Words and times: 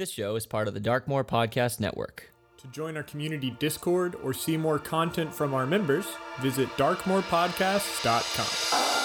This 0.00 0.10
show 0.10 0.34
is 0.34 0.46
part 0.46 0.66
of 0.66 0.72
the 0.72 0.80
Darkmoor 0.80 1.24
Podcast 1.24 1.78
Network. 1.78 2.32
To 2.56 2.66
join 2.68 2.96
our 2.96 3.02
community 3.02 3.54
Discord 3.58 4.16
or 4.24 4.32
see 4.32 4.56
more 4.56 4.78
content 4.78 5.34
from 5.34 5.52
our 5.52 5.66
members, 5.66 6.06
visit 6.40 6.70
darkmoorpodcasts.com. 6.78 8.99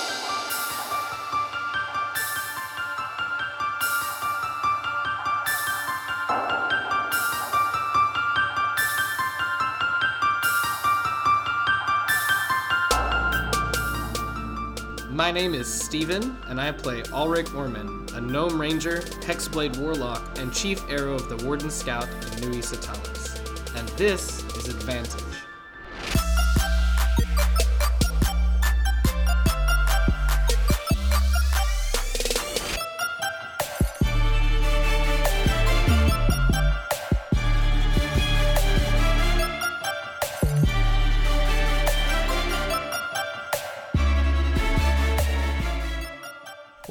name 15.36 15.54
is 15.54 15.68
Steven, 15.68 16.38
and 16.48 16.62
I 16.62 16.72
play 16.72 17.04
Ulrich 17.12 17.54
Orman, 17.54 18.08
a 18.14 18.22
Gnome 18.22 18.60
Ranger, 18.60 19.00
Hexblade 19.20 19.76
Warlock, 19.76 20.40
and 20.40 20.54
Chief 20.54 20.82
Arrow 20.90 21.16
of 21.16 21.28
the 21.28 21.46
Warden 21.46 21.70
Scout 21.70 22.08
of 22.08 22.42
Nui 22.42 22.60
Satalis. 22.60 23.38
And 23.78 23.86
this 23.98 24.46
is 24.56 24.70
Advantage. 24.70 25.35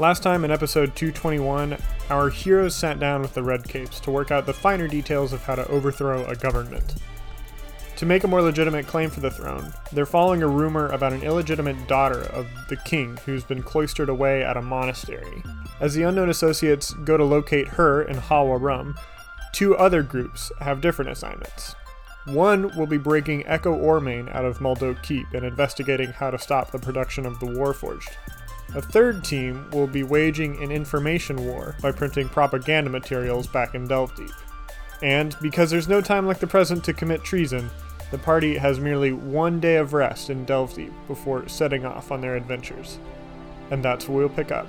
Last 0.05 0.23
time 0.23 0.45
in 0.45 0.51
episode 0.51 0.95
221, 0.97 1.79
our 2.11 2.29
heroes 2.29 2.77
sat 2.77 3.01
down 3.01 3.23
with 3.23 3.33
the 3.33 3.43
Red 3.43 3.67
Capes 3.67 3.99
to 4.01 4.11
work 4.11 4.31
out 4.31 4.45
the 4.45 4.53
finer 4.53 4.87
details 4.87 5.33
of 5.33 5.43
how 5.43 5.55
to 5.55 5.67
overthrow 5.69 6.27
a 6.27 6.37
government. 6.37 6.97
To 7.97 8.05
make 8.05 8.23
a 8.23 8.29
more 8.29 8.43
legitimate 8.43 8.87
claim 8.87 9.09
for 9.09 9.21
the 9.21 9.31
throne, 9.31 9.73
they're 9.95 10.05
following 10.05 10.43
a 10.43 10.47
rumor 10.47 10.91
about 10.91 11.15
an 11.15 11.23
illegitimate 11.23 11.89
daughter 11.89 12.21
of 12.21 12.47
the 12.69 12.77
king 12.77 13.17
who's 13.25 13.45
been 13.45 13.63
cloistered 13.63 14.11
away 14.11 14.45
at 14.45 14.59
a 14.59 14.63
monastery. 14.63 15.43
As 15.81 15.95
the 15.95 16.03
unknown 16.03 16.29
associates 16.29 16.93
go 16.93 17.17
to 17.17 17.25
locate 17.25 17.69
her 17.69 18.03
in 18.03 18.19
Hawa 18.19 18.59
Rum, 18.59 18.99
two 19.55 19.75
other 19.75 20.03
groups 20.03 20.53
have 20.61 20.83
different 20.83 21.13
assignments. 21.13 21.77
One 22.27 22.77
will 22.77 22.87
be 22.87 22.99
breaking 22.99 23.47
Echo 23.47 23.75
Ormain 23.75 24.35
out 24.35 24.45
of 24.45 24.61
Muldo 24.61 24.97
Keep 25.03 25.33
and 25.33 25.47
investigating 25.47 26.13
how 26.13 26.31
to 26.31 26.39
stop 26.39 26.73
the 26.73 26.79
production 26.79 27.25
of 27.25 27.41
the 27.41 27.47
Warforged. 27.47 28.13
A 28.75 28.83
third 28.83 29.23
team 29.23 29.69
will 29.73 29.87
be 29.87 30.03
waging 30.03 30.63
an 30.63 30.73
information 30.73 31.45
war 31.45 31.77
by 31.81 31.93
printing 31.93 32.29
propaganda 32.29 32.91
materials 32.91 33.47
back 33.47 33.75
in 33.75 33.87
Delve 33.87 34.15
Deep. 34.17 34.33
And 35.03 35.37
because 35.41 35.71
there's 35.71 35.89
no 35.89 36.01
time 36.01 36.27
like 36.27 36.39
the 36.39 36.47
present 36.47 36.83
to 36.85 36.93
commit 36.93 37.23
treason, 37.23 37.71
the 38.11 38.19
party 38.19 38.57
has 38.57 38.81
merely 38.81 39.13
one 39.13 39.61
day 39.61 39.77
of 39.77 39.93
rest 39.93 40.31
in 40.31 40.45
Delve 40.45 40.75
Deep 40.75 40.93
before 41.07 41.49
setting 41.49 41.85
off 41.85 42.11
on 42.11 42.21
their 42.21 42.37
adventures. 42.37 42.99
And 43.71 43.85
that's 43.85 44.09
where 44.09 44.19
we'll 44.19 44.29
pick 44.29 44.51
up. 44.51 44.67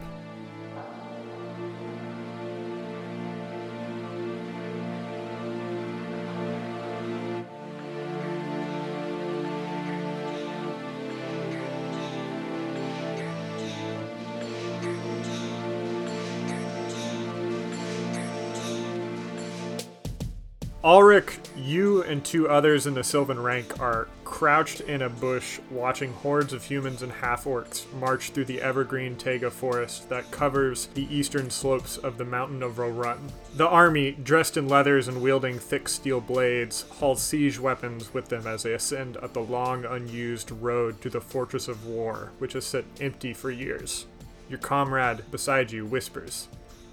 Ulrich, 20.85 21.39
you 21.57 22.03
and 22.03 22.23
two 22.23 22.47
others 22.47 22.85
in 22.85 22.93
the 22.93 23.03
Sylvan 23.03 23.41
rank 23.41 23.79
are 23.79 24.07
crouched 24.23 24.81
in 24.81 25.01
a 25.01 25.09
bush 25.09 25.59
watching 25.71 26.13
hordes 26.13 26.53
of 26.53 26.63
humans 26.63 27.01
and 27.01 27.11
half 27.11 27.45
orcs 27.45 27.91
march 27.93 28.29
through 28.29 28.45
the 28.45 28.61
evergreen 28.61 29.15
taiga 29.15 29.49
forest 29.49 30.07
that 30.09 30.29
covers 30.29 30.85
the 30.93 31.11
eastern 31.11 31.49
slopes 31.49 31.97
of 31.97 32.19
the 32.19 32.23
mountain 32.23 32.61
of 32.61 32.73
Rorun. 32.73 33.17
The 33.55 33.67
army, 33.67 34.11
dressed 34.11 34.57
in 34.57 34.67
leathers 34.67 35.07
and 35.07 35.23
wielding 35.23 35.57
thick 35.57 35.89
steel 35.89 36.21
blades, 36.21 36.83
haul 36.83 37.15
siege 37.15 37.57
weapons 37.57 38.13
with 38.13 38.29
them 38.29 38.45
as 38.45 38.61
they 38.61 38.73
ascend 38.73 39.17
up 39.17 39.33
the 39.33 39.39
long, 39.39 39.85
unused 39.85 40.51
road 40.51 41.01
to 41.01 41.09
the 41.09 41.19
Fortress 41.19 41.67
of 41.67 41.87
War, 41.87 42.31
which 42.37 42.53
has 42.53 42.63
sat 42.63 42.85
empty 43.01 43.33
for 43.33 43.49
years. 43.49 44.05
Your 44.51 44.59
comrade 44.59 45.31
beside 45.31 45.71
you 45.71 45.83
whispers, 45.83 46.47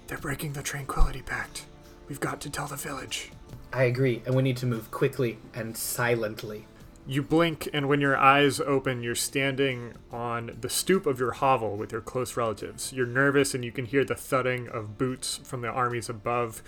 They're 0.07 0.17
breaking 0.17 0.53
the 0.53 0.63
Tranquility 0.63 1.21
Pact. 1.21 1.67
We've 2.09 2.19
got 2.19 2.41
to 2.41 2.49
tell 2.49 2.65
the 2.65 2.75
village. 2.75 3.29
I 3.73 3.83
agree, 3.83 4.21
and 4.25 4.35
we 4.35 4.43
need 4.43 4.57
to 4.57 4.67
move 4.67 4.91
quickly 4.91 5.39
and 5.53 5.75
silently. 5.75 6.67
You 7.07 7.23
blink, 7.23 7.67
and 7.73 7.89
when 7.89 7.99
your 7.99 8.15
eyes 8.15 8.61
open, 8.61 9.03
you're 9.03 9.15
standing 9.15 9.95
on 10.11 10.57
the 10.61 10.69
stoop 10.69 11.05
of 11.05 11.19
your 11.19 11.31
hovel 11.31 11.75
with 11.75 11.91
your 11.91 11.99
close 11.99 12.37
relatives. 12.37 12.93
You're 12.93 13.07
nervous, 13.07 13.53
and 13.53 13.65
you 13.65 13.71
can 13.71 13.85
hear 13.85 14.05
the 14.05 14.15
thudding 14.15 14.69
of 14.69 14.97
boots 14.97 15.41
from 15.43 15.61
the 15.61 15.67
armies 15.67 16.07
above. 16.07 16.61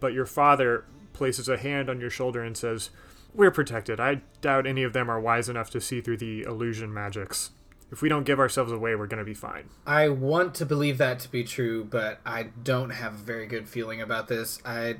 But 0.00 0.14
your 0.14 0.24
father 0.24 0.84
places 1.12 1.48
a 1.48 1.58
hand 1.58 1.90
on 1.90 2.00
your 2.00 2.10
shoulder 2.10 2.42
and 2.42 2.56
says, 2.56 2.90
We're 3.34 3.50
protected. 3.50 4.00
I 4.00 4.22
doubt 4.40 4.66
any 4.66 4.84
of 4.84 4.92
them 4.92 5.10
are 5.10 5.20
wise 5.20 5.48
enough 5.48 5.68
to 5.70 5.80
see 5.80 6.00
through 6.00 6.18
the 6.18 6.42
illusion 6.42 6.94
magics. 6.94 7.50
If 7.90 8.00
we 8.00 8.08
don't 8.08 8.24
give 8.24 8.40
ourselves 8.40 8.72
away, 8.72 8.94
we're 8.94 9.06
going 9.06 9.18
to 9.18 9.24
be 9.24 9.34
fine. 9.34 9.68
I 9.86 10.08
want 10.08 10.54
to 10.54 10.64
believe 10.64 10.96
that 10.96 11.18
to 11.20 11.30
be 11.30 11.44
true, 11.44 11.84
but 11.84 12.20
I 12.24 12.44
don't 12.44 12.88
have 12.88 13.12
a 13.12 13.18
very 13.18 13.46
good 13.46 13.68
feeling 13.68 14.00
about 14.00 14.28
this. 14.28 14.58
I 14.64 14.96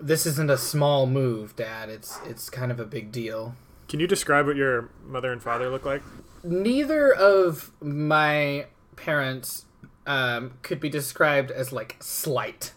this 0.00 0.26
isn't 0.26 0.50
a 0.50 0.58
small 0.58 1.06
move, 1.06 1.54
Dad. 1.56 1.88
It's 1.88 2.18
it's 2.26 2.48
kind 2.50 2.72
of 2.72 2.80
a 2.80 2.84
big 2.84 3.12
deal. 3.12 3.54
Can 3.88 4.00
you 4.00 4.06
describe 4.06 4.46
what 4.46 4.56
your 4.56 4.88
mother 5.04 5.32
and 5.32 5.42
father 5.42 5.68
look 5.68 5.84
like? 5.84 6.02
Neither 6.42 7.12
of 7.12 7.72
my 7.80 8.66
parents 8.96 9.66
um, 10.06 10.52
could 10.62 10.80
be 10.80 10.88
described 10.88 11.50
as 11.50 11.72
like 11.72 11.96
slight. 12.00 12.72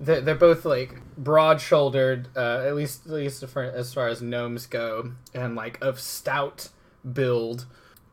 They're, 0.00 0.20
they're 0.20 0.34
both 0.34 0.64
like 0.64 1.00
broad-shouldered, 1.16 2.28
uh, 2.36 2.64
at 2.66 2.74
least 2.74 3.06
at 3.06 3.12
least 3.12 3.46
for, 3.46 3.62
as 3.62 3.92
far 3.92 4.08
as 4.08 4.22
gnomes 4.22 4.66
go, 4.66 5.12
and 5.34 5.54
like 5.54 5.78
of 5.82 6.00
stout 6.00 6.68
build. 7.12 7.66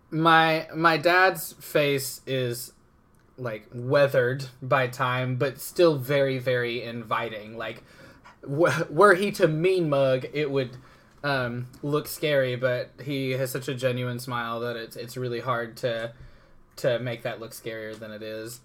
My 0.09 0.67
my 0.75 0.97
dad's 0.97 1.53
face 1.53 2.21
is 2.27 2.73
like 3.37 3.67
weathered 3.73 4.45
by 4.61 4.87
time, 4.87 5.37
but 5.37 5.59
still 5.59 5.97
very 5.97 6.37
very 6.37 6.83
inviting. 6.83 7.57
Like 7.57 7.83
were 8.43 9.15
he 9.15 9.31
to 9.31 9.47
mean 9.47 9.89
mug, 9.89 10.25
it 10.33 10.49
would 10.49 10.77
um, 11.23 11.67
look 11.81 12.07
scary. 12.07 12.55
But 12.55 12.91
he 13.03 13.31
has 13.31 13.51
such 13.51 13.67
a 13.67 13.73
genuine 13.73 14.19
smile 14.19 14.59
that 14.61 14.75
it's 14.75 14.95
it's 14.95 15.17
really 15.17 15.39
hard 15.39 15.77
to 15.77 16.13
to 16.77 16.99
make 16.99 17.23
that 17.23 17.39
look 17.39 17.51
scarier 17.51 17.97
than 17.97 18.11
it 18.11 18.23
is. 18.23 18.61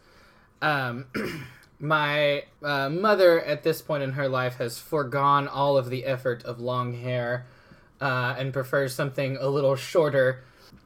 Um, 0.62 1.06
my 1.78 2.44
uh, 2.62 2.88
mother, 2.88 3.40
at 3.40 3.62
this 3.62 3.82
point 3.82 4.02
in 4.02 4.12
her 4.12 4.28
life, 4.28 4.56
has 4.56 4.78
foregone 4.78 5.48
all 5.48 5.76
of 5.76 5.90
the 5.90 6.04
effort 6.04 6.42
of 6.44 6.60
long 6.60 6.94
hair 6.94 7.46
uh, 8.00 8.34
and 8.38 8.52
prefers 8.52 8.94
something 8.94 9.36
a 9.38 9.48
little 9.48 9.76
shorter. 9.76 10.42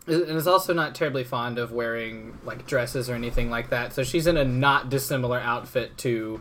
And 0.07 0.31
is 0.31 0.49
also 0.49 0.73
not 0.73 0.95
terribly 0.95 1.23
fond 1.23 1.59
of 1.59 1.71
wearing 1.71 2.39
like 2.45 2.67
dresses 2.67 3.09
or 3.09 3.15
anything 3.15 3.49
like 3.49 3.71
that. 3.71 3.93
So 3.93 4.03
she's 4.03 4.27
in 4.27 4.37
a 4.37 4.45
not 4.45 4.89
dissimilar 4.89 5.39
outfit 5.39 5.97
to 5.99 6.41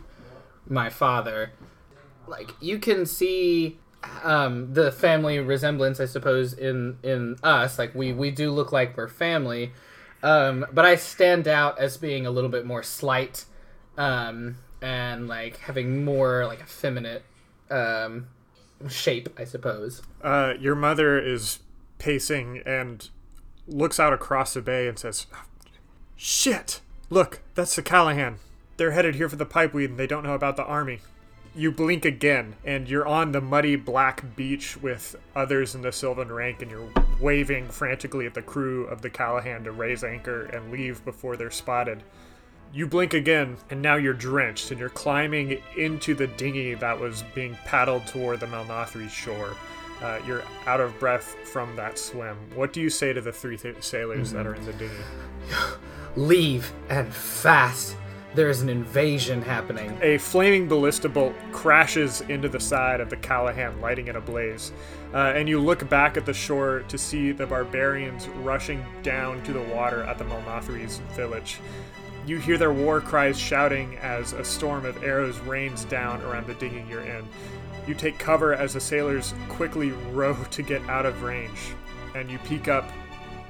my 0.67 0.89
father 0.89 1.51
like 2.29 2.51
you 2.61 2.79
can 2.79 3.05
see 3.05 3.77
um, 4.23 4.73
the 4.73 4.91
family 4.91 5.39
resemblance, 5.39 5.99
I 5.99 6.05
suppose, 6.05 6.53
in 6.53 6.97
in 7.03 7.37
us. 7.43 7.77
Like 7.77 7.93
we 7.95 8.13
we 8.13 8.31
do 8.31 8.51
look 8.51 8.71
like 8.71 8.95
we're 8.95 9.07
family, 9.07 9.71
um, 10.23 10.65
but 10.71 10.85
I 10.85 10.95
stand 10.95 11.47
out 11.47 11.79
as 11.79 11.97
being 11.97 12.25
a 12.25 12.31
little 12.31 12.49
bit 12.49 12.65
more 12.65 12.83
slight, 12.83 13.45
um, 13.97 14.57
and 14.81 15.27
like 15.27 15.57
having 15.57 16.05
more 16.05 16.45
like 16.45 16.61
effeminate 16.61 17.23
um, 17.69 18.27
shape, 18.87 19.29
I 19.37 19.43
suppose. 19.43 20.01
Uh, 20.21 20.53
your 20.59 20.75
mother 20.75 21.19
is 21.19 21.59
pacing 21.97 22.61
and 22.65 23.09
looks 23.67 23.99
out 23.99 24.13
across 24.13 24.53
the 24.53 24.61
bay 24.61 24.87
and 24.87 24.97
says, 24.97 25.27
"Shit! 26.15 26.81
Look, 27.09 27.41
that's 27.55 27.75
the 27.75 27.81
Callahan. 27.81 28.37
They're 28.77 28.91
headed 28.91 29.15
here 29.15 29.27
for 29.27 29.35
the 29.35 29.45
pipeweed, 29.45 29.89
and 29.89 29.97
they 29.97 30.07
don't 30.07 30.23
know 30.23 30.35
about 30.35 30.55
the 30.55 30.63
army." 30.63 31.01
You 31.59 31.71
blink 31.73 32.05
again 32.05 32.55
and 32.63 32.87
you're 32.87 33.05
on 33.05 33.33
the 33.33 33.41
muddy 33.41 33.75
black 33.75 34.23
beach 34.37 34.81
with 34.81 35.17
others 35.35 35.75
in 35.75 35.81
the 35.81 35.91
Sylvan 35.91 36.31
rank 36.31 36.61
and 36.61 36.71
you're 36.71 36.89
waving 37.19 37.67
frantically 37.67 38.25
at 38.25 38.33
the 38.33 38.41
crew 38.41 38.85
of 38.85 39.01
the 39.01 39.09
Callahan 39.09 39.65
to 39.65 39.71
raise 39.73 40.01
anchor 40.01 40.45
and 40.45 40.71
leave 40.71 41.03
before 41.03 41.35
they're 41.35 41.51
spotted. 41.51 42.01
You 42.71 42.87
blink 42.87 43.13
again 43.13 43.57
and 43.69 43.81
now 43.81 43.97
you're 43.97 44.13
drenched 44.13 44.71
and 44.71 44.79
you're 44.79 44.87
climbing 44.87 45.61
into 45.75 46.15
the 46.15 46.27
dinghy 46.27 46.75
that 46.75 46.97
was 46.97 47.23
being 47.35 47.57
paddled 47.65 48.07
toward 48.07 48.39
the 48.39 48.45
Malnothri 48.45 49.09
shore. 49.09 49.53
Uh, 50.01 50.17
you're 50.25 50.43
out 50.65 50.79
of 50.79 50.97
breath 50.97 51.35
from 51.43 51.75
that 51.75 51.99
swim. 51.99 52.37
What 52.55 52.71
do 52.71 52.79
you 52.79 52.89
say 52.89 53.11
to 53.11 53.19
the 53.19 53.33
three 53.33 53.57
th- 53.57 53.83
sailors 53.83 54.29
mm-hmm. 54.29 54.37
that 54.37 54.47
are 54.47 54.55
in 54.55 54.65
the 54.65 54.73
dinghy? 54.73 54.95
Leave 56.15 56.71
and 56.87 57.13
fast. 57.13 57.97
There's 58.35 58.61
an 58.61 58.69
invasion 58.69 59.41
happening. 59.41 59.97
A 60.01 60.17
flaming 60.19 60.67
ballista 60.67 61.09
bolt 61.09 61.33
crashes 61.51 62.21
into 62.21 62.47
the 62.47 62.59
side 62.59 63.01
of 63.01 63.09
the 63.09 63.17
Callahan, 63.17 63.81
lighting 63.81 64.07
it 64.07 64.15
ablaze. 64.15 64.71
Uh, 65.13 65.33
and 65.35 65.49
you 65.49 65.59
look 65.59 65.87
back 65.89 66.15
at 66.15 66.25
the 66.25 66.33
shore 66.33 66.83
to 66.87 66.97
see 66.97 67.31
the 67.31 67.47
barbarians 67.47 68.27
rushing 68.43 68.85
down 69.01 69.41
to 69.43 69.53
the 69.53 69.61
water 69.61 70.03
at 70.03 70.19
the 70.19 70.25
Malnathri's 70.25 70.99
village. 71.15 71.59
You 72.27 72.37
hear 72.37 72.59
their 72.59 72.73
war 72.73 73.01
cries 73.01 73.39
shouting 73.39 73.97
as 73.97 74.33
a 74.33 74.43
storm 74.43 74.85
of 74.85 75.03
arrows 75.03 75.39
rains 75.39 75.83
down 75.85 76.21
around 76.21 76.45
the 76.45 76.53
digging 76.53 76.87
you're 76.87 77.01
in. 77.01 77.27
You 77.87 77.95
take 77.95 78.19
cover 78.19 78.53
as 78.53 78.73
the 78.73 78.79
sailors 78.79 79.33
quickly 79.47 79.89
row 80.11 80.35
to 80.51 80.61
get 80.61 80.87
out 80.87 81.07
of 81.07 81.23
range, 81.23 81.73
and 82.13 82.29
you 82.29 82.37
peek 82.39 82.67
up, 82.67 82.87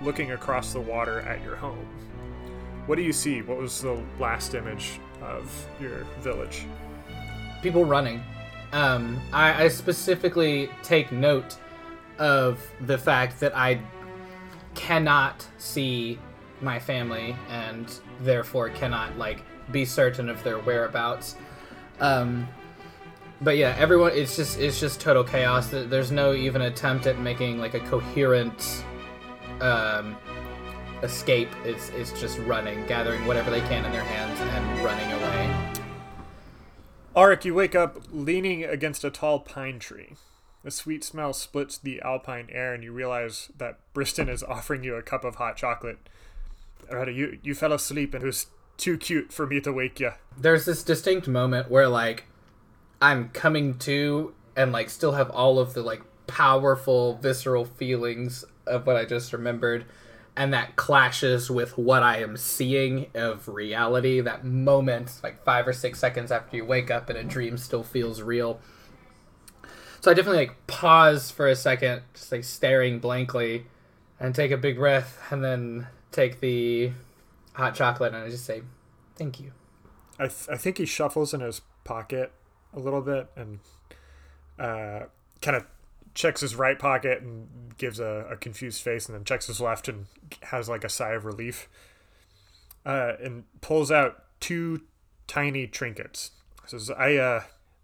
looking 0.01 0.31
across 0.31 0.71
the 0.71 0.79
water 0.79 1.19
at 1.21 1.43
your 1.43 1.57
home. 1.57 1.85
What 2.89 2.95
do 2.95 3.03
you 3.03 3.13
see? 3.13 3.43
What 3.43 3.59
was 3.59 3.83
the 3.83 4.01
last 4.19 4.55
image 4.55 4.99
of 5.21 5.67
your 5.79 6.07
village? 6.21 6.65
People 7.61 7.85
running. 7.85 8.23
Um, 8.73 9.21
I, 9.31 9.65
I 9.65 9.67
specifically 9.67 10.71
take 10.81 11.11
note 11.11 11.57
of 12.17 12.59
the 12.87 12.97
fact 12.97 13.39
that 13.41 13.55
I 13.55 13.79
cannot 14.73 15.45
see 15.59 16.17
my 16.61 16.79
family 16.79 17.35
and 17.51 17.93
therefore 18.21 18.69
cannot 18.69 19.15
like 19.19 19.43
be 19.71 19.85
certain 19.85 20.27
of 20.27 20.43
their 20.43 20.57
whereabouts. 20.57 21.35
Um, 21.99 22.47
but 23.41 23.55
yeah, 23.55 23.75
everyone 23.77 24.13
it's 24.15 24.35
just 24.35 24.59
it's 24.59 24.79
just 24.79 24.99
total 24.99 25.23
chaos. 25.23 25.69
There's 25.69 26.11
no 26.11 26.33
even 26.33 26.63
attempt 26.63 27.05
at 27.05 27.19
making 27.19 27.59
like 27.59 27.75
a 27.75 27.81
coherent 27.81 28.83
um, 29.61 30.17
escape. 31.03 31.49
is, 31.65 31.89
it's 31.89 32.19
just 32.19 32.37
running, 32.39 32.85
gathering 32.85 33.25
whatever 33.25 33.49
they 33.49 33.61
can 33.61 33.85
in 33.85 33.91
their 33.91 34.03
hands 34.03 34.39
and 34.39 34.83
running 34.83 35.11
away. 35.11 35.83
Arik, 37.15 37.45
you 37.45 37.53
wake 37.53 37.75
up 37.75 37.97
leaning 38.11 38.63
against 38.63 39.03
a 39.03 39.09
tall 39.09 39.39
pine 39.39 39.79
tree. 39.79 40.13
A 40.63 40.71
sweet 40.71 41.03
smell 41.03 41.33
splits 41.33 41.77
the 41.77 42.01
alpine 42.01 42.47
air, 42.51 42.73
and 42.73 42.83
you 42.83 42.91
realize 42.91 43.49
that 43.57 43.79
Briston 43.93 44.29
is 44.29 44.43
offering 44.43 44.83
you 44.83 44.95
a 44.95 45.01
cup 45.01 45.23
of 45.23 45.35
hot 45.35 45.55
chocolate. 45.55 45.97
Alright, 46.89 47.13
you 47.13 47.39
you 47.43 47.55
fell 47.55 47.73
asleep, 47.73 48.13
and 48.13 48.23
it 48.23 48.25
was 48.25 48.47
too 48.77 48.97
cute 48.97 49.31
for 49.31 49.45
me 49.45 49.59
to 49.61 49.73
wake 49.73 49.99
you. 49.99 50.11
there's 50.37 50.65
this 50.65 50.83
distinct 50.83 51.27
moment 51.27 51.69
where 51.69 51.87
like 51.89 52.25
I'm 53.01 53.29
coming 53.29 53.77
to 53.79 54.33
and 54.55 54.71
like 54.71 54.89
still 54.89 55.11
have 55.13 55.29
all 55.29 55.59
of 55.59 55.73
the 55.73 55.81
like 55.81 56.01
powerful 56.27 57.15
visceral 57.17 57.65
feelings 57.65 58.45
of 58.65 58.85
what 58.85 58.95
I 58.95 59.05
just 59.05 59.33
remembered 59.33 59.85
and 60.39 60.53
that 60.53 60.77
clashes 60.77 61.51
with 61.51 61.77
what 61.77 62.01
I 62.01 62.19
am 62.19 62.37
seeing 62.37 63.07
of 63.13 63.49
reality. 63.49 64.21
That 64.21 64.45
moment 64.45 65.19
like 65.21 65.43
5 65.43 65.67
or 65.67 65.73
6 65.73 65.99
seconds 65.99 66.31
after 66.31 66.55
you 66.55 66.63
wake 66.63 66.89
up 66.89 67.09
and 67.09 67.19
a 67.19 67.25
dream 67.25 67.57
still 67.57 67.83
feels 67.83 68.21
real. 68.21 68.61
So 69.99 70.09
I 70.09 70.13
definitely 70.13 70.47
like 70.47 70.65
pause 70.65 71.29
for 71.29 71.45
a 71.45 71.57
second 71.57 72.03
just 72.13 72.31
like 72.31 72.45
staring 72.45 72.99
blankly 72.99 73.65
and 74.17 74.33
take 74.33 74.51
a 74.51 74.57
big 74.57 74.77
breath 74.77 75.19
and 75.29 75.43
then 75.43 75.87
take 76.13 76.39
the 76.39 76.93
hot 77.51 77.75
chocolate 77.75 78.13
and 78.13 78.23
I 78.23 78.29
just 78.29 78.45
say 78.45 78.61
thank 79.17 79.41
you. 79.41 79.51
I, 80.17 80.27
th- 80.27 80.47
I 80.49 80.55
think 80.55 80.77
he 80.77 80.85
shuffles 80.85 81.33
in 81.33 81.41
his 81.41 81.59
pocket 81.83 82.31
a 82.73 82.79
little 82.79 83.01
bit 83.01 83.29
and 83.35 83.59
uh, 84.57 85.01
kind 85.41 85.57
of 85.57 85.65
checks 86.19 86.41
his 86.41 86.53
right 86.53 86.77
pocket 86.77 87.21
and 87.21 87.47
gives 87.77 87.97
a, 87.97 88.27
a 88.29 88.35
confused 88.35 88.81
face 88.81 89.07
and 89.07 89.15
then 89.15 89.23
checks 89.23 89.47
his 89.47 89.61
left 89.61 89.87
and 89.87 90.07
has 90.41 90.67
like 90.67 90.83
a 90.83 90.89
sigh 90.89 91.13
of 91.13 91.23
relief 91.23 91.69
uh, 92.85 93.13
and 93.23 93.45
pulls 93.61 93.89
out 93.89 94.25
two 94.41 94.81
tiny 95.27 95.65
trinkets 95.65 96.31
says 96.65 96.91
i 96.91 97.15
uh 97.15 97.41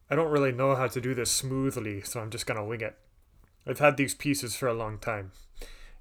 i 0.10 0.16
don't 0.16 0.32
really 0.32 0.52
know 0.52 0.76
how 0.76 0.86
to 0.86 1.00
do 1.00 1.14
this 1.14 1.32
smoothly 1.32 2.02
so 2.02 2.20
i'm 2.20 2.30
just 2.30 2.46
gonna 2.46 2.64
wing 2.64 2.82
it 2.82 2.98
i've 3.66 3.80
had 3.80 3.96
these 3.96 4.14
pieces 4.14 4.54
for 4.54 4.68
a 4.68 4.74
long 4.74 5.00
time 5.00 5.32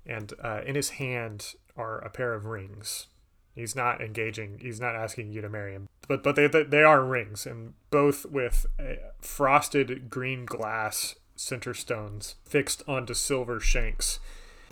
and 0.05 0.33
uh, 0.43 0.61
in 0.67 0.75
his 0.75 0.91
hand 0.91 1.55
are 1.77 1.99
a 2.01 2.11
pair 2.11 2.35
of 2.35 2.47
rings 2.47 3.07
He's 3.55 3.77
not 3.77 4.01
engaging. 4.01 4.59
He's 4.61 4.81
not 4.81 4.97
asking 4.97 5.31
you 5.31 5.41
to 5.41 5.49
marry 5.49 5.75
him. 5.75 5.89
But 6.09 6.25
but 6.25 6.35
they 6.35 6.49
they 6.49 6.83
are 6.83 7.05
rings, 7.05 7.47
and 7.47 7.75
both 7.91 8.27
with 8.27 8.67
frosted 9.21 10.11
green 10.11 10.45
glass 10.45 11.15
center 11.37 11.75
stones 11.75 12.37
fixed 12.45 12.83
onto 12.87 13.15
silver 13.15 13.61
shanks. 13.61 14.21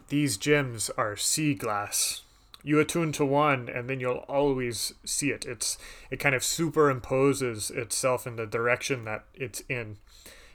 These 0.08 0.36
gems 0.36 0.90
are 0.96 1.16
sea 1.16 1.54
glass. 1.54 2.22
You 2.62 2.78
attune 2.78 3.12
to 3.12 3.24
one, 3.24 3.68
and 3.68 3.88
then 3.90 3.98
you'll 3.98 4.24
always 4.28 4.94
see 5.04 5.30
it. 5.30 5.44
It's 5.44 5.78
it 6.10 6.20
kind 6.20 6.34
of 6.34 6.42
superimposes 6.42 7.70
itself 7.70 8.26
in 8.26 8.36
the 8.36 8.46
direction 8.46 9.04
that 9.04 9.24
it's 9.34 9.62
in. 9.68 9.96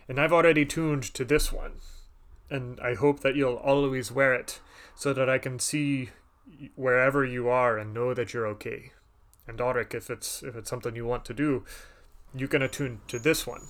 And 0.07 0.19
I've 0.19 0.31
already 0.31 0.65
tuned 0.65 1.03
to 1.15 1.25
this 1.25 1.51
one, 1.51 1.73
and 2.49 2.79
I 2.79 2.93
hope 2.93 3.19
that 3.21 3.35
you'll 3.35 3.55
always 3.55 4.11
wear 4.11 4.33
it, 4.33 4.61
so 4.95 5.11
that 5.11 5.29
I 5.29 5.37
can 5.37 5.59
see 5.59 6.11
wherever 6.75 7.25
you 7.25 7.49
are 7.49 7.77
and 7.77 7.93
know 7.93 8.13
that 8.13 8.33
you're 8.33 8.47
okay. 8.47 8.93
And 9.45 9.59
Auric, 9.59 9.93
if 9.93 10.09
it's 10.09 10.43
if 10.43 10.55
it's 10.55 10.69
something 10.69 10.95
you 10.95 11.05
want 11.05 11.25
to 11.25 11.33
do, 11.33 11.65
you 12.33 12.47
can 12.47 12.61
attune 12.61 13.01
to 13.09 13.19
this 13.19 13.45
one, 13.45 13.63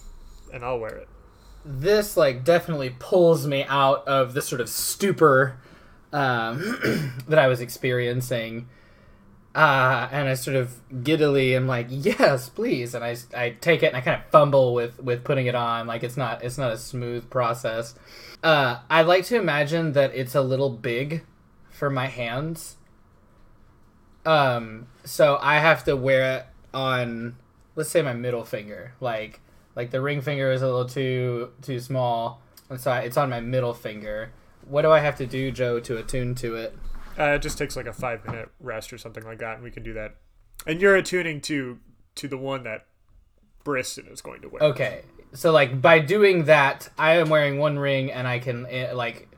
and 0.53 0.63
I'll 0.63 0.79
wear 0.79 0.95
it. 0.95 1.07
This 1.67 2.15
like 2.15 2.43
definitely 2.43 2.95
pulls 2.97 3.45
me 3.45 3.65
out 3.67 4.07
of 4.07 4.33
the 4.33 4.41
sort 4.41 4.61
of 4.61 4.69
stupor 4.69 5.59
um, 6.13 7.13
that 7.27 7.37
I 7.37 7.47
was 7.47 7.59
experiencing. 7.59 8.69
Uh, 9.53 10.07
and 10.11 10.29
I 10.29 10.35
sort 10.35 10.55
of 10.55 10.79
giddily 11.03 11.55
am 11.55 11.67
like, 11.67 11.87
yes, 11.89 12.47
please. 12.47 12.93
And 12.93 13.03
I, 13.03 13.17
I 13.35 13.49
take 13.59 13.81
it 13.81 13.87
and 13.87 13.97
I 13.97 14.01
kind 14.01 14.21
of 14.21 14.29
fumble 14.29 14.73
with, 14.73 15.01
with 15.01 15.23
putting 15.23 15.47
it 15.47 15.55
on. 15.55 15.87
Like 15.87 16.03
it's 16.03 16.15
not, 16.15 16.43
it's 16.43 16.57
not 16.57 16.71
a 16.71 16.77
smooth 16.77 17.29
process. 17.29 17.95
Uh, 18.43 18.79
I 18.89 19.01
like 19.01 19.25
to 19.25 19.35
imagine 19.35 19.93
that 19.93 20.13
it's 20.13 20.35
a 20.35 20.41
little 20.41 20.69
big 20.69 21.25
for 21.71 21.89
my 21.89 22.05
hands. 22.05 22.77
Um, 24.25 24.87
so 25.03 25.37
I 25.41 25.59
have 25.59 25.83
to 25.85 25.95
wear 25.95 26.37
it 26.37 26.45
on, 26.73 27.35
let's 27.75 27.89
say 27.89 28.01
my 28.01 28.13
middle 28.13 28.45
finger. 28.45 28.93
Like, 29.01 29.41
like 29.77 29.91
the 29.91 30.01
ring 30.01 30.21
finger 30.21 30.51
is 30.51 30.63
a 30.63 30.65
little 30.65 30.89
too 30.89 31.51
too 31.61 31.79
small, 31.79 32.41
and 32.67 32.81
so 32.81 32.91
I, 32.91 33.01
it's 33.01 33.15
on 33.15 33.29
my 33.29 33.39
middle 33.39 33.75
finger. 33.75 34.31
What 34.67 34.81
do 34.81 34.91
I 34.91 34.99
have 34.99 35.15
to 35.17 35.27
do, 35.27 35.51
Joe, 35.51 35.79
to 35.81 35.97
attune 35.97 36.33
to 36.35 36.55
it? 36.55 36.75
Uh, 37.17 37.33
it 37.33 37.43
just 37.43 37.59
takes 37.59 37.75
like 37.75 37.85
a 37.85 37.93
five 37.93 38.25
minute 38.25 38.49
rest 38.59 38.91
or 38.91 38.97
something 38.97 39.23
like 39.23 39.37
that, 39.37 39.55
and 39.55 39.63
we 39.63 39.69
can 39.69 39.83
do 39.83 39.93
that. 39.93 40.15
And 40.65 40.81
you're 40.81 40.95
attuning 40.95 41.41
to 41.41 41.77
to 42.15 42.27
the 42.27 42.37
one 42.37 42.63
that 42.63 42.87
Briston 43.63 44.11
is 44.11 44.19
going 44.19 44.41
to 44.41 44.49
wear. 44.49 44.63
Okay, 44.63 45.03
so 45.31 45.51
like 45.51 45.79
by 45.79 45.99
doing 45.99 46.45
that, 46.45 46.89
I 46.97 47.17
am 47.17 47.29
wearing 47.29 47.59
one 47.59 47.77
ring, 47.77 48.11
and 48.11 48.27
I 48.27 48.39
can 48.39 48.65
it, 48.65 48.95
like 48.95 49.29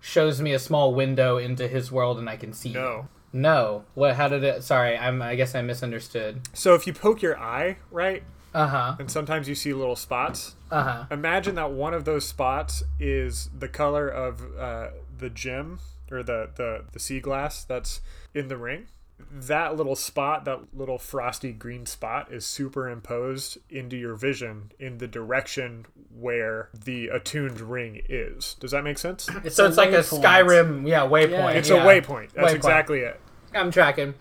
shows 0.00 0.40
me 0.40 0.52
a 0.52 0.60
small 0.60 0.94
window 0.94 1.38
into 1.38 1.66
his 1.66 1.90
world, 1.90 2.20
and 2.20 2.30
I 2.30 2.36
can 2.36 2.52
see. 2.52 2.72
No. 2.72 3.08
No. 3.32 3.84
What? 3.94 4.14
How 4.14 4.28
did 4.28 4.44
it? 4.44 4.62
Sorry, 4.62 4.96
I'm. 4.96 5.20
I 5.20 5.34
guess 5.34 5.56
I 5.56 5.62
misunderstood. 5.62 6.42
So 6.54 6.74
if 6.74 6.86
you 6.86 6.92
poke 6.92 7.20
your 7.20 7.36
eye 7.36 7.78
right, 7.90 8.22
Uh 8.54 8.66
huh. 8.66 8.96
and 8.98 9.10
sometimes 9.10 9.48
you 9.48 9.54
see 9.54 9.72
little 9.74 9.96
spots. 9.96 10.54
Uh 10.70 10.82
huh. 10.82 11.04
Imagine 11.10 11.54
that 11.56 11.70
one 11.70 11.94
of 11.94 12.04
those 12.04 12.26
spots 12.26 12.82
is 12.98 13.50
the 13.56 13.68
color 13.68 14.08
of 14.08 14.42
uh, 14.58 14.88
the 15.16 15.30
gem 15.30 15.80
or 16.10 16.22
the, 16.22 16.50
the 16.56 16.84
the 16.92 16.98
sea 16.98 17.20
glass 17.20 17.64
that's 17.64 18.00
in 18.34 18.48
the 18.48 18.56
ring. 18.56 18.86
That 19.30 19.76
little 19.76 19.96
spot, 19.96 20.44
that 20.44 20.60
little 20.72 20.96
frosty 20.98 21.52
green 21.52 21.86
spot, 21.86 22.32
is 22.32 22.46
superimposed 22.46 23.58
into 23.68 23.96
your 23.96 24.14
vision 24.14 24.70
in 24.78 24.98
the 24.98 25.08
direction 25.08 25.86
where 26.16 26.68
the 26.72 27.08
attuned 27.08 27.60
ring 27.60 28.00
is. 28.08 28.54
Does 28.60 28.70
that 28.70 28.84
make 28.84 28.96
sense? 28.96 29.28
so 29.50 29.66
it's 29.66 29.76
like 29.76 29.90
a 29.90 29.98
waypoint. 29.98 30.22
Skyrim, 30.22 30.88
yeah, 30.88 31.00
waypoint. 31.00 31.56
It's 31.56 31.68
yeah. 31.68 31.82
a 31.82 31.86
waypoint. 31.86 32.30
That's 32.32 32.52
Waypoint. 32.52 32.56
exactly 32.56 33.00
it. 33.00 33.20
I'm 33.52 33.72
tracking. 33.72 34.14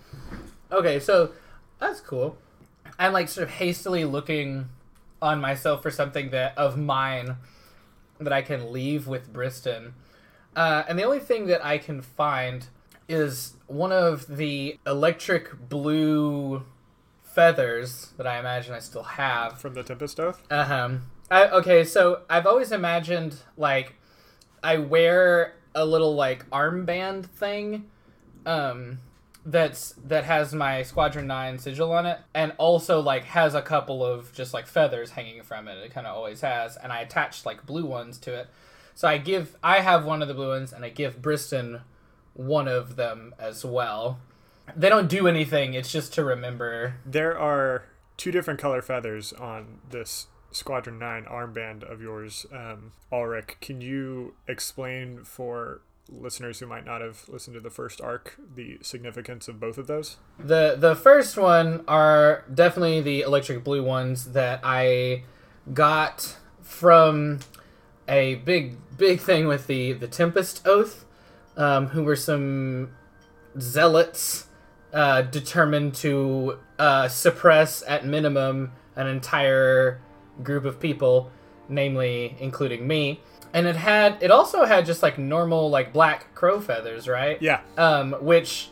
Okay, 0.71 0.99
so 0.99 1.31
that's 1.79 2.01
cool. 2.01 2.35
I'm 2.99 3.13
like 3.13 3.29
sort 3.29 3.47
of 3.47 3.53
hastily 3.55 4.05
looking 4.05 4.69
on 5.21 5.39
myself 5.41 5.81
for 5.81 5.91
something 5.91 6.29
that 6.31 6.57
of 6.57 6.77
mine 6.77 7.37
that 8.19 8.33
I 8.33 8.41
can 8.41 8.71
leave 8.71 9.07
with 9.07 9.31
Briston. 9.31 9.93
Uh, 10.55 10.83
and 10.87 10.97
the 10.97 11.03
only 11.03 11.19
thing 11.19 11.47
that 11.47 11.63
I 11.63 11.77
can 11.77 12.01
find 12.01 12.65
is 13.07 13.53
one 13.67 13.91
of 13.91 14.37
the 14.37 14.77
electric 14.85 15.69
blue 15.69 16.65
feathers 17.23 18.13
that 18.17 18.25
I 18.25 18.39
imagine 18.39 18.73
I 18.73 18.79
still 18.79 19.03
have. 19.03 19.59
From 19.61 19.75
the 19.75 19.83
Tempest 19.83 20.19
Oath? 20.19 20.41
Uh-huh. 20.49 20.97
Okay, 21.31 21.83
so 21.83 22.21
I've 22.29 22.47
always 22.47 22.71
imagined 22.71 23.35
like 23.57 23.95
I 24.63 24.77
wear 24.77 25.53
a 25.75 25.85
little 25.85 26.15
like 26.15 26.49
armband 26.49 27.27
thing 27.27 27.85
um 28.45 28.99
that's 29.47 29.95
that 30.05 30.25
has 30.25 30.53
my 30.53 30.83
squadron 30.83 31.25
9 31.25 31.57
sigil 31.57 31.93
on 31.93 32.05
it 32.05 32.19
and 32.33 32.51
also 32.57 32.99
like 32.99 33.23
has 33.23 33.55
a 33.55 33.61
couple 33.61 34.05
of 34.05 34.33
just 34.33 34.53
like 34.53 34.67
feathers 34.67 35.11
hanging 35.11 35.41
from 35.41 35.69
it. 35.69 35.77
It 35.77 35.93
kind 35.93 36.05
of 36.05 36.15
always 36.15 36.41
has 36.41 36.75
and 36.75 36.91
i 36.91 36.99
attached 36.99 37.45
like 37.45 37.65
blue 37.65 37.85
ones 37.85 38.17
to 38.19 38.33
it. 38.33 38.47
So 38.93 39.07
i 39.07 39.17
give 39.17 39.55
i 39.63 39.79
have 39.79 40.03
one 40.03 40.21
of 40.21 40.27
the 40.27 40.33
blue 40.33 40.49
ones 40.49 40.73
and 40.73 40.83
i 40.83 40.89
give 40.89 41.21
briston 41.21 41.81
one 42.33 42.67
of 42.67 42.97
them 42.97 43.33
as 43.39 43.63
well. 43.63 44.19
They 44.75 44.89
don't 44.89 45.07
do 45.07 45.27
anything 45.27 45.73
it's 45.73 45.91
just 45.93 46.13
to 46.15 46.25
remember. 46.25 46.95
There 47.05 47.39
are 47.39 47.85
two 48.17 48.31
different 48.31 48.59
color 48.59 48.81
feathers 48.81 49.31
on 49.31 49.79
this 49.89 50.27
Squadron 50.51 50.97
9 50.97 51.25
armband 51.25 51.83
of 51.83 52.01
yours. 52.01 52.45
Um, 52.51 52.93
Ulrich, 53.11 53.57
can 53.61 53.79
you 53.81 54.33
explain 54.47 55.23
for 55.23 55.81
listeners 56.09 56.59
who 56.59 56.67
might 56.67 56.85
not 56.85 57.01
have 57.01 57.27
listened 57.27 57.55
to 57.55 57.59
the 57.59 57.69
first 57.69 58.01
arc 58.01 58.35
the 58.55 58.77
significance 58.81 59.47
of 59.47 59.59
both 59.59 59.77
of 59.77 59.87
those? 59.87 60.17
The 60.39 60.75
the 60.77 60.95
first 60.95 61.37
one 61.37 61.83
are 61.87 62.43
definitely 62.53 63.01
the 63.01 63.21
electric 63.21 63.63
blue 63.63 63.83
ones 63.83 64.33
that 64.33 64.59
I 64.63 65.23
got 65.73 66.37
from 66.61 67.39
a 68.07 68.35
big 68.35 68.77
big 68.97 69.19
thing 69.19 69.47
with 69.47 69.67
the 69.67 69.93
the 69.93 70.07
Tempest 70.07 70.65
Oath, 70.65 71.05
um, 71.55 71.87
who 71.87 72.03
were 72.03 72.15
some 72.15 72.91
zealots 73.59 74.47
uh, 74.93 75.21
determined 75.21 75.93
to 75.95 76.57
uh, 76.79 77.07
suppress 77.07 77.83
at 77.87 78.05
minimum 78.05 78.71
an 78.95 79.07
entire 79.07 80.01
group 80.43 80.65
of 80.65 80.79
people, 80.79 81.31
namely 81.69 82.35
including 82.39 82.87
me. 82.87 83.19
And 83.57 83.65
it 83.65 83.75
had 83.75 84.21
it 84.21 84.29
also 84.29 84.65
had 84.65 84.85
just 84.85 85.01
like 85.01 85.17
normal 85.17 85.71
like 85.71 85.91
black 85.91 86.35
crow 86.35 86.61
feathers, 86.61 87.07
right? 87.07 87.41
Yeah. 87.41 87.61
um, 87.75 88.13
which 88.21 88.69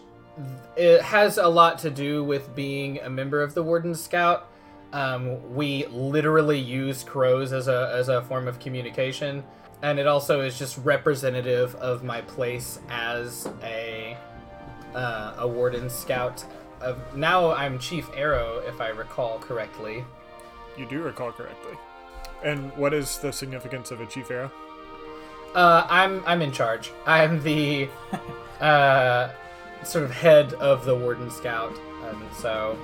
it 0.78 1.02
has 1.02 1.40
a 1.40 1.48
lot 1.48 1.80
to 1.80 1.90
do 1.90 2.24
with 2.24 2.56
being 2.56 3.00
a 3.00 3.10
member 3.10 3.42
of 3.42 3.56
the 3.56 3.64
Warden 3.64 3.96
Scout. 3.96 4.48
Um, 4.94 5.56
we 5.56 5.88
literally 5.88 6.60
use 6.60 7.04
crows 7.04 7.52
as 7.52 7.68
a 7.68 7.92
as 7.96 8.10
a 8.10 8.22
form 8.26 8.48
of 8.48 8.60
communication, 8.60 9.44
and 9.82 9.98
it 9.98 10.06
also 10.06 10.42
is 10.42 10.60
just 10.60 10.78
representative 10.84 11.74
of 11.78 12.04
my 12.04 12.22
place 12.22 12.80
as 12.88 13.50
a 13.64 14.16
uh, 14.94 15.34
a 15.40 15.48
Warden 15.48 15.90
Scout. 15.90 16.46
Of 16.80 17.18
now, 17.18 17.52
I'm 17.54 17.80
Chief 17.80 18.08
Arrow, 18.16 18.62
if 18.68 18.80
I 18.80 18.90
recall 18.90 19.40
correctly. 19.40 20.06
You 20.78 20.86
do 20.86 21.02
recall 21.02 21.32
correctly. 21.32 21.76
And 22.44 22.72
what 22.78 22.94
is 22.94 23.18
the 23.18 23.34
significance 23.34 23.90
of 23.90 24.00
a 24.00 24.06
chief 24.06 24.30
arrow? 24.30 24.52
Uh, 25.56 25.88
I'm 25.90 26.22
I'm 26.26 26.42
in 26.42 26.52
charge. 26.52 26.92
I'm 27.06 27.42
the 27.42 27.88
uh, 28.60 29.30
sort 29.84 30.04
of 30.04 30.12
head 30.12 30.54
of 30.56 30.84
the 30.84 30.94
Warden 30.94 31.32
Scout, 31.32 31.74
and 32.04 32.18
so 32.36 32.78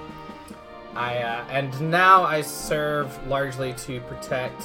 I 0.95 1.17
uh, 1.17 1.43
and 1.49 1.91
now 1.91 2.23
I 2.23 2.41
serve 2.41 3.27
largely 3.27 3.73
to 3.73 3.99
protect 4.01 4.63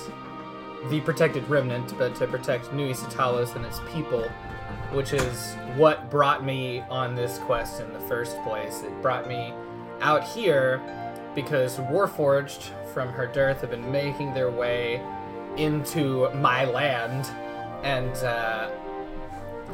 the 0.89 1.01
protected 1.01 1.49
remnant, 1.49 1.99
but 1.99 2.15
to 2.17 2.29
protect 2.29 2.73
Nui 2.73 2.95
Satalos 2.95 3.57
and 3.57 3.67
its 3.67 3.81
people, 3.93 4.23
which 4.93 5.13
is 5.13 5.57
what 5.77 6.09
brought 6.09 6.45
me 6.45 6.83
on 6.89 7.17
this 7.17 7.39
quest 7.39 7.81
in 7.81 7.93
the 7.93 8.01
first 8.01 8.41
place. 8.45 8.83
It 8.83 9.03
brought 9.03 9.27
me 9.27 9.53
out 10.01 10.23
here 10.23 10.81
because 11.35 11.79
Warforged 11.79 12.71
from 12.95 13.13
Herdirth 13.13 13.63
have 13.63 13.71
been 13.71 13.91
making 13.91 14.33
their 14.33 14.51
way 14.51 15.03
into 15.57 16.31
my 16.35 16.65
land, 16.65 17.29
and 17.83 18.15
uh, 18.25 18.71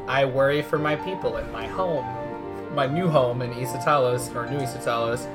I 0.07 0.25
worry 0.25 0.63
for 0.63 0.79
my 0.79 0.97
people 0.97 1.37
and 1.37 1.51
my 1.53 1.67
home, 1.67 2.07
my 2.75 2.87
new 2.87 3.09
home 3.09 3.43
in 3.43 3.53
Isatalos 3.53 4.35
or 4.35 4.51
New 4.51 4.59
Isatalos, 4.59 5.27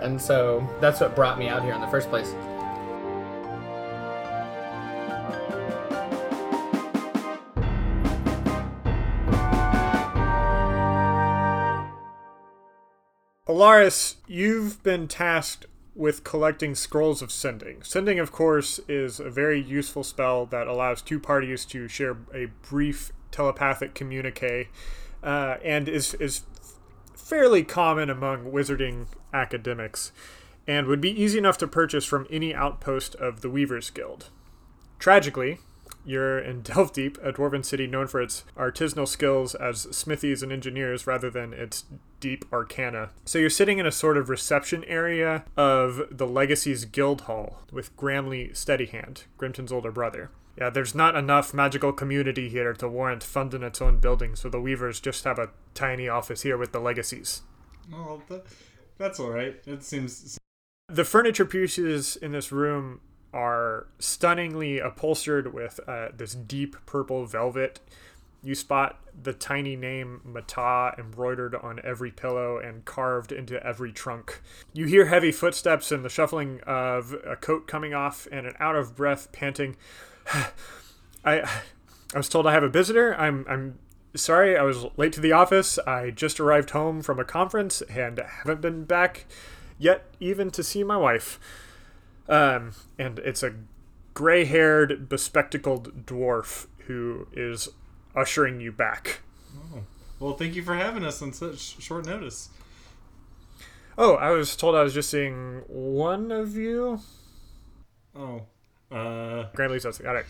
and 0.00 0.20
so 0.20 0.66
that's 0.80 1.00
what 1.00 1.14
brought 1.14 1.38
me 1.38 1.48
out 1.48 1.62
here 1.62 1.74
in 1.74 1.80
the 1.80 1.86
first 1.88 2.08
place. 2.08 2.34
Alaris, 13.48 14.16
you've 14.26 14.82
been 14.82 15.08
tasked 15.08 15.66
with 15.96 16.24
collecting 16.24 16.74
scrolls 16.74 17.22
of 17.22 17.32
sending. 17.32 17.82
Sending, 17.82 18.18
of 18.18 18.30
course, 18.30 18.78
is 18.86 19.18
a 19.18 19.30
very 19.30 19.60
useful 19.60 20.04
spell 20.04 20.44
that 20.46 20.66
allows 20.66 21.00
two 21.00 21.18
parties 21.18 21.64
to 21.64 21.88
share 21.88 22.18
a 22.34 22.46
brief 22.68 23.12
telepathic 23.30 23.94
communique, 23.94 24.68
uh, 25.22 25.56
and 25.64 25.88
is 25.88 26.14
is 26.14 26.42
fairly 27.14 27.64
common 27.64 28.10
among 28.10 28.52
wizarding 28.52 29.06
academics, 29.32 30.12
and 30.66 30.86
would 30.86 31.00
be 31.00 31.10
easy 31.10 31.38
enough 31.38 31.58
to 31.58 31.66
purchase 31.66 32.04
from 32.04 32.26
any 32.30 32.54
outpost 32.54 33.14
of 33.16 33.40
the 33.40 33.50
Weavers 33.50 33.90
Guild. 33.90 34.30
Tragically, 34.98 35.58
you're 36.06 36.38
in 36.38 36.62
Delve 36.62 36.92
Deep, 36.92 37.18
a 37.22 37.32
dwarven 37.32 37.64
city 37.64 37.86
known 37.86 38.06
for 38.06 38.22
its 38.22 38.44
artisanal 38.56 39.08
skills 39.08 39.54
as 39.54 39.82
smithies 39.94 40.42
and 40.42 40.52
engineers 40.52 41.06
rather 41.06 41.28
than 41.30 41.52
its 41.52 41.84
deep 42.20 42.44
arcana. 42.52 43.10
So 43.24 43.38
you're 43.38 43.50
sitting 43.50 43.78
in 43.78 43.86
a 43.86 43.92
sort 43.92 44.16
of 44.16 44.28
reception 44.30 44.84
area 44.84 45.44
of 45.56 46.02
the 46.10 46.26
Legacy's 46.26 46.84
Guild 46.84 47.22
Hall 47.22 47.62
with 47.72 47.96
Gramley 47.96 48.48
Steadyhand, 48.54 49.24
Grimton's 49.38 49.72
older 49.72 49.90
brother. 49.90 50.30
Yeah, 50.58 50.70
there's 50.70 50.94
not 50.94 51.14
enough 51.14 51.52
magical 51.52 51.92
community 51.92 52.48
here 52.48 52.72
to 52.72 52.88
warrant 52.88 53.22
funding 53.22 53.62
its 53.62 53.82
own 53.82 53.98
building, 53.98 54.34
so 54.34 54.48
the 54.48 54.60
Weavers 54.60 55.00
just 55.00 55.24
have 55.24 55.38
a 55.38 55.50
tiny 55.74 56.08
office 56.08 56.42
here 56.42 56.56
with 56.56 56.72
the 56.72 56.80
Legacies. 56.80 57.42
That, 58.28 58.44
that's 58.96 59.20
all 59.20 59.30
right. 59.30 59.60
It 59.66 59.82
seems 59.82 60.38
The 60.88 61.04
furniture 61.04 61.44
pieces 61.44 62.16
in 62.16 62.32
this 62.32 62.50
room 62.50 63.00
are 63.36 63.86
stunningly 63.98 64.78
upholstered 64.78 65.52
with 65.52 65.78
uh, 65.86 66.08
this 66.16 66.34
deep 66.34 66.74
purple 66.86 67.26
velvet. 67.26 67.80
You 68.42 68.54
spot 68.54 68.98
the 69.22 69.34
tiny 69.34 69.76
name 69.76 70.22
Mata 70.24 70.94
embroidered 70.98 71.54
on 71.54 71.80
every 71.84 72.10
pillow 72.10 72.58
and 72.58 72.84
carved 72.86 73.32
into 73.32 73.62
every 73.64 73.92
trunk. 73.92 74.40
You 74.72 74.86
hear 74.86 75.06
heavy 75.06 75.32
footsteps 75.32 75.92
and 75.92 76.02
the 76.02 76.08
shuffling 76.08 76.60
of 76.66 77.14
a 77.26 77.36
coat 77.36 77.68
coming 77.68 77.92
off 77.92 78.26
and 78.32 78.46
an 78.46 78.54
out 78.58 78.74
of 78.74 78.96
breath 78.96 79.32
panting. 79.32 79.76
I 81.24 81.42
I 82.14 82.16
was 82.16 82.28
told 82.28 82.46
I 82.46 82.52
have 82.52 82.62
a 82.62 82.68
visitor. 82.68 83.14
I'm 83.16 83.44
I'm 83.48 83.78
sorry 84.14 84.56
I 84.56 84.62
was 84.62 84.86
late 84.96 85.12
to 85.14 85.20
the 85.20 85.32
office. 85.32 85.78
I 85.86 86.10
just 86.10 86.40
arrived 86.40 86.70
home 86.70 87.02
from 87.02 87.18
a 87.18 87.24
conference 87.24 87.82
and 87.82 88.18
haven't 88.18 88.62
been 88.62 88.84
back 88.84 89.26
yet 89.78 90.04
even 90.20 90.50
to 90.52 90.62
see 90.62 90.82
my 90.84 90.96
wife. 90.96 91.38
Um, 92.28 92.72
and 92.98 93.18
it's 93.20 93.42
a 93.42 93.54
gray 94.14 94.44
haired, 94.44 95.08
bespectacled 95.08 96.06
dwarf 96.06 96.66
who 96.86 97.28
is 97.32 97.68
ushering 98.14 98.60
you 98.60 98.72
back. 98.72 99.20
well. 100.18 100.34
Thank 100.34 100.54
you 100.54 100.62
for 100.62 100.74
having 100.74 101.04
us 101.04 101.20
on 101.22 101.32
such 101.32 101.80
short 101.80 102.06
notice. 102.06 102.48
Oh, 103.98 104.14
I 104.14 104.30
was 104.30 104.56
told 104.56 104.74
I 104.74 104.82
was 104.82 104.94
just 104.94 105.10
seeing 105.10 105.62
one 105.68 106.30
of 106.30 106.56
you. 106.56 107.00
Oh, 108.14 108.42
uh, 108.90 109.46
Gramley 109.54 109.80
says, 109.80 110.00
All 110.06 110.14
right, 110.14 110.24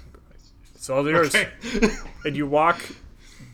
it's 0.74 0.88
all 0.90 1.08
yours. 1.08 1.34
okay. 1.34 1.50
And 2.24 2.36
you 2.36 2.46
walk 2.46 2.80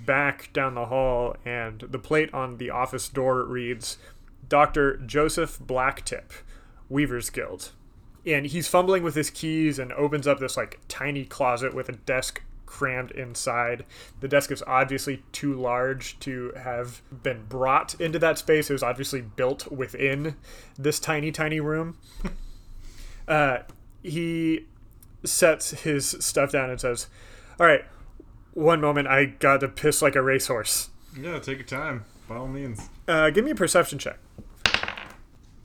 back 0.06 0.50
down 0.52 0.74
the 0.74 0.86
hall, 0.86 1.36
and 1.44 1.80
the 1.80 1.98
plate 1.98 2.32
on 2.32 2.56
the 2.56 2.70
office 2.70 3.08
door 3.08 3.44
reads 3.44 3.98
Dr. 4.48 4.96
Joseph 4.98 5.58
Blacktip, 5.58 6.30
Weaver's 6.88 7.30
Guild. 7.30 7.70
And 8.24 8.46
he's 8.46 8.68
fumbling 8.68 9.02
with 9.02 9.14
his 9.14 9.30
keys 9.30 9.78
and 9.78 9.92
opens 9.92 10.26
up 10.28 10.38
this 10.38 10.56
like 10.56 10.80
tiny 10.88 11.24
closet 11.24 11.74
with 11.74 11.88
a 11.88 11.92
desk 11.92 12.42
crammed 12.66 13.10
inside. 13.10 13.84
The 14.20 14.28
desk 14.28 14.50
is 14.50 14.62
obviously 14.66 15.22
too 15.32 15.54
large 15.54 16.18
to 16.20 16.52
have 16.56 17.02
been 17.22 17.44
brought 17.46 18.00
into 18.00 18.18
that 18.20 18.38
space. 18.38 18.70
It 18.70 18.72
was 18.72 18.82
obviously 18.82 19.20
built 19.20 19.70
within 19.70 20.36
this 20.78 20.98
tiny, 20.98 21.32
tiny 21.32 21.60
room. 21.60 21.98
uh, 23.28 23.58
he 24.02 24.66
sets 25.24 25.82
his 25.82 26.16
stuff 26.20 26.52
down 26.52 26.70
and 26.70 26.80
says, 26.80 27.08
All 27.60 27.66
right, 27.66 27.84
one 28.54 28.80
moment, 28.80 29.08
I 29.08 29.26
got 29.26 29.60
to 29.60 29.68
piss 29.68 30.00
like 30.00 30.16
a 30.16 30.22
racehorse. 30.22 30.90
yeah, 31.18 31.38
take 31.38 31.58
your 31.58 31.66
time. 31.66 32.04
By 32.28 32.36
all 32.36 32.48
means. 32.48 32.88
Uh, 33.06 33.30
give 33.30 33.44
me 33.44 33.50
a 33.50 33.54
perception 33.54 33.98
check. 33.98 34.18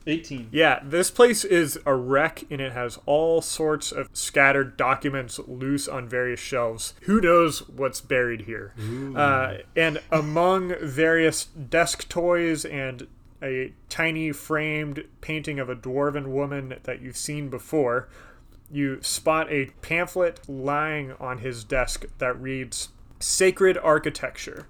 18. 0.08 0.48
Yeah, 0.50 0.80
this 0.82 1.10
place 1.10 1.44
is 1.44 1.78
a 1.84 1.94
wreck 1.94 2.44
and 2.50 2.60
it 2.60 2.72
has 2.72 2.98
all 3.06 3.40
sorts 3.40 3.92
of 3.92 4.08
scattered 4.12 4.76
documents 4.76 5.38
loose 5.46 5.86
on 5.86 6.08
various 6.08 6.40
shelves. 6.40 6.94
Who 7.02 7.20
knows 7.20 7.68
what's 7.68 8.00
buried 8.00 8.42
here? 8.42 8.72
Uh, 9.14 9.58
and 9.76 10.00
among 10.10 10.74
various 10.82 11.44
desk 11.44 12.08
toys 12.08 12.64
and 12.64 13.06
a 13.42 13.72
tiny 13.88 14.32
framed 14.32 15.04
painting 15.20 15.60
of 15.60 15.68
a 15.68 15.76
dwarven 15.76 16.28
woman 16.28 16.76
that 16.82 17.00
you've 17.00 17.16
seen 17.16 17.48
before, 17.48 18.08
you 18.70 19.00
spot 19.02 19.50
a 19.50 19.66
pamphlet 19.82 20.40
lying 20.48 21.12
on 21.20 21.38
his 21.38 21.64
desk 21.64 22.06
that 22.18 22.40
reads 22.40 22.88
Sacred 23.20 23.78
Architecture, 23.78 24.66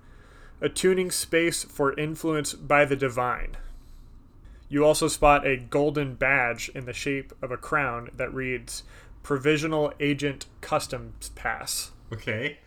attuning 0.60 1.10
space 1.10 1.64
for 1.64 1.98
influence 1.98 2.52
by 2.54 2.84
the 2.84 2.96
divine. 2.96 3.56
You 4.68 4.84
also 4.84 5.08
spot 5.08 5.46
a 5.46 5.56
golden 5.56 6.14
badge 6.14 6.68
in 6.74 6.84
the 6.84 6.92
shape 6.92 7.32
of 7.42 7.50
a 7.50 7.56
crown 7.56 8.10
that 8.14 8.32
reads 8.34 8.82
Provisional 9.22 9.92
Agent 9.98 10.46
Customs 10.60 11.30
Pass. 11.30 11.92
Okay. 12.12 12.58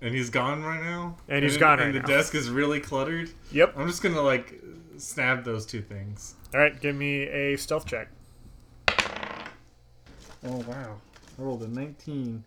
And 0.00 0.14
he's 0.14 0.30
gone 0.30 0.62
right 0.62 0.82
now? 0.82 1.16
And 1.28 1.42
he's 1.42 1.56
gone 1.56 1.80
And 1.80 1.94
right 1.94 2.02
the 2.02 2.08
now. 2.08 2.16
desk 2.16 2.34
is 2.34 2.50
really 2.50 2.80
cluttered? 2.80 3.30
Yep. 3.50 3.74
I'm 3.76 3.88
just 3.88 4.02
gonna, 4.02 4.20
like, 4.20 4.60
snap 4.98 5.42
those 5.44 5.66
two 5.66 5.82
things. 5.82 6.34
All 6.54 6.60
right, 6.60 6.78
give 6.80 6.94
me 6.94 7.22
a 7.22 7.56
stealth 7.56 7.86
check. 7.86 8.08
Oh 8.88 10.58
wow, 10.68 11.00
I 11.38 11.42
rolled 11.42 11.62
a 11.62 11.68
19. 11.68 12.44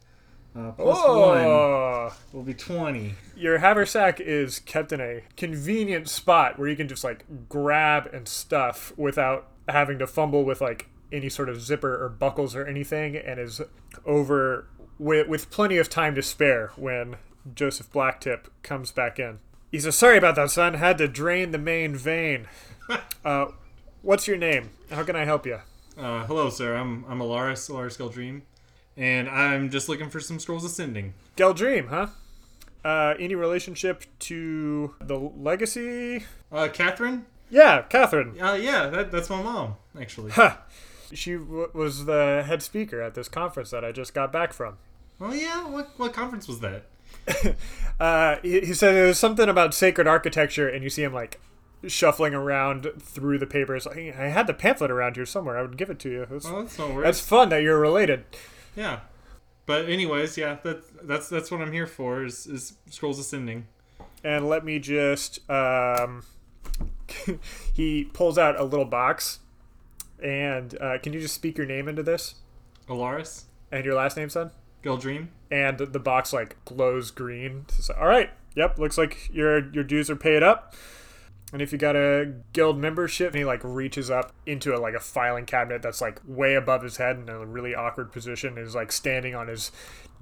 Uh, 0.56 0.72
plus 0.72 0.98
one 0.98 1.38
Oh, 1.38 2.12
will 2.34 2.44
be 2.44 2.54
20. 2.56 3.14
your 3.36 3.60
haversack 3.60 4.20
is 4.20 4.60
kept 4.60 4.92
in 4.92 5.00
a 5.00 5.22
convenient 5.38 6.10
spot 6.10 6.58
where 6.58 6.68
you 6.68 6.76
can 6.76 6.88
just 6.88 7.04
like 7.04 7.24
grab 7.48 8.10
and 8.12 8.28
stuff 8.28 8.92
without 8.98 9.48
having 9.68 10.00
to 10.00 10.08
fumble 10.08 10.44
with 10.44 10.60
like 10.60 10.88
any 11.12 11.30
sort 11.30 11.50
of 11.50 11.62
zipper 11.62 12.04
or 12.04 12.10
buckles 12.10 12.56
or 12.56 12.66
anything, 12.66 13.16
and 13.16 13.40
is 13.40 13.62
over 14.06 14.68
with, 14.98 15.28
with 15.28 15.50
plenty 15.52 15.78
of 15.78 15.90
time 15.90 16.16
to 16.16 16.22
spare 16.22 16.72
when 16.76 17.16
Joseph 17.56 17.92
Blacktip 17.92 18.46
comes 18.64 18.92
back 18.92 19.18
in. 19.20 19.40
He 19.72 19.80
says, 19.80 19.96
"Sorry 19.96 20.18
about 20.18 20.36
that, 20.36 20.50
son. 20.52 20.74
Had 20.76 20.98
to 20.98 21.08
drain 21.08 21.52
the 21.52 21.58
main 21.60 21.96
vein. 21.96 22.48
uh, 23.26 23.48
what's 24.02 24.28
your 24.28 24.38
name? 24.38 24.72
How 24.92 25.04
can 25.04 25.16
I 25.16 25.26
help 25.26 25.46
you?" 25.46 25.60
Uh, 25.98 26.26
hello, 26.26 26.50
sir. 26.50 26.76
I'm 26.76 27.06
I'm 27.08 27.20
Alaris, 27.20 27.70
Alaris 27.70 27.98
Geldream, 27.98 28.42
and 29.00 29.28
I'm 29.30 29.72
just 29.72 29.90
looking 29.90 30.10
for 30.12 30.20
some 30.20 30.38
scrolls 30.40 30.64
ascending. 30.64 31.16
Geldream, 31.38 31.88
huh? 31.88 32.08
Uh, 32.86 33.16
any 33.20 33.34
relationship 33.34 34.04
to 34.20 34.94
the 35.02 35.18
legacy? 35.18 36.24
Uh, 36.52 36.68
Catherine? 36.72 37.26
Yeah, 37.50 37.82
Catherine. 37.84 38.40
Uh, 38.40 38.54
yeah, 38.54 38.88
that, 38.88 39.12
that's 39.12 39.30
my 39.30 39.42
mom, 39.42 39.76
actually. 40.00 40.32
Huh. 40.32 40.58
She 41.14 41.34
w- 41.34 41.70
was 41.74 42.06
the 42.06 42.44
head 42.46 42.62
speaker 42.62 43.02
at 43.02 43.16
this 43.16 43.28
conference 43.28 43.72
that 43.72 43.84
I 43.84 43.92
just 43.92 44.14
got 44.14 44.32
back 44.32 44.54
from. 44.54 44.78
oh 45.20 45.34
yeah, 45.34 45.68
what 45.68 45.90
what 45.98 46.14
conference 46.14 46.48
was 46.48 46.60
that? 46.60 46.84
Uh, 48.00 48.38
he, 48.44 48.62
he 48.62 48.74
said 48.74 48.96
it 48.96 49.06
was 49.06 49.20
something 49.20 49.50
about 49.50 49.74
sacred 49.74 50.08
architecture, 50.08 50.70
and 50.70 50.84
you 50.86 50.90
see 50.90 51.04
him 51.04 51.14
like 51.14 51.38
shuffling 51.86 52.34
around 52.34 52.88
through 52.98 53.38
the 53.38 53.46
papers. 53.46 53.86
I 53.86 54.00
had 54.28 54.48
the 54.48 54.54
pamphlet 54.54 54.90
around 54.90 55.18
here 55.18 55.26
somewhere. 55.26 55.58
I 55.58 55.62
would 55.64 55.76
give 55.76 55.90
it 55.90 56.00
to 56.00 56.10
you. 56.10 56.22
It's- 56.24 56.46
Oh, 56.48 56.62
that's 56.62 56.80
no 56.80 56.88
worries. 56.92 57.04
that's 57.04 57.20
fun 57.20 57.50
that 57.50 57.62
you're 57.62 57.78
related. 57.80 58.24
Yeah, 58.76 59.02
but 59.66 59.90
anyways, 59.90 60.38
yeah, 60.38 60.58
that 60.64 61.08
that's 61.08 61.30
that's 61.30 61.52
what 61.52 61.62
I'm 61.62 61.72
here 61.72 61.88
for 61.88 62.24
is 62.24 62.48
is 62.48 62.74
scrolls 62.90 63.20
ascending. 63.20 63.68
And 64.24 64.50
let 64.50 64.66
me 64.66 64.80
just. 64.80 65.50
Um, 65.50 66.24
he 67.74 68.06
pulls 68.14 68.38
out 68.38 68.60
a 68.60 68.64
little 68.64 68.86
box, 68.86 69.40
and 70.22 70.80
uh, 70.82 70.98
can 71.02 71.14
you 71.14 71.22
just 71.22 71.36
speak 71.36 71.58
your 71.58 71.68
name 71.68 71.88
into 71.88 72.04
this 72.04 72.36
Alaris 72.88 73.44
and 73.72 73.86
your 73.86 73.96
last 73.96 74.18
name, 74.18 74.30
son? 74.30 74.52
Geldream. 74.84 75.28
and 75.52 75.78
the 75.78 76.00
box 76.00 76.32
like 76.32 76.56
glows 76.66 77.12
green. 77.12 77.66
All 78.00 78.08
right, 78.08 78.30
yep, 78.56 78.80
looks 78.80 78.98
like 78.98 79.30
your 79.32 79.72
your 79.72 79.84
dues 79.84 80.10
are 80.10 80.16
paid 80.16 80.44
up. 80.44 80.74
And 81.52 81.62
if 81.62 81.72
you 81.72 81.78
got 81.78 81.96
a 81.96 82.34
guild 82.54 82.78
membership, 82.78 83.30
and 83.30 83.38
he 83.38 83.46
like 83.46 83.62
reaches 83.64 84.12
up 84.12 84.34
into 84.46 84.76
a 84.76 84.78
like 84.78 84.94
a 84.94 85.00
filing 85.00 85.46
cabinet 85.46 85.82
that's 85.82 86.02
like 86.02 86.20
way 86.28 86.56
above 86.56 86.84
his 86.84 86.98
head 86.98 87.18
in 87.18 87.30
a 87.30 87.46
really 87.46 87.74
awkward 87.74 88.12
position, 88.12 88.58
is 88.58 88.76
like 88.76 88.92
standing 88.92 89.34
on 89.34 89.48
his 89.48 89.72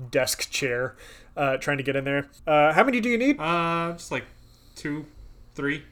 desk 0.10 0.50
chair, 0.50 0.96
uh, 1.36 1.57
trying 1.57 1.77
to 1.77 1.84
get 1.84 1.96
in 1.96 2.05
there. 2.05 2.27
Uh, 2.46 2.72
how 2.74 2.84
many 2.84 3.01
do 3.01 3.10
you 3.10 3.17
need? 3.17 3.39
Uh, 3.39 3.93
just 3.93 4.12
like 4.12 4.25
two, 4.75 5.05
three. 5.53 5.84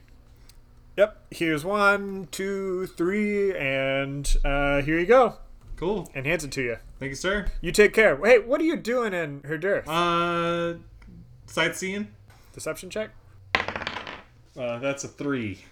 Yep, 0.96 1.26
here's 1.30 1.62
one, 1.62 2.28
two, 2.30 2.86
three, 2.86 3.54
and 3.54 4.34
uh, 4.42 4.80
here 4.80 4.98
you 4.98 5.04
go. 5.04 5.34
Cool. 5.76 6.10
And 6.14 6.24
hands 6.24 6.42
it 6.42 6.52
to 6.52 6.62
you. 6.62 6.78
Thank 6.98 7.10
you, 7.10 7.16
sir. 7.16 7.48
You 7.60 7.70
take 7.70 7.92
care. 7.92 8.16
Hey, 8.16 8.38
what 8.38 8.62
are 8.62 8.64
you 8.64 8.76
doing 8.76 9.12
in 9.12 9.42
Herdirth? 9.42 9.86
Uh, 9.86 10.78
sightseeing. 11.46 12.08
Deception 12.54 12.88
check. 12.88 13.10
Uh, 14.56 14.78
that's 14.78 15.04
a 15.04 15.08
three. 15.08 15.64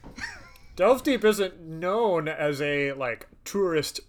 Delve 0.76 1.02
Deep 1.02 1.24
isn't 1.24 1.60
known 1.60 2.28
as 2.28 2.60
a 2.60 2.92
like 2.92 3.28
tourist 3.44 4.00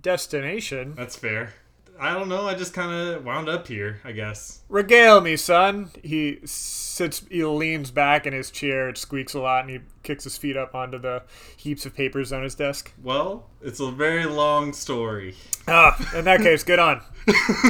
destination. 0.00 0.94
That's 0.96 1.16
fair. 1.16 1.54
I 2.00 2.14
don't 2.14 2.28
know. 2.28 2.46
I 2.48 2.54
just 2.54 2.74
kind 2.74 2.90
of 2.90 3.24
wound 3.24 3.48
up 3.48 3.68
here, 3.68 4.00
I 4.04 4.12
guess. 4.12 4.62
Regale 4.68 5.20
me, 5.20 5.36
son. 5.36 5.90
He 6.02 6.38
sits, 6.44 7.22
he 7.30 7.44
leans 7.44 7.90
back 7.90 8.26
in 8.26 8.32
his 8.32 8.50
chair. 8.50 8.88
It 8.88 8.98
squeaks 8.98 9.34
a 9.34 9.40
lot, 9.40 9.60
and 9.60 9.70
he 9.70 9.80
kicks 10.02 10.24
his 10.24 10.36
feet 10.36 10.56
up 10.56 10.74
onto 10.74 10.98
the 10.98 11.22
heaps 11.56 11.86
of 11.86 11.94
papers 11.94 12.32
on 12.32 12.42
his 12.42 12.54
desk. 12.54 12.92
Well, 13.02 13.50
it's 13.60 13.78
a 13.78 13.90
very 13.90 14.24
long 14.24 14.72
story. 14.72 15.36
Ah, 15.68 15.96
in 16.16 16.24
that 16.24 16.40
case, 16.40 16.64
good 16.64 16.80
on. 16.80 17.02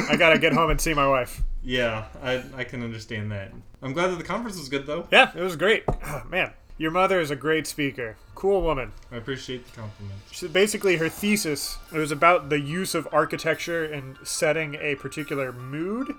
I 0.09 0.15
gotta 0.17 0.39
get 0.39 0.53
home 0.53 0.71
and 0.71 0.81
see 0.81 0.93
my 0.95 1.07
wife. 1.07 1.43
Yeah, 1.61 2.05
I 2.23 2.43
I 2.55 2.63
can 2.63 2.81
understand 2.83 3.31
that. 3.31 3.51
I'm 3.83 3.93
glad 3.93 4.07
that 4.07 4.17
the 4.17 4.23
conference 4.23 4.57
was 4.57 4.67
good 4.69 4.87
though. 4.87 5.07
Yeah, 5.11 5.31
it 5.35 5.41
was 5.41 5.55
great. 5.55 5.83
Ah, 5.87 6.23
man, 6.27 6.53
your 6.77 6.91
mother 6.91 7.19
is 7.19 7.31
a 7.31 7.35
great 7.35 7.67
speaker. 7.67 8.17
Cool 8.35 8.61
woman. 8.61 8.91
I 9.11 9.17
appreciate 9.17 9.65
the 9.65 9.81
compliment. 9.81 10.19
She, 10.31 10.47
basically, 10.47 10.97
her 10.97 11.09
thesis 11.09 11.77
it 11.93 11.97
was 11.97 12.11
about 12.11 12.49
the 12.49 12.59
use 12.59 12.95
of 12.95 13.07
architecture 13.11 13.85
in 13.85 14.17
setting 14.23 14.75
a 14.75 14.95
particular 14.95 15.51
mood, 15.51 16.15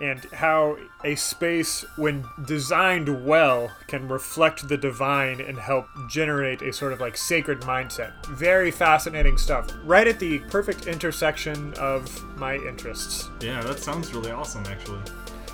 and 0.00 0.24
how 0.26 0.76
a 1.04 1.14
space, 1.14 1.84
when 1.96 2.24
designed 2.44 3.24
well, 3.24 3.72
can 3.86 4.08
reflect 4.08 4.68
the 4.68 4.76
divine 4.76 5.40
and 5.40 5.58
help 5.58 5.86
generate 6.10 6.60
a 6.62 6.72
sort 6.72 6.92
of 6.92 7.00
like 7.00 7.16
sacred 7.16 7.60
mindset. 7.62 8.12
Very 8.26 8.70
fascinating 8.70 9.38
stuff. 9.38 9.70
Right 9.84 10.06
at 10.06 10.20
the 10.20 10.40
perfect 10.50 10.86
intersection 10.86 11.72
of 11.74 12.22
my 12.36 12.56
interests. 12.56 13.30
Yeah, 13.40 13.62
that 13.62 13.78
sounds 13.78 14.12
really 14.12 14.30
awesome, 14.30 14.64
actually. 14.66 15.00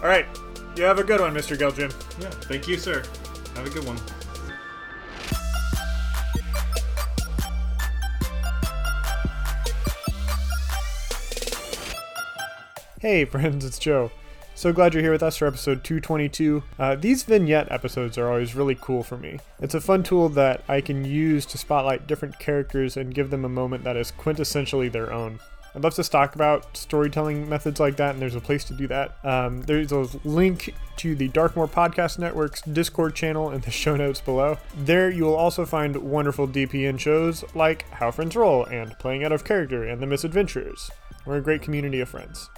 All 0.02 0.08
right, 0.08 0.26
you 0.76 0.82
have 0.82 0.98
a 0.98 1.04
good 1.04 1.20
one, 1.20 1.32
Mr. 1.32 1.56
Geldream. 1.56 1.92
Yeah, 2.20 2.30
thank 2.30 2.66
you, 2.66 2.76
sir. 2.76 3.04
Have 3.54 3.66
a 3.66 3.70
good 3.70 3.84
one. 3.86 3.98
Hey, 13.02 13.24
friends, 13.24 13.64
it's 13.64 13.80
Joe. 13.80 14.12
So 14.54 14.72
glad 14.72 14.94
you're 14.94 15.02
here 15.02 15.10
with 15.10 15.24
us 15.24 15.36
for 15.36 15.48
episode 15.48 15.82
222. 15.82 16.62
Uh, 16.78 16.94
these 16.94 17.24
vignette 17.24 17.66
episodes 17.72 18.16
are 18.16 18.28
always 18.28 18.54
really 18.54 18.76
cool 18.80 19.02
for 19.02 19.16
me. 19.16 19.40
It's 19.58 19.74
a 19.74 19.80
fun 19.80 20.04
tool 20.04 20.28
that 20.28 20.62
I 20.68 20.80
can 20.82 21.04
use 21.04 21.44
to 21.46 21.58
spotlight 21.58 22.06
different 22.06 22.38
characters 22.38 22.96
and 22.96 23.12
give 23.12 23.30
them 23.30 23.44
a 23.44 23.48
moment 23.48 23.82
that 23.82 23.96
is 23.96 24.12
quintessentially 24.12 24.92
their 24.92 25.12
own. 25.12 25.40
I'd 25.74 25.82
love 25.82 25.94
to 25.94 26.04
talk 26.04 26.36
about 26.36 26.76
storytelling 26.76 27.48
methods 27.48 27.80
like 27.80 27.96
that, 27.96 28.12
and 28.12 28.22
there's 28.22 28.36
a 28.36 28.40
place 28.40 28.62
to 28.66 28.74
do 28.74 28.86
that. 28.86 29.16
Um, 29.24 29.62
there's 29.62 29.90
a 29.90 30.06
link 30.22 30.72
to 30.98 31.16
the 31.16 31.28
Darkmoor 31.30 31.66
Podcast 31.66 32.20
Network's 32.20 32.62
Discord 32.62 33.16
channel 33.16 33.50
in 33.50 33.62
the 33.62 33.70
show 33.72 33.96
notes 33.96 34.20
below. 34.20 34.58
There, 34.76 35.10
you 35.10 35.24
will 35.24 35.34
also 35.34 35.66
find 35.66 35.96
wonderful 35.96 36.46
DPN 36.46 37.00
shows 37.00 37.44
like 37.56 37.90
How 37.90 38.12
Friends 38.12 38.36
Roll 38.36 38.64
and 38.66 38.96
Playing 39.00 39.24
Out 39.24 39.32
of 39.32 39.44
Character 39.44 39.82
and 39.82 40.00
The 40.00 40.06
Misadventures. 40.06 40.92
We're 41.26 41.38
a 41.38 41.42
great 41.42 41.62
community 41.62 41.98
of 41.98 42.08
friends. 42.08 42.48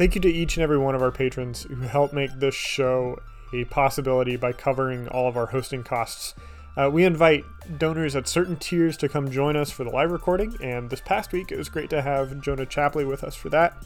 Thank 0.00 0.14
you 0.14 0.20
to 0.22 0.32
each 0.32 0.56
and 0.56 0.64
every 0.64 0.78
one 0.78 0.94
of 0.94 1.02
our 1.02 1.10
patrons 1.10 1.64
who 1.64 1.74
help 1.74 2.14
make 2.14 2.30
this 2.32 2.54
show 2.54 3.20
a 3.52 3.64
possibility 3.66 4.34
by 4.34 4.50
covering 4.50 5.06
all 5.08 5.28
of 5.28 5.36
our 5.36 5.44
hosting 5.44 5.82
costs. 5.82 6.34
Uh, 6.74 6.88
we 6.90 7.04
invite 7.04 7.44
donors 7.76 8.16
at 8.16 8.26
certain 8.26 8.56
tiers 8.56 8.96
to 8.96 9.10
come 9.10 9.30
join 9.30 9.56
us 9.56 9.70
for 9.70 9.84
the 9.84 9.90
live 9.90 10.10
recording, 10.10 10.56
and 10.62 10.88
this 10.88 11.02
past 11.02 11.32
week 11.32 11.52
it 11.52 11.58
was 11.58 11.68
great 11.68 11.90
to 11.90 12.00
have 12.00 12.40
Jonah 12.40 12.64
Chapley 12.64 13.04
with 13.04 13.22
us 13.22 13.34
for 13.34 13.50
that. 13.50 13.76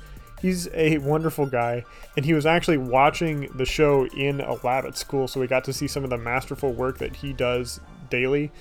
He's 0.40 0.68
a 0.72 0.98
wonderful 0.98 1.46
guy, 1.46 1.84
and 2.16 2.24
he 2.24 2.32
was 2.32 2.46
actually 2.46 2.78
watching 2.78 3.50
the 3.56 3.66
show 3.66 4.06
in 4.06 4.40
a 4.40 4.54
lab 4.64 4.84
at 4.84 4.96
school, 4.96 5.26
so 5.26 5.40
we 5.40 5.48
got 5.48 5.64
to 5.64 5.72
see 5.72 5.88
some 5.88 6.04
of 6.04 6.10
the 6.10 6.16
masterful 6.16 6.72
work 6.72 6.98
that 6.98 7.16
he 7.16 7.32
does 7.32 7.80
daily. 8.08 8.52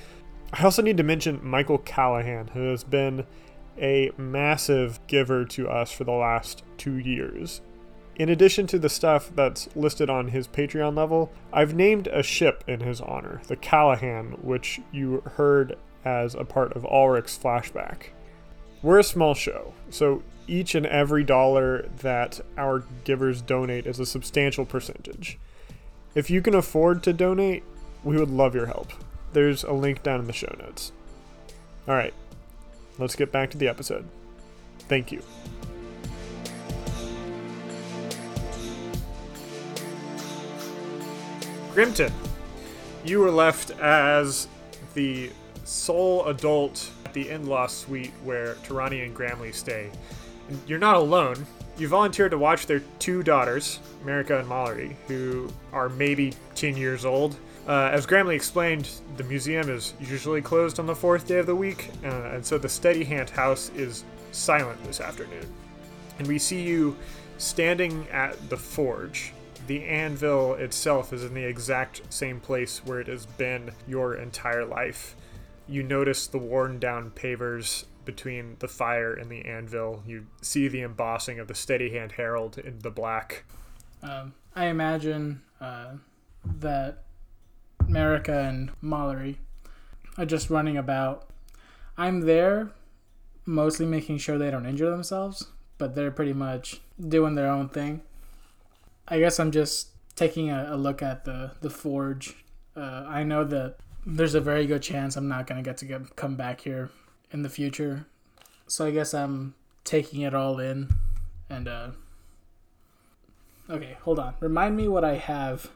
I 0.54 0.63
also 0.63 0.82
need 0.82 0.98
to 0.98 1.04
mention 1.04 1.39
Michael 1.44 1.78
Callahan, 1.78 2.48
who 2.48 2.72
has 2.72 2.84
been 2.84 3.28
a 3.79 4.12
massive 4.17 4.99
giver 5.07 5.45
to 5.45 5.69
us 5.69 5.91
for 5.91 6.03
the 6.03 6.12
last 6.12 6.63
two 6.77 6.97
years. 6.97 7.62
In 8.15 8.29
addition 8.29 8.67
to 8.67 8.77
the 8.77 8.89
stuff 8.89 9.31
that's 9.33 9.67
listed 9.75 10.09
on 10.09 10.27
his 10.27 10.47
Patreon 10.47 10.95
level, 10.95 11.31
I've 11.51 11.73
named 11.73 12.07
a 12.07 12.21
ship 12.21 12.63
in 12.67 12.81
his 12.81 13.01
honor, 13.01 13.41
the 13.47 13.55
Callahan, 13.55 14.33
which 14.41 14.79
you 14.91 15.21
heard 15.36 15.75
as 16.05 16.36
a 16.36 16.45
part 16.45 16.73
of 16.73 16.86
Ulrich's 16.86 17.39
flashback. 17.41 18.09
We're 18.83 18.99
a 18.99 19.03
small 19.03 19.33
show, 19.33 19.73
so 19.89 20.21
each 20.47 20.75
and 20.75 20.86
every 20.86 21.23
dollar 21.23 21.89
that 22.01 22.41
our 22.57 22.83
givers 23.03 23.41
donate 23.41 23.88
is 23.88 23.99
a 23.99 24.05
substantial 24.05 24.65
percentage. 24.65 25.39
If 26.13 26.29
you 26.29 26.41
can 26.41 26.53
afford 26.53 27.01
to 27.03 27.13
donate, 27.13 27.63
we 28.03 28.17
would 28.17 28.29
love 28.29 28.53
your 28.53 28.67
help. 28.67 28.91
There's 29.31 29.63
a 29.63 29.71
link 29.71 30.03
down 30.03 30.19
in 30.19 30.27
the 30.27 30.33
show 30.33 30.53
notes. 30.59 30.91
Alright, 31.88 32.13
let's 32.97 33.15
get 33.15 33.32
back 33.32 33.49
to 33.51 33.58
the 33.58 33.67
episode. 33.67 34.06
Thank 34.88 35.12
you. 35.12 35.21
Grimton, 41.73 42.12
you 43.03 43.19
were 43.19 43.32
left 43.32 43.71
as 43.79 44.47
the 44.93 45.32
sole 45.63 46.25
adult 46.27 46.91
at 47.06 47.13
the 47.13 47.29
in-law 47.29 47.67
suite 47.67 48.13
where 48.23 48.53
Tarani 48.65 49.03
and 49.03 49.15
Gramley 49.15 49.51
stay. 49.51 49.89
And 50.49 50.62
you're 50.67 50.77
not 50.77 50.97
alone. 50.97 51.47
You 51.77 51.88
volunteered 51.88 52.29
to 52.32 52.38
watch 52.38 52.67
their 52.67 52.84
two 52.99 53.23
daughters, 53.23 53.79
Marika 54.06 54.39
and 54.39 54.47
Mallory, 54.47 54.95
who 55.08 55.51
are 55.71 55.89
maybe 55.89 56.34
10 56.53 56.77
years 56.77 57.06
old. 57.06 57.36
Uh, 57.67 57.89
as 57.93 58.06
Gramley 58.06 58.36
explained, 58.36 58.89
the 59.15 59.23
museum 59.23 59.69
is 59.69 59.93
usually 59.99 60.41
closed 60.41 60.80
on 60.80 60.86
the 60.86 60.95
fourth 60.95 61.28
day 61.28 61.38
of 61.39 61.45
the 61.45 61.56
week, 61.56 61.89
uh, 62.04 62.08
and 62.34 62.45
so 62.45 62.58
the 62.58 62.67
Steady 62.67 63.04
Hand 63.06 63.30
house 63.30 63.69
is 63.76 64.04
silent 64.32 64.84
this 64.84 64.99
afternoon. 64.99 65.45
and 66.19 66.28
we 66.28 66.38
see 66.38 66.62
you 66.62 66.95
standing 67.38 68.08
at 68.12 68.49
the 68.49 68.58
forge. 68.58 69.34
The 69.67 69.84
anvil 69.86 70.56
itself 70.56 71.12
is 71.13 71.23
in 71.23 71.34
the 71.34 71.43
exact 71.43 72.02
same 72.13 72.39
place 72.39 72.86
where 72.86 72.99
it 72.99 73.08
has 73.08 73.26
been 73.26 73.71
your 73.88 74.15
entire 74.15 74.65
life. 74.65 75.15
You 75.67 75.82
notice 75.84 76.28
the 76.28 76.38
worn 76.38 76.78
down 76.80 77.12
pavers 77.12 77.86
between 78.06 78.58
the 78.60 78.67
fire 78.67 79.13
and 79.13 79.32
the 79.32 79.45
anvil. 79.45 80.04
You 80.06 80.28
see 80.41 80.67
the 80.67 80.82
embossing 80.82 81.39
of 81.39 81.47
the 81.47 81.56
steady 81.56 81.89
hand 81.91 82.12
herald 82.13 82.58
in 82.58 82.80
the 82.80 82.91
black. 82.91 83.45
Um, 84.04 84.34
I 84.56 84.65
imagine 84.65 85.41
uh, 85.62 85.93
that 86.60 87.04
Marika 87.88 88.50
and 88.50 88.72
Mallory 88.82 89.39
are 90.17 90.26
just 90.26 90.50
running 90.50 90.78
about. 90.78 91.30
I'm 91.98 92.22
there, 92.22 92.72
mostly 93.46 93.86
making 93.86 94.17
sure 94.17 94.38
they 94.38 94.52
don't 94.52 94.65
injure 94.65 94.89
themselves, 94.89 95.48
but 95.78 95.96
they're 95.96 96.12
pretty 96.12 96.34
much 96.34 96.82
doing 97.00 97.36
their 97.36 97.50
own 97.50 97.69
thing. 97.69 98.02
I 99.08 99.19
guess 99.19 99.39
I'm 99.39 99.52
just 99.52 99.89
taking 100.15 100.50
a, 100.50 100.67
a 100.72 100.78
look 100.78 101.02
at 101.02 101.26
the 101.26 101.52
the 101.62 101.69
forge. 101.69 102.36
Uh, 102.76 103.06
I 103.08 103.24
know 103.24 103.43
that 103.43 103.78
there's 104.06 104.36
a 104.36 104.41
very 104.41 104.65
good 104.65 104.82
chance 104.82 105.15
I'm 105.15 105.28
not 105.28 105.48
gonna 105.48 105.62
get 105.62 105.78
to 105.78 105.86
get, 105.86 106.15
come 106.15 106.36
back 106.36 106.62
here 106.62 106.89
in 107.32 107.43
the 107.43 107.50
future, 107.50 108.06
so 108.67 108.86
I 108.86 108.91
guess 108.91 109.13
I'm 109.13 109.56
taking 109.84 110.22
it 110.22 110.34
all 110.34 110.60
in. 110.60 110.89
And 111.50 111.67
uh, 111.67 111.89
okay, 113.69 113.98
hold 114.02 114.19
on. 114.19 114.36
Remind 114.39 114.76
me 114.78 114.88
what 114.88 115.04
I 115.04 115.15
have 115.15 115.69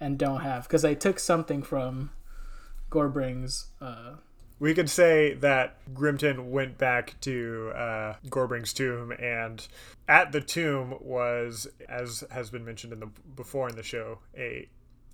and 0.00 0.18
don't 0.18 0.40
have 0.40 0.64
because 0.64 0.84
I 0.84 0.94
took 0.94 1.18
something 1.18 1.62
from 1.62 2.10
Gorbring's. 2.90 3.66
Uh, 3.80 4.14
We 4.60 4.74
could 4.74 4.90
say 4.90 5.34
that 5.34 5.76
Grimton 5.94 6.50
went 6.50 6.78
back 6.78 7.14
to 7.22 7.70
uh, 7.74 8.14
Gorbring's 8.28 8.72
tomb, 8.72 9.12
and 9.12 9.66
at 10.08 10.32
the 10.32 10.40
tomb 10.40 10.94
was, 11.00 11.68
as 11.88 12.24
has 12.30 12.50
been 12.50 12.64
mentioned 12.64 12.92
in 12.92 13.00
the 13.00 13.10
before 13.36 13.68
in 13.68 13.76
the 13.76 13.82
show, 13.82 14.18
a 14.36 14.68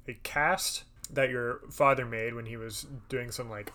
a 0.09 0.15
cast 0.23 0.85
that 1.13 1.31
your 1.31 1.61
father 1.71 2.05
made 2.07 2.35
when 2.35 2.47
he 2.47 2.57
was 2.57 2.87
doing 3.09 3.31
some 3.31 3.51
like 3.51 3.73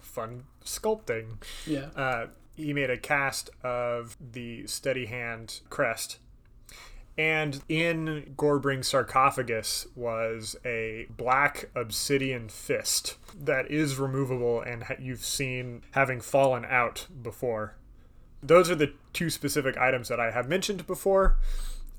fun 0.00 0.44
sculpting. 0.64 1.36
yeah. 1.66 1.86
Uh, 1.94 2.26
he 2.56 2.72
made 2.72 2.88
a 2.88 2.96
cast 2.96 3.50
of 3.62 4.16
the 4.32 4.66
steady 4.66 5.06
hand 5.06 5.60
crest. 5.68 6.18
And 7.18 7.62
in 7.68 8.34
Gorbring's 8.36 8.88
sarcophagus 8.88 9.86
was 9.94 10.54
a 10.66 11.06
black 11.16 11.70
obsidian 11.74 12.48
fist 12.50 13.16
that 13.38 13.70
is 13.70 13.98
removable 13.98 14.60
and 14.60 14.84
you've 15.00 15.24
seen 15.24 15.82
having 15.92 16.20
fallen 16.20 16.66
out 16.66 17.06
before. 17.22 17.74
Those 18.42 18.70
are 18.70 18.74
the 18.74 18.92
two 19.14 19.30
specific 19.30 19.78
items 19.78 20.08
that 20.08 20.20
I 20.20 20.30
have 20.30 20.48
mentioned 20.48 20.86
before. 20.86 21.38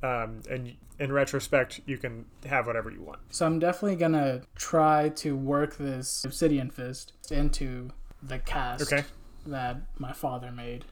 Um, 0.03 0.41
and 0.49 0.75
in 0.99 1.12
retrospect, 1.12 1.82
you 1.88 1.97
can 1.97 2.25
have 2.45 2.67
whatever 2.67 2.91
you 2.91 3.01
want. 3.01 3.19
So 3.32 3.47
I'm 3.47 3.58
definitely 3.58 3.95
gonna 3.97 4.41
try 4.56 5.10
to 5.10 5.36
work 5.36 5.77
this 5.77 6.23
obsidian 6.23 6.69
fist 6.69 7.13
into 7.32 7.89
the 8.21 8.38
cast 8.38 8.93
Okay. 8.93 9.03
that 9.47 9.77
my 9.97 10.13
father 10.13 10.51
made. 10.51 10.86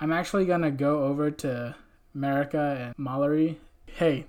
I'm 0.00 0.12
actually 0.12 0.44
gonna 0.46 0.70
go 0.70 1.02
over 1.04 1.32
to 1.32 1.74
Marika 2.16 2.76
and 2.86 2.94
Mallory. 2.98 3.58
Hey, 3.86 4.24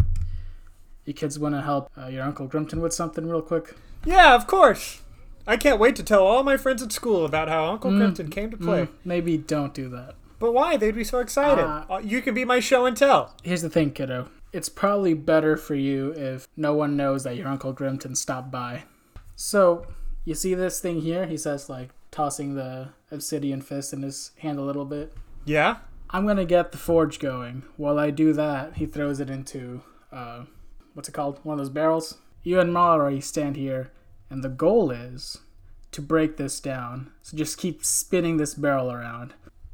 you 1.06 1.14
kids 1.14 1.38
want 1.40 1.56
to 1.56 1.62
help 1.62 1.90
uh, 1.98 2.08
your 2.08 2.24
uncle 2.24 2.48
Grimton 2.48 2.82
with 2.82 2.94
something 2.94 3.28
real 3.28 3.42
quick? 3.42 3.76
Yeah, 4.06 4.36
of 4.36 4.48
course. 4.48 5.02
I 5.48 5.58
can't 5.58 5.80
wait 5.80 5.96
to 5.98 6.04
tell 6.04 6.26
all 6.26 6.44
my 6.44 6.58
friends 6.58 6.82
at 6.82 6.92
school 6.92 7.26
about 7.26 7.48
how 7.50 7.66
Uncle 7.66 7.92
Grimton 7.92 8.32
came 8.32 8.50
to 8.52 8.58
play. 8.58 8.84
Mm, 8.84 8.90
maybe 9.04 9.38
don't 9.38 9.74
do 9.74 9.90
that. 9.90 10.16
But 10.40 10.54
why? 10.54 10.76
They'd 10.78 10.96
be 10.96 11.04
so 11.04 11.20
excited. 11.20 11.64
Uh, 11.64 11.86
Uh, 11.90 11.98
you 12.00 12.22
can 12.22 12.34
be 12.34 12.46
my 12.46 12.60
show 12.60 12.86
and 12.86 12.98
tell. 12.98 13.36
Here's 13.44 13.62
the 13.62 13.70
thing, 13.70 13.92
kiddo. 13.92 14.28
It's 14.52 14.70
probably 14.70 15.14
better 15.14 15.56
for 15.56 15.76
you 15.76 16.12
if 16.14 16.48
no 16.58 16.74
one 16.74 16.98
knows 16.98 17.24
that 17.24 17.36
your 17.36 17.48
Uncle 17.48 17.74
Grimton 17.74 18.18
stopped 18.18 18.50
by. 18.52 18.84
So, 19.36 19.86
you 20.24 20.34
see 20.34 20.56
this 20.56 20.80
thing 20.80 21.02
here? 21.02 21.26
He 21.28 21.38
says, 21.38 21.70
like, 21.70 21.90
tossing 22.10 22.56
the 22.56 22.90
obsidian 23.12 23.62
fist 23.62 23.94
in 23.94 24.02
his 24.02 24.32
hand 24.40 24.58
a 24.58 24.64
little 24.64 24.86
bit. 24.86 25.14
Yeah? 25.46 25.78
I'm 26.10 26.26
gonna 26.28 26.46
get 26.46 26.72
the 26.72 26.78
forge 26.78 27.20
going. 27.20 27.64
While 27.78 28.00
I 28.00 28.12
do 28.12 28.34
that, 28.34 28.76
he 28.78 28.86
throws 28.86 29.20
it 29.20 29.30
into, 29.30 29.82
uh, 30.12 30.46
what's 30.94 31.10
it 31.10 31.14
called? 31.14 31.40
One 31.44 31.54
of 31.56 31.60
those 31.60 31.70
barrels? 31.74 32.18
You 32.44 32.60
and 32.60 32.72
Mallory 32.74 33.20
stand 33.22 33.56
here, 33.56 33.92
and 34.30 34.44
the 34.44 34.50
goal 34.50 34.92
is 34.92 35.40
to 35.92 36.02
break 36.02 36.38
this 36.38 36.60
down. 36.60 37.12
So 37.22 37.36
just 37.38 37.58
keep 37.58 37.84
spinning 37.84 38.38
this 38.38 38.54
barrel 38.54 38.92
around. 38.92 39.34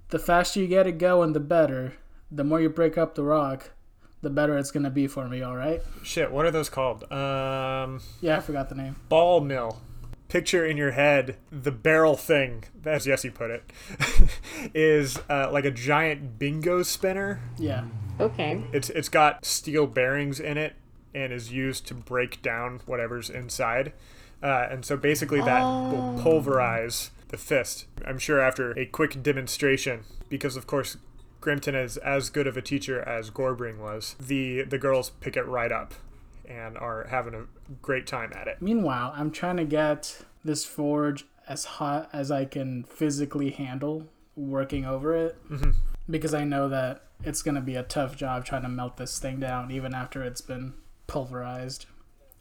The 0.10 0.20
faster 0.20 0.60
you 0.60 0.68
get 0.68 0.88
it 0.88 0.98
going, 0.98 1.34
the 1.34 1.40
better. 1.40 1.94
The 2.32 2.44
more 2.44 2.62
you 2.62 2.70
break 2.70 2.98
up 2.98 3.16
the 3.16 3.24
rock, 3.24 3.72
the 4.22 4.30
better 4.30 4.58
it's 4.58 4.72
gonna 4.72 4.90
be 4.90 5.08
for 5.08 5.28
me, 5.28 5.44
alright? 5.44 5.82
Shit, 6.04 6.32
what 6.32 6.46
are 6.46 6.52
those 6.52 6.70
called? 6.70 7.04
Um, 7.12 8.02
Yeah, 8.22 8.38
I 8.38 8.40
forgot 8.40 8.70
the 8.70 8.76
name. 8.76 8.96
ball 9.10 9.42
mill. 9.42 9.82
Picture 10.32 10.66
in 10.66 10.78
your 10.78 10.92
head 10.92 11.36
the 11.52 11.74
barrel 11.74 12.16
thing, 12.16 12.64
as 12.86 13.04
Jesse 13.04 13.30
put 13.30 13.52
it, 13.52 13.70
is 14.74 15.20
uh, 15.30 15.50
like 15.52 15.66
a 15.66 15.72
giant 15.72 16.40
bingo 16.40 16.84
spinner. 16.84 17.42
Yeah. 17.58 17.84
Okay. 18.18 18.64
It's 18.72 18.90
it's 18.92 19.10
got 19.10 19.44
steel 19.44 19.88
bearings 19.88 20.40
in 20.40 20.58
it 20.58 20.76
and 21.14 21.34
is 21.34 21.52
used 21.52 21.86
to 21.88 21.94
break 21.94 22.42
down 22.42 22.80
whatever's 22.86 23.30
inside. 23.30 23.92
Uh, 24.42 24.68
and 24.72 24.86
so 24.86 24.96
basically 24.96 25.42
that 25.42 25.64
will 25.64 26.18
pulverize 26.24 27.12
the 27.28 27.38
fist. 27.38 27.88
I'm 28.08 28.18
sure 28.18 28.40
after 28.40 28.72
a 28.80 28.86
quick 28.86 29.22
demonstration, 29.22 30.06
because 30.30 30.56
of 30.56 30.66
course 30.66 30.96
Grimton 31.42 31.76
is 31.76 31.98
as 31.98 32.30
good 32.30 32.48
of 32.48 32.56
a 32.56 32.62
teacher 32.62 33.02
as 33.02 33.32
Gorbring 33.32 33.80
was, 33.80 34.16
the 34.18 34.62
the 34.62 34.78
girls 34.78 35.10
pick 35.20 35.36
it 35.36 35.44
right 35.44 35.74
up 35.74 35.94
and 36.52 36.78
are 36.78 37.08
having 37.10 37.34
a 37.34 37.46
great 37.82 38.06
time 38.08 38.32
at 38.36 38.48
it. 38.48 38.58
Meanwhile, 38.62 39.14
I'm 39.16 39.32
trying 39.32 39.58
to 39.58 39.66
get 39.66 40.22
this 40.44 40.66
forge 40.66 41.26
as 41.48 41.66
hot 41.66 42.10
as 42.14 42.32
I 42.32 42.46
can 42.46 42.84
physically 42.84 43.52
handle 43.52 44.08
working 44.36 44.86
over 44.86 45.16
it 45.16 45.38
because 46.10 46.34
I 46.34 46.44
know 46.44 46.70
that 46.70 47.04
it's 47.24 47.42
going 47.42 47.56
to 47.56 47.62
be 47.62 47.76
a 47.76 47.84
tough 47.84 48.16
job 48.16 48.46
trying 48.46 48.64
to 48.64 48.70
melt 48.70 48.98
this 48.98 49.20
thing 49.20 49.40
down 49.40 49.72
even 49.72 49.94
after 49.94 50.24
it's 50.24 50.42
been 50.42 50.74
pulverized 51.08 51.86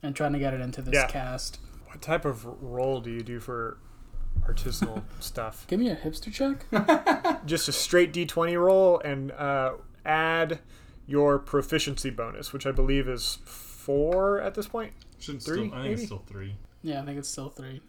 and 0.02 0.14
trying 0.16 0.32
to 0.32 0.38
get 0.38 0.54
it 0.54 0.60
into 0.60 0.80
this 0.82 0.94
Yeah. 0.94 1.06
cast. 1.06 1.58
What 1.86 2.00
type 2.00 2.24
of 2.24 2.44
roll 2.62 3.00
do 3.00 3.10
you 3.10 3.22
do 3.22 3.40
for 3.40 3.78
artisanal 4.42 5.02
stuff? 5.20 5.66
Give 5.68 5.78
me 5.80 5.90
a 5.90 5.96
hipster 5.96 6.32
check. 6.32 6.64
Just 7.46 7.68
a 7.68 7.72
straight 7.72 8.12
D20 8.12 8.58
roll 8.60 9.00
and 9.00 9.32
uh, 9.32 9.72
add 10.04 10.60
your 11.06 11.38
proficiency 11.38 12.10
bonus, 12.10 12.52
which 12.52 12.64
I 12.66 12.70
believe 12.70 13.08
is 13.08 13.38
four 13.80 14.40
at 14.40 14.54
this 14.54 14.68
point. 14.68 14.92
Shouldn't 15.18 15.42
Three, 15.42 15.66
still, 15.68 15.74
I 15.74 15.82
think 15.82 15.82
maybe? 15.82 15.92
it's 15.94 16.04
still 16.04 16.22
three. 16.26 16.54
yeah, 16.82 17.02
I 17.02 17.04
think 17.04 17.18
it's 17.18 17.28
still 17.28 17.48
3. 17.50 17.80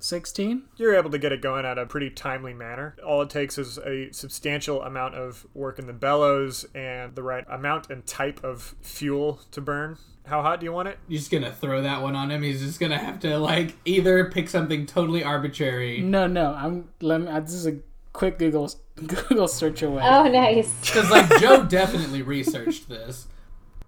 16? 0.00 0.62
You're 0.76 0.94
able 0.94 1.10
to 1.10 1.18
get 1.18 1.32
it 1.32 1.42
going 1.42 1.64
at 1.64 1.76
a 1.78 1.84
pretty 1.84 2.10
timely 2.10 2.54
manner. 2.54 2.94
All 3.04 3.20
it 3.22 3.30
takes 3.30 3.58
is 3.58 3.78
a 3.78 4.12
substantial 4.12 4.82
amount 4.82 5.16
of 5.16 5.44
work 5.54 5.78
in 5.80 5.86
the 5.88 5.92
bellows 5.92 6.64
and 6.74 7.16
the 7.16 7.22
right 7.22 7.44
amount 7.48 7.90
and 7.90 8.06
type 8.06 8.42
of 8.44 8.76
fuel 8.80 9.40
to 9.50 9.60
burn. 9.60 9.98
How 10.26 10.42
hot 10.42 10.60
do 10.60 10.64
you 10.64 10.72
want 10.72 10.86
it? 10.88 10.98
You're 11.08 11.18
just 11.18 11.30
gonna 11.32 11.50
throw 11.50 11.82
that 11.82 12.02
one 12.02 12.14
on 12.14 12.30
him. 12.30 12.42
He's 12.42 12.60
just 12.60 12.78
gonna 12.78 12.98
have 12.98 13.18
to 13.20 13.38
like 13.38 13.74
either 13.86 14.30
pick 14.30 14.48
something 14.48 14.86
totally 14.86 15.24
arbitrary. 15.24 16.00
No, 16.00 16.26
no. 16.28 16.52
I'm 16.54 16.90
let 17.00 17.20
me 17.22 17.28
uh, 17.28 17.40
this 17.40 17.54
is 17.54 17.66
a 17.66 17.78
quick 18.12 18.38
Google 18.38 18.70
Google 18.96 19.48
search 19.48 19.82
away. 19.82 20.02
Oh, 20.04 20.28
nice. 20.28 20.72
Because 20.82 21.10
like 21.10 21.40
Joe 21.40 21.64
definitely 21.64 22.22
researched 22.22 22.88
this 22.90 23.26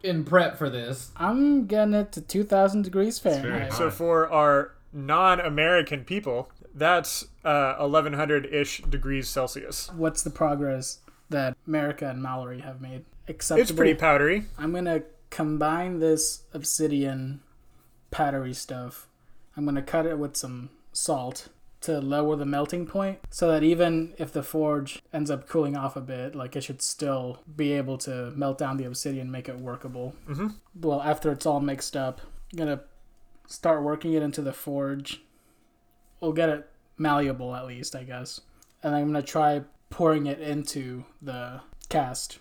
in 0.02 0.24
prep 0.24 0.56
for 0.58 0.70
this. 0.70 1.10
I'm 1.16 1.66
getting 1.66 1.94
it 1.94 2.12
to 2.12 2.20
2000 2.20 2.82
degrees 2.82 3.18
very 3.18 3.40
Fahrenheit. 3.40 3.72
So 3.72 3.90
for 3.90 4.30
our 4.30 4.72
non-American 4.92 6.04
people, 6.04 6.50
that's 6.74 7.26
uh, 7.44 7.76
1100-ish 7.76 8.82
degrees 8.82 9.28
Celsius. 9.28 9.90
What's 9.94 10.22
the 10.22 10.30
progress 10.30 10.98
that 11.28 11.56
Marika 11.68 12.10
and 12.10 12.22
Mallory 12.22 12.60
have 12.60 12.80
made? 12.80 13.04
Acceptable. 13.28 13.62
It's 13.62 13.72
pretty 13.72 13.94
powdery. 13.94 14.44
I'm 14.58 14.72
gonna 14.72 15.02
combine 15.30 16.00
this 16.00 16.42
obsidian 16.52 17.40
powdery 18.10 18.54
stuff. 18.54 19.06
I'm 19.56 19.64
gonna 19.64 19.82
cut 19.82 20.06
it 20.06 20.18
with 20.18 20.36
some 20.36 20.70
salt 20.92 21.48
to 21.82 21.98
lower 22.00 22.36
the 22.36 22.44
melting 22.44 22.86
point 22.86 23.18
so 23.30 23.50
that 23.50 23.62
even 23.62 24.12
if 24.18 24.32
the 24.32 24.42
forge 24.42 25.02
ends 25.12 25.30
up 25.30 25.48
cooling 25.48 25.76
off 25.76 25.96
a 25.96 26.00
bit, 26.00 26.34
like 26.34 26.54
it 26.54 26.62
should 26.62 26.82
still 26.82 27.40
be 27.56 27.72
able 27.72 27.96
to 27.98 28.30
melt 28.32 28.58
down 28.58 28.76
the 28.76 28.84
obsidian, 28.84 29.30
make 29.30 29.48
it 29.48 29.58
workable. 29.58 30.14
Mm-hmm. 30.28 30.48
Well, 30.80 31.00
after 31.00 31.32
it's 31.32 31.46
all 31.46 31.60
mixed 31.60 31.96
up, 31.96 32.20
I'm 32.52 32.58
gonna 32.58 32.80
start 33.46 33.82
working 33.82 34.12
it 34.12 34.22
into 34.22 34.42
the 34.42 34.52
forge. 34.52 35.22
We'll 36.20 36.32
get 36.32 36.50
it 36.50 36.68
malleable 36.98 37.54
at 37.54 37.66
least, 37.66 37.96
I 37.96 38.04
guess. 38.04 38.40
And 38.82 38.94
I'm 38.94 39.06
gonna 39.06 39.22
try 39.22 39.62
pouring 39.88 40.26
it 40.26 40.40
into 40.40 41.04
the 41.22 41.60
cast 41.88 42.38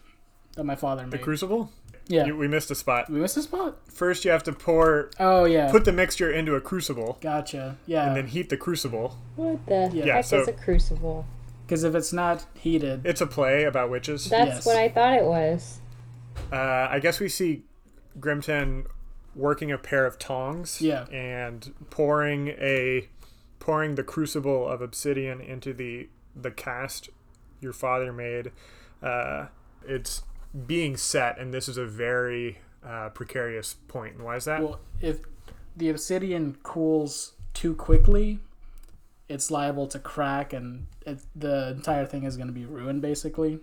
that 0.56 0.66
my 0.66 0.76
father 0.76 1.04
The 1.04 1.08
made. 1.08 1.20
The 1.20 1.24
crucible? 1.24 1.72
Yeah. 2.10 2.26
You, 2.26 2.36
we 2.36 2.48
missed 2.50 2.70
a 2.72 2.76
spot. 2.76 3.10
we 3.10 3.20
missed 3.22 3.38
a 3.38 3.42
spot? 3.44 3.78
First, 3.88 4.26
you 4.26 4.32
have 4.32 4.44
to 4.44 4.52
pour, 4.52 5.10
Oh 5.20 5.46
yeah. 5.46 5.72
put 5.72 5.86
the 5.86 5.94
mixture 5.94 6.30
into 6.32 6.56
a 6.56 6.62
crucible, 6.62 7.18
gotcha. 7.22 7.78
Yeah. 7.86 8.08
and 8.08 8.18
then 8.18 8.28
heat 8.28 8.50
the 8.50 8.58
crucible. 8.58 9.18
What 9.38 9.66
the 9.66 9.90
Yeah, 9.94 10.16
heck 10.16 10.26
so- 10.26 10.42
is 10.42 10.48
a 10.50 10.54
crucible? 10.54 11.26
Because 11.66 11.84
if 11.84 11.94
it's 11.96 12.12
not 12.12 12.46
heated, 12.56 13.02
It's 13.06 13.22
a 13.22 13.28
play 13.28 13.64
about 13.64 13.90
witches. 13.92 14.28
That's 14.30 14.50
Yes. 14.58 14.66
what 14.66 14.76
I 14.76 14.90
thought 14.90 15.14
it 15.14 15.24
was. 15.24 15.80
Uh, 16.52 16.88
I 16.90 17.00
guess 17.00 17.20
we 17.20 17.30
see 17.30 17.64
Grimton 18.20 18.86
working 19.36 19.72
a 19.72 19.78
pair 19.78 20.06
of 20.08 20.18
tongs. 20.18 20.82
Yeah. 20.82 21.04
And 21.12 21.72
pouring 21.92 22.48
a 22.50 23.08
pouring 23.60 23.94
the 23.96 24.04
crucible 24.04 24.68
of 24.68 24.82
obsidian 24.82 25.40
into 25.42 25.72
the 25.74 26.10
the 26.36 26.50
cast 26.50 27.10
your 27.62 27.74
father 27.74 28.12
made. 28.12 28.52
Uh, 29.04 29.48
it's 29.88 30.24
being 30.68 30.98
set, 30.98 31.38
and 31.38 31.54
this 31.54 31.68
is 31.68 31.78
a 31.78 31.86
very 31.86 32.60
uh, 32.86 33.10
precarious 33.10 33.76
point. 33.88 34.16
And 34.16 34.24
why 34.24 34.36
is 34.36 34.46
that? 34.46 34.62
well, 34.62 34.80
if 35.02 35.20
the 35.76 35.90
obsidian 35.90 36.58
cools 36.64 37.34
too 37.54 37.76
quickly, 37.76 38.40
it's 39.28 39.52
liable 39.52 39.88
to 39.88 40.00
crack, 40.00 40.54
and 40.54 40.88
it, 41.06 41.20
the 41.36 41.70
entire 41.70 42.06
thing 42.06 42.24
is 42.24 42.36
going 42.36 42.48
to 42.48 42.54
be 42.54 42.66
ruined, 42.66 43.02
basically. 43.02 43.60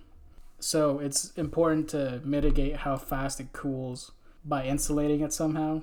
So 0.59 0.99
it's 1.01 1.33
important 1.33 1.89
to 1.91 2.21
mitigate 2.25 2.77
how 2.79 2.97
fast 2.97 3.41
it 3.41 3.53
cools 3.53 4.13
by 4.45 4.65
insulating 4.65 5.21
it 5.21 5.33
somehow, 5.33 5.83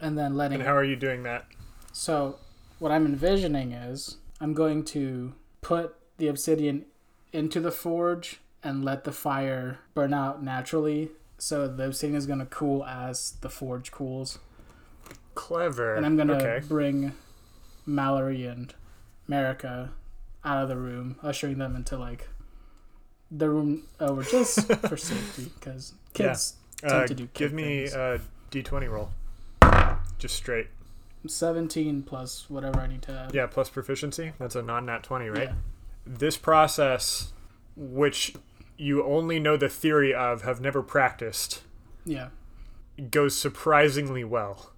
and 0.00 0.18
then 0.18 0.36
letting 0.36 0.54
and 0.54 0.62
it 0.62 0.66
how 0.66 0.74
are 0.74 0.84
you 0.84 0.96
doing 0.96 1.22
that? 1.24 1.46
So, 1.92 2.38
what 2.78 2.90
I'm 2.90 3.06
envisioning 3.06 3.72
is 3.72 4.16
I'm 4.40 4.52
going 4.52 4.84
to 4.86 5.34
put 5.60 5.94
the 6.16 6.28
obsidian 6.28 6.86
into 7.32 7.60
the 7.60 7.70
forge 7.70 8.40
and 8.64 8.84
let 8.84 9.04
the 9.04 9.12
fire 9.12 9.78
burn 9.94 10.12
out 10.14 10.42
naturally. 10.42 11.10
So 11.38 11.68
the 11.68 11.86
obsidian 11.86 12.16
is 12.16 12.26
going 12.26 12.38
to 12.38 12.46
cool 12.46 12.84
as 12.84 13.32
the 13.42 13.48
forge 13.50 13.90
cools, 13.92 14.38
Clever. 15.34 15.94
and 15.94 16.06
I'm 16.06 16.16
going 16.16 16.28
to 16.28 16.36
okay. 16.36 16.66
bring 16.66 17.12
Mallory 17.86 18.46
and 18.46 18.72
Marika 19.28 19.90
out 20.44 20.62
of 20.62 20.68
the 20.68 20.76
room, 20.76 21.16
ushering 21.22 21.58
them 21.58 21.74
into 21.76 21.96
like 21.98 22.28
the 23.30 23.48
room 23.50 23.82
over 24.00 24.22
just 24.22 24.72
for 24.88 24.96
safety 24.96 25.50
because 25.58 25.92
kids 26.14 26.54
tend 26.78 26.92
Uh, 26.92 27.06
to 27.06 27.14
do 27.14 27.24
kid 27.24 27.34
give 27.34 27.52
me 27.52 27.86
things. 27.88 27.94
a 27.94 28.20
d20 28.50 28.88
roll. 28.90 29.10
Just 30.18 30.36
straight. 30.36 30.68
17 31.26 32.02
plus 32.04 32.48
whatever 32.48 32.80
I 32.80 32.86
need 32.86 33.02
to 33.02 33.12
add. 33.12 33.34
Yeah, 33.34 33.46
plus 33.46 33.68
proficiency. 33.70 34.32
That's 34.38 34.54
a 34.54 34.62
non-nat 34.62 35.02
20, 35.02 35.28
right? 35.30 35.48
Yeah. 35.48 35.54
This 36.06 36.36
process, 36.36 37.32
which 37.76 38.34
you 38.76 39.04
only 39.04 39.38
know 39.38 39.56
the 39.56 39.68
theory 39.68 40.12
of, 40.14 40.42
have 40.42 40.60
never 40.60 40.82
practiced, 40.82 41.62
Yeah. 42.04 42.28
goes 43.10 43.36
surprisingly 43.36 44.24
well. 44.24 44.70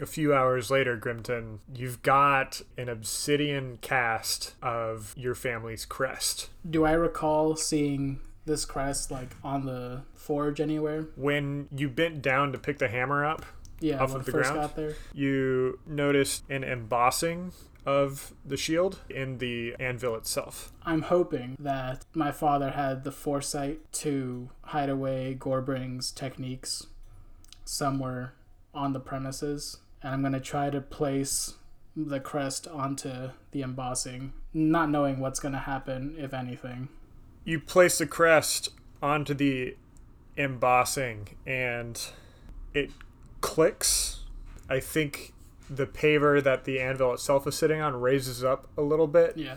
A 0.00 0.06
few 0.06 0.32
hours 0.32 0.70
later, 0.70 0.96
Grimton, 0.96 1.58
you've 1.74 2.02
got 2.02 2.62
an 2.78 2.88
obsidian 2.88 3.78
cast 3.82 4.54
of 4.62 5.12
your 5.16 5.34
family's 5.34 5.84
crest. 5.84 6.48
Do 6.68 6.84
I 6.86 6.92
recall 6.92 7.54
seeing 7.56 8.20
this 8.46 8.64
crest 8.64 9.10
like 9.10 9.28
on 9.44 9.66
the 9.66 10.02
forge 10.14 10.58
anywhere? 10.60 11.06
When 11.16 11.68
you 11.76 11.88
bent 11.90 12.22
down 12.22 12.50
to 12.52 12.58
pick 12.58 12.78
the 12.78 12.88
hammer 12.88 13.24
up, 13.26 13.44
Yeah, 13.82 13.98
Off 14.02 14.14
of 14.14 14.24
the 14.24 14.32
first 14.32 14.52
ground? 14.52 14.94
you 15.14 15.78
noticed 15.86 16.44
an 16.50 16.64
embossing 16.64 17.52
of 17.86 18.34
the 18.44 18.56
shield 18.56 19.00
in 19.08 19.38
the 19.38 19.74
anvil 19.80 20.14
itself. 20.16 20.72
I'm 20.84 21.02
hoping 21.02 21.56
that 21.58 22.04
my 22.14 22.32
father 22.32 22.70
had 22.70 23.04
the 23.04 23.12
foresight 23.12 23.92
to 23.94 24.50
hide 24.62 24.88
away 24.88 25.34
Gorbring's 25.38 26.10
techniques 26.10 26.86
somewhere 27.64 28.34
on 28.74 28.92
the 28.92 29.00
premises, 29.00 29.78
and 30.02 30.12
I'm 30.14 30.22
gonna 30.22 30.40
try 30.40 30.70
to 30.70 30.80
place 30.80 31.54
the 31.96 32.20
crest 32.20 32.68
onto 32.68 33.30
the 33.50 33.62
embossing, 33.62 34.32
not 34.54 34.90
knowing 34.90 35.18
what's 35.20 35.40
gonna 35.40 35.58
happen 35.58 36.14
if 36.18 36.32
anything. 36.32 36.88
you 37.44 37.58
place 37.58 37.98
the 37.98 38.06
crest 38.06 38.68
onto 39.02 39.32
the 39.34 39.74
embossing 40.36 41.26
and 41.46 42.10
it 42.74 42.90
clicks. 43.40 44.24
I 44.68 44.78
think 44.78 45.32
the 45.70 45.86
paver 45.86 46.42
that 46.42 46.64
the 46.64 46.80
anvil 46.80 47.14
itself 47.14 47.46
is 47.46 47.54
sitting 47.54 47.80
on 47.80 47.94
raises 48.00 48.42
up 48.42 48.66
a 48.76 48.82
little 48.82 49.06
bit 49.06 49.36
Yeah. 49.36 49.56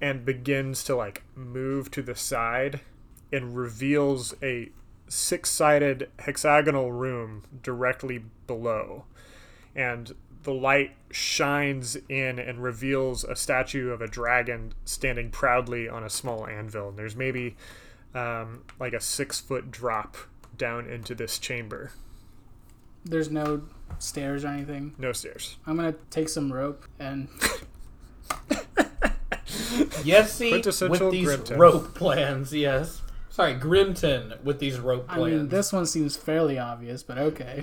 and 0.00 0.24
begins 0.24 0.84
to 0.84 0.94
like 0.94 1.22
move 1.34 1.90
to 1.90 2.02
the 2.02 2.14
side 2.14 2.80
and 3.32 3.56
reveals 3.56 4.34
a 4.42 4.70
six-sided 5.08 6.10
hexagonal 6.20 6.92
room 6.92 7.42
directly 7.62 8.22
below. 8.46 9.04
And 9.74 10.14
the 10.44 10.54
light 10.54 10.92
shines 11.10 11.96
in 12.08 12.38
and 12.38 12.62
reveals 12.62 13.24
a 13.24 13.34
statue 13.34 13.90
of 13.90 14.00
a 14.00 14.06
dragon 14.06 14.74
standing 14.84 15.30
proudly 15.30 15.88
on 15.88 16.04
a 16.04 16.10
small 16.10 16.46
anvil. 16.46 16.90
And 16.90 16.98
there's 16.98 17.16
maybe 17.16 17.56
um, 18.14 18.62
like 18.78 18.92
a 18.92 19.00
six 19.00 19.40
foot 19.40 19.70
drop 19.72 20.16
down 20.56 20.88
into 20.88 21.14
this 21.16 21.38
chamber. 21.38 21.90
There's 23.04 23.30
no 23.30 23.62
stairs 23.98 24.44
or 24.44 24.48
anything. 24.48 24.94
No 24.98 25.12
stairs. 25.12 25.56
I'm 25.66 25.76
gonna 25.76 25.94
take 26.10 26.28
some 26.28 26.52
rope 26.52 26.86
and 26.98 27.28
Yesy 30.04 30.50
Quintessential 30.50 31.06
with 31.06 31.12
these 31.12 31.28
Grimton. 31.28 31.56
rope 31.58 31.94
plans. 31.94 32.52
Yes. 32.52 33.02
Sorry, 33.30 33.54
Grimton 33.54 34.42
with 34.42 34.58
these 34.58 34.78
rope 34.78 35.06
plans. 35.06 35.18
I 35.18 35.20
plans. 35.20 35.40
mean, 35.42 35.48
this 35.48 35.72
one 35.72 35.86
seems 35.86 36.16
fairly 36.16 36.58
obvious, 36.58 37.02
but 37.02 37.18
okay. 37.18 37.62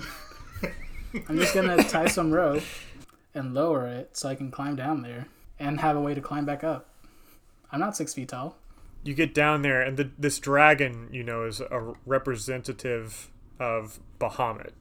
I'm 1.29 1.37
just 1.37 1.53
gonna 1.53 1.77
tie 1.83 2.07
some 2.07 2.31
rope 2.31 2.63
and 3.33 3.53
lower 3.53 3.87
it 3.87 4.15
so 4.17 4.29
I 4.29 4.35
can 4.35 4.51
climb 4.51 4.75
down 4.75 5.01
there 5.01 5.27
and 5.59 5.79
have 5.81 5.95
a 5.95 6.01
way 6.01 6.13
to 6.13 6.21
climb 6.21 6.45
back 6.45 6.63
up. 6.63 6.89
I'm 7.71 7.79
not 7.79 7.95
six 7.97 8.13
feet 8.13 8.29
tall. 8.29 8.57
you 9.03 9.13
get 9.13 9.33
down 9.33 9.61
there 9.63 9.81
and 9.81 9.97
the, 9.97 10.09
this 10.17 10.39
dragon 10.39 11.09
you 11.11 11.23
know 11.23 11.43
is 11.45 11.59
a 11.59 11.93
representative 12.05 13.29
of 13.59 13.99
bahamut 14.19 14.71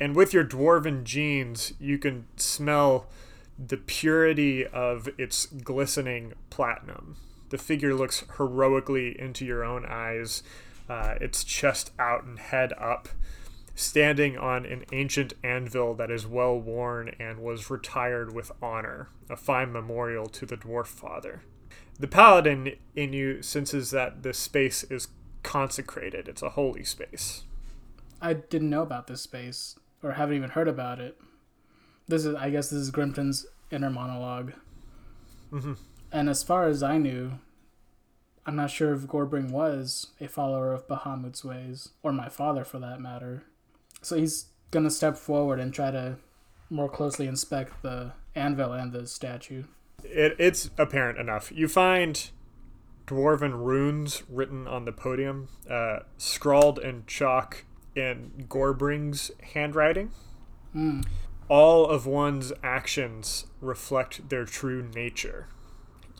and 0.00 0.16
with 0.16 0.32
your 0.32 0.44
dwarven 0.44 1.04
genes 1.04 1.72
you 1.78 1.98
can 1.98 2.26
smell 2.36 3.06
the 3.58 3.76
purity 3.76 4.66
of 4.66 5.08
its 5.18 5.46
glistening 5.46 6.32
platinum 6.50 7.16
the 7.50 7.58
figure 7.58 7.94
looks 7.94 8.24
heroically 8.36 9.18
into 9.20 9.44
your 9.44 9.64
own 9.64 9.84
eyes 9.86 10.42
uh, 10.88 11.14
its 11.20 11.44
chest 11.44 11.90
out 11.98 12.24
and 12.24 12.38
head 12.38 12.72
up 12.78 13.08
standing 13.74 14.36
on 14.36 14.66
an 14.66 14.84
ancient 14.92 15.32
anvil 15.42 15.94
that 15.94 16.10
is 16.10 16.26
well 16.26 16.58
worn 16.58 17.14
and 17.18 17.38
was 17.38 17.70
retired 17.70 18.34
with 18.34 18.52
honor 18.62 19.08
a 19.30 19.36
fine 19.36 19.72
memorial 19.72 20.26
to 20.26 20.44
the 20.44 20.56
dwarf 20.56 20.86
father 20.86 21.42
the 21.98 22.08
paladin 22.08 22.74
in 22.96 23.12
you 23.12 23.42
senses 23.42 23.90
that 23.90 24.22
this 24.22 24.38
space 24.38 24.82
is 24.84 25.08
consecrated. 25.42 26.28
It's 26.28 26.42
a 26.42 26.50
holy 26.50 26.84
space. 26.84 27.44
I 28.20 28.34
didn't 28.34 28.70
know 28.70 28.82
about 28.82 29.06
this 29.06 29.22
space 29.22 29.76
or 30.02 30.12
haven't 30.12 30.36
even 30.36 30.50
heard 30.50 30.68
about 30.68 31.00
it. 31.00 31.18
This 32.08 32.24
is, 32.24 32.34
I 32.34 32.50
guess, 32.50 32.70
this 32.70 32.80
is 32.80 32.90
Grimton's 32.90 33.46
inner 33.70 33.90
monolog 33.90 34.52
Mhm. 35.52 35.76
And 36.10 36.28
as 36.28 36.42
far 36.42 36.66
as 36.66 36.82
I 36.82 36.98
knew, 36.98 37.32
I'm 38.46 38.56
not 38.56 38.70
sure 38.70 38.92
if 38.92 39.02
Gorbring 39.02 39.50
was 39.50 40.08
a 40.20 40.26
follower 40.26 40.72
of 40.72 40.88
Bahamut's 40.88 41.44
ways, 41.44 41.90
or 42.02 42.12
my 42.12 42.28
father 42.28 42.64
for 42.64 42.78
that 42.80 43.00
matter. 43.00 43.44
So 44.00 44.16
he's 44.16 44.46
gonna 44.70 44.90
step 44.90 45.16
forward 45.16 45.60
and 45.60 45.72
try 45.72 45.90
to 45.90 46.16
more 46.70 46.88
closely 46.88 47.26
inspect 47.26 47.82
the 47.82 48.12
anvil 48.34 48.72
and 48.72 48.92
the 48.92 49.06
statue. 49.06 49.64
It, 50.02 50.34
it's 50.38 50.70
apparent 50.78 51.18
enough. 51.18 51.52
You 51.52 51.68
find 51.68 52.30
dwarven 53.06 53.52
runes 53.64 54.22
written 54.28 54.66
on 54.66 54.86
the 54.86 54.92
podium, 54.92 55.48
uh, 55.68 56.00
scrawled 56.16 56.78
in 56.78 57.04
chalk 57.06 57.64
in 57.94 58.46
Gorbring's 58.48 59.30
handwriting. 59.52 60.10
Mm. 60.74 61.04
All 61.48 61.86
of 61.86 62.06
one's 62.06 62.52
actions 62.62 63.46
reflect 63.60 64.28
their 64.28 64.44
true 64.44 64.88
nature. 64.94 65.48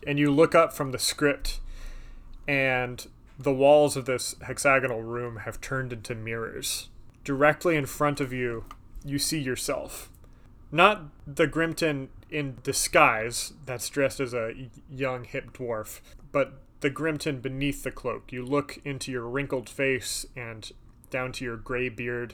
And 0.05 0.19
you 0.19 0.31
look 0.31 0.53
up 0.53 0.73
from 0.73 0.91
the 0.91 0.99
script, 0.99 1.59
and 2.47 3.07
the 3.39 3.53
walls 3.53 3.95
of 3.97 4.05
this 4.05 4.35
hexagonal 4.45 5.01
room 5.01 5.37
have 5.37 5.61
turned 5.61 5.93
into 5.93 6.13
mirrors. 6.13 6.89
Directly 7.23 7.75
in 7.75 7.85
front 7.85 8.19
of 8.19 8.33
you, 8.33 8.65
you 9.03 9.17
see 9.17 9.39
yourself. 9.39 10.09
Not 10.71 11.03
the 11.25 11.47
Grimton 11.47 12.09
in 12.29 12.57
disguise 12.63 13.53
that's 13.65 13.89
dressed 13.89 14.19
as 14.19 14.33
a 14.33 14.69
young 14.89 15.23
hip 15.23 15.53
dwarf, 15.53 15.99
but 16.31 16.53
the 16.81 16.89
Grimton 16.89 17.41
beneath 17.41 17.83
the 17.83 17.91
cloak. 17.91 18.31
You 18.31 18.43
look 18.43 18.79
into 18.83 19.11
your 19.11 19.27
wrinkled 19.27 19.69
face 19.69 20.25
and 20.35 20.71
down 21.13 21.31
to 21.31 21.45
your 21.45 21.55
gray 21.55 21.87
beard. 21.87 22.33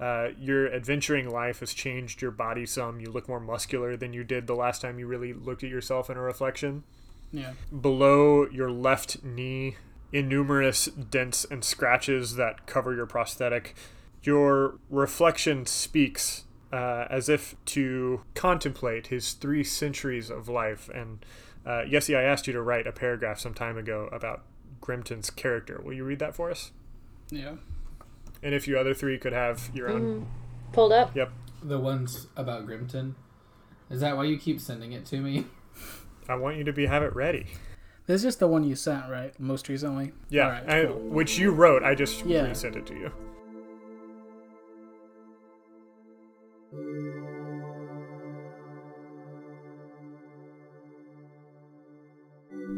Uh, 0.00 0.28
your 0.38 0.72
adventuring 0.72 1.28
life 1.28 1.60
has 1.60 1.74
changed 1.74 2.22
your 2.22 2.30
body 2.30 2.64
some. 2.64 3.00
You 3.00 3.10
look 3.10 3.28
more 3.28 3.40
muscular 3.40 3.96
than 3.96 4.14
you 4.14 4.24
did 4.24 4.46
the 4.46 4.56
last 4.56 4.80
time 4.80 4.98
you 4.98 5.06
really 5.06 5.34
looked 5.34 5.62
at 5.62 5.68
yourself 5.68 6.08
in 6.08 6.16
a 6.16 6.20
reflection. 6.22 6.84
Yeah. 7.30 7.52
Below 7.78 8.48
your 8.50 8.70
left 8.70 9.22
knee, 9.22 9.76
innumerous 10.12 10.86
dents 10.86 11.44
and 11.44 11.62
scratches 11.62 12.36
that 12.36 12.66
cover 12.66 12.94
your 12.94 13.06
prosthetic. 13.06 13.74
Your 14.22 14.78
reflection 14.88 15.66
speaks 15.66 16.44
uh, 16.72 17.04
as 17.10 17.28
if 17.28 17.54
to 17.66 18.22
contemplate 18.34 19.08
his 19.08 19.34
three 19.34 19.62
centuries 19.64 20.30
of 20.30 20.48
life 20.48 20.88
and 20.88 21.24
Uh, 21.66 21.82
Yessie, 21.88 22.14
I 22.14 22.24
asked 22.24 22.46
you 22.46 22.52
to 22.52 22.60
write 22.60 22.86
a 22.86 22.92
paragraph 22.92 23.38
some 23.38 23.54
time 23.54 23.78
ago 23.78 24.10
about 24.12 24.42
Grimton's 24.82 25.30
character. 25.30 25.80
Will 25.82 25.94
you 25.94 26.04
read 26.04 26.18
that 26.18 26.34
for 26.34 26.50
us? 26.50 26.72
Yeah. 27.30 27.54
And 28.44 28.54
if 28.54 28.68
you 28.68 28.78
other 28.78 28.94
three 28.94 29.18
could 29.18 29.32
have 29.32 29.70
your 29.74 29.88
own. 29.88 30.00
Mm-hmm. 30.02 30.72
Pulled 30.72 30.92
up. 30.92 31.16
Yep. 31.16 31.32
The 31.62 31.78
ones 31.80 32.28
about 32.36 32.66
Grimton. 32.66 33.14
Is 33.90 34.00
that 34.00 34.16
why 34.16 34.24
you 34.24 34.38
keep 34.38 34.60
sending 34.60 34.92
it 34.92 35.06
to 35.06 35.20
me? 35.20 35.46
I 36.28 36.34
want 36.36 36.58
you 36.58 36.64
to 36.64 36.72
be 36.72 36.86
have 36.86 37.02
it 37.02 37.14
ready. 37.16 37.46
This 38.06 38.16
is 38.16 38.22
just 38.22 38.38
the 38.40 38.46
one 38.46 38.64
you 38.64 38.76
sent, 38.76 39.08
right? 39.08 39.38
Most 39.40 39.68
recently. 39.68 40.12
Yeah, 40.28 40.44
All 40.44 40.50
right, 40.50 40.68
I- 40.68 40.84
cool. 40.86 40.98
which 41.00 41.38
you 41.38 41.50
wrote. 41.52 41.82
I 41.82 41.94
just 41.94 42.24
Yeah. 42.26 42.42
resent 42.42 42.76
it 42.76 42.86
to 42.86 42.94
you. 42.94 43.12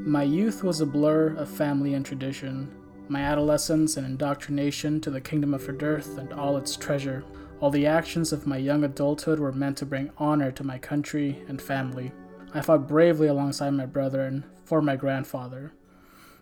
My 0.04 0.22
youth 0.22 0.62
was 0.62 0.80
a 0.80 0.86
blur 0.86 1.34
of 1.34 1.48
family 1.48 1.94
and 1.94 2.04
tradition. 2.04 2.72
My 3.08 3.20
adolescence 3.20 3.96
and 3.96 4.04
indoctrination 4.04 5.00
to 5.02 5.10
the 5.10 5.20
kingdom 5.20 5.54
of 5.54 5.64
Herdirth 5.64 6.18
and 6.18 6.32
all 6.32 6.56
its 6.56 6.76
treasure. 6.76 7.24
All 7.60 7.70
the 7.70 7.86
actions 7.86 8.32
of 8.32 8.46
my 8.46 8.56
young 8.56 8.82
adulthood 8.82 9.38
were 9.38 9.52
meant 9.52 9.78
to 9.78 9.86
bring 9.86 10.10
honor 10.18 10.50
to 10.52 10.64
my 10.64 10.78
country 10.78 11.42
and 11.48 11.62
family. 11.62 12.12
I 12.52 12.62
fought 12.62 12.88
bravely 12.88 13.28
alongside 13.28 13.70
my 13.70 13.86
brethren 13.86 14.44
for 14.64 14.82
my 14.82 14.96
grandfather. 14.96 15.72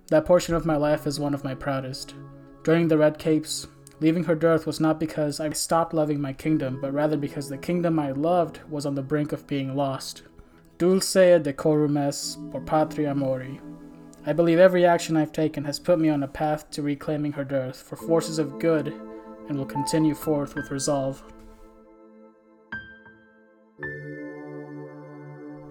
That 0.09 0.24
portion 0.24 0.55
of 0.55 0.64
my 0.64 0.77
life 0.77 1.07
is 1.07 1.20
one 1.20 1.35
of 1.35 1.44
my 1.44 1.55
proudest. 1.55 2.14
Joining 2.64 2.88
the 2.88 2.98
Red 2.98 3.18
Capes, 3.18 3.66
leaving 4.00 4.24
Herdirth 4.24 4.66
was 4.66 4.81
not 4.81 4.98
because 4.98 5.40
I 5.40 5.50
stopped 5.50 5.92
loving 5.92 6.20
my 6.20 6.33
kingdom, 6.33 6.81
but 6.81 6.94
rather 6.94 7.18
because 7.18 7.48
the 7.48 7.59
kingdom 7.59 7.98
I 7.98 8.12
loved 8.12 8.61
was 8.70 8.87
on 8.87 8.94
the 8.94 9.03
brink 9.03 9.33
of 9.33 9.46
being 9.46 9.77
lost. 9.77 10.22
Dulce 10.79 11.40
decorum 11.42 11.96
est 11.96 12.38
por 12.50 12.62
patria 12.62 13.14
mori. 13.14 13.61
I 14.26 14.32
believe 14.32 14.58
every 14.58 14.87
action 14.87 15.18
I've 15.18 15.32
taken 15.32 15.64
has 15.64 15.78
put 15.78 16.00
me 16.00 16.08
on 16.08 16.22
a 16.22 16.28
path 16.28 16.70
to 16.70 16.82
reclaiming 16.82 17.34
Herdirth 17.34 17.76
for 17.76 17.96
forces 17.96 18.38
of 18.38 18.58
good 18.58 18.88
and 19.48 19.58
will 19.58 19.66
continue 19.66 20.14
forth 20.14 20.54
with 20.54 20.70
resolve. 20.70 21.22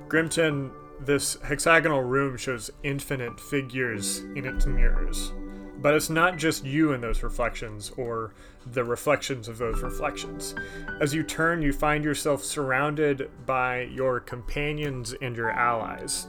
Grimton, 0.07 0.71
this 0.99 1.41
hexagonal 1.41 2.03
room 2.03 2.37
shows 2.37 2.69
infinite 2.83 3.39
figures 3.39 4.19
in 4.35 4.45
its 4.45 4.67
mirrors. 4.67 5.33
But 5.79 5.95
it's 5.95 6.11
not 6.11 6.37
just 6.37 6.63
you 6.63 6.93
in 6.93 7.01
those 7.01 7.23
reflections 7.23 7.91
or 7.97 8.35
the 8.67 8.83
reflections 8.83 9.47
of 9.47 9.57
those 9.57 9.81
reflections. 9.81 10.53
As 11.01 11.13
you 11.13 11.23
turn, 11.23 11.63
you 11.63 11.73
find 11.73 12.03
yourself 12.03 12.43
surrounded 12.43 13.31
by 13.47 13.81
your 13.81 14.19
companions 14.19 15.15
and 15.21 15.35
your 15.35 15.49
allies. 15.49 16.27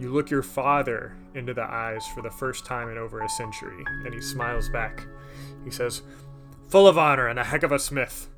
You 0.00 0.08
look 0.08 0.30
your 0.30 0.42
father 0.42 1.14
into 1.34 1.52
the 1.52 1.62
eyes 1.62 2.06
for 2.06 2.22
the 2.22 2.30
first 2.30 2.64
time 2.64 2.88
in 2.88 2.96
over 2.96 3.20
a 3.20 3.28
century, 3.28 3.84
and 4.06 4.14
he 4.14 4.22
smiles 4.22 4.70
back. 4.70 5.06
He 5.62 5.70
says, 5.70 6.00
Full 6.68 6.88
of 6.88 6.96
honor 6.96 7.28
and 7.28 7.38
a 7.38 7.44
heck 7.44 7.62
of 7.62 7.70
a 7.70 7.78
smith. 7.78 8.30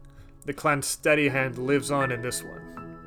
The 0.44 0.54
clan's 0.54 0.88
steady 0.88 1.28
hand 1.28 1.58
lives 1.58 1.92
on 1.92 2.10
in 2.10 2.20
this 2.20 2.42
one. 2.42 2.98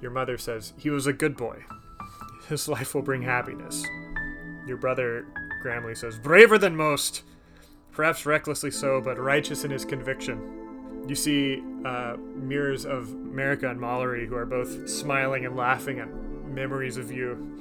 Your 0.00 0.12
mother 0.12 0.38
says, 0.38 0.74
He 0.78 0.90
was 0.90 1.08
a 1.08 1.12
good 1.12 1.36
boy. 1.36 1.64
His 2.48 2.68
life 2.68 2.94
will 2.94 3.02
bring 3.02 3.22
happiness. 3.22 3.84
Your 4.64 4.76
brother, 4.76 5.26
Gramley, 5.60 5.96
says, 5.96 6.20
Braver 6.20 6.56
than 6.56 6.76
most. 6.76 7.24
Perhaps 7.90 8.26
recklessly 8.26 8.70
so, 8.70 9.00
but 9.00 9.18
righteous 9.18 9.64
in 9.64 9.72
his 9.72 9.84
conviction. 9.84 11.04
You 11.08 11.16
see 11.16 11.64
uh, 11.84 12.16
mirrors 12.16 12.86
of 12.86 13.08
Marika 13.08 13.68
and 13.68 13.80
Mallory 13.80 14.28
who 14.28 14.36
are 14.36 14.46
both 14.46 14.88
smiling 14.88 15.44
and 15.46 15.56
laughing 15.56 15.98
at 15.98 16.08
memories 16.50 16.96
of 16.96 17.10
you. 17.10 17.60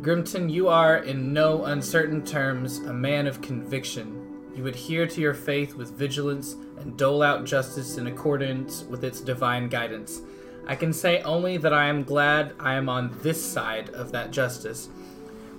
Grimton, 0.00 0.52
you 0.52 0.68
are, 0.68 0.98
in 0.98 1.32
no 1.32 1.64
uncertain 1.64 2.24
terms, 2.24 2.78
a 2.78 2.92
man 2.92 3.26
of 3.26 3.40
conviction. 3.40 4.50
You 4.54 4.66
adhere 4.66 5.06
to 5.06 5.20
your 5.20 5.34
faith 5.34 5.74
with 5.74 5.96
vigilance 5.96 6.56
and 6.78 6.98
dole 6.98 7.22
out 7.22 7.44
justice 7.44 7.96
in 7.96 8.08
accordance 8.08 8.82
with 8.82 9.04
its 9.04 9.20
divine 9.20 9.68
guidance. 9.68 10.20
I 10.66 10.76
can 10.76 10.92
say 10.92 11.22
only 11.22 11.56
that 11.56 11.72
I 11.72 11.86
am 11.86 12.04
glad 12.04 12.54
I 12.58 12.74
am 12.74 12.88
on 12.88 13.16
this 13.22 13.44
side 13.44 13.90
of 13.90 14.12
that 14.12 14.30
justice. 14.30 14.88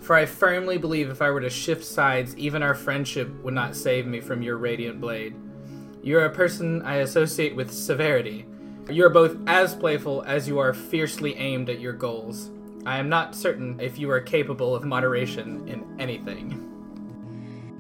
For 0.02 0.16
I 0.16 0.26
firmly 0.26 0.78
believe 0.78 1.10
if 1.10 1.22
I 1.22 1.32
were 1.32 1.42
to 1.42 1.50
shift 1.50 1.86
sides, 1.86 2.36
even 2.38 2.62
our 2.62 2.76
friendship 2.76 3.30
would 3.44 3.54
not 3.54 3.76
save 3.76 4.06
me 4.06 4.20
from 4.20 4.42
your 4.42 4.58
radiant 4.58 5.00
blade. 5.00 5.36
You 6.02 6.18
are 6.20 6.26
a 6.26 6.30
person 6.30 6.82
I 6.82 6.98
associate 6.98 7.56
with 7.56 7.72
severity. 7.72 8.46
You 8.90 9.06
are 9.06 9.10
both 9.10 9.38
as 9.48 9.74
playful 9.74 10.24
as 10.28 10.48
you 10.48 10.60
are 10.60 10.74
fiercely 10.74 11.36
aimed 11.38 11.70
at 11.70 11.80
your 11.80 11.94
goals. 11.94 12.52
I 12.86 13.00
am 13.00 13.08
not 13.08 13.34
certain 13.34 13.80
if 13.80 13.98
you 13.98 14.12
are 14.12 14.20
capable 14.20 14.76
of 14.76 14.84
moderation 14.84 15.66
in 15.68 15.86
anything. 16.00 16.70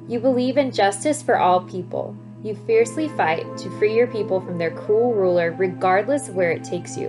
You 0.08 0.20
believe 0.20 0.58
in 0.58 0.72
justice 0.72 1.22
for 1.22 1.38
all 1.38 1.62
people. 1.62 2.16
You 2.42 2.56
fiercely 2.56 3.10
fight 3.10 3.46
to 3.58 3.80
free 3.80 3.96
your 3.96 4.08
people 4.08 4.40
from 4.40 4.58
their 4.58 4.72
cruel 4.72 5.14
ruler, 5.14 5.52
regardless 5.52 6.30
of 6.30 6.36
where 6.36 6.52
it 6.52 6.64
takes 6.64 6.98
you. 6.98 7.08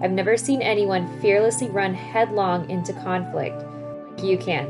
I've 0.00 0.10
never 0.10 0.36
seen 0.36 0.60
anyone 0.60 1.20
fearlessly 1.20 1.68
run 1.68 1.94
headlong 1.94 2.68
into 2.68 2.92
conflict. 2.92 3.62
Like 4.16 4.24
you 4.24 4.36
can. 4.36 4.66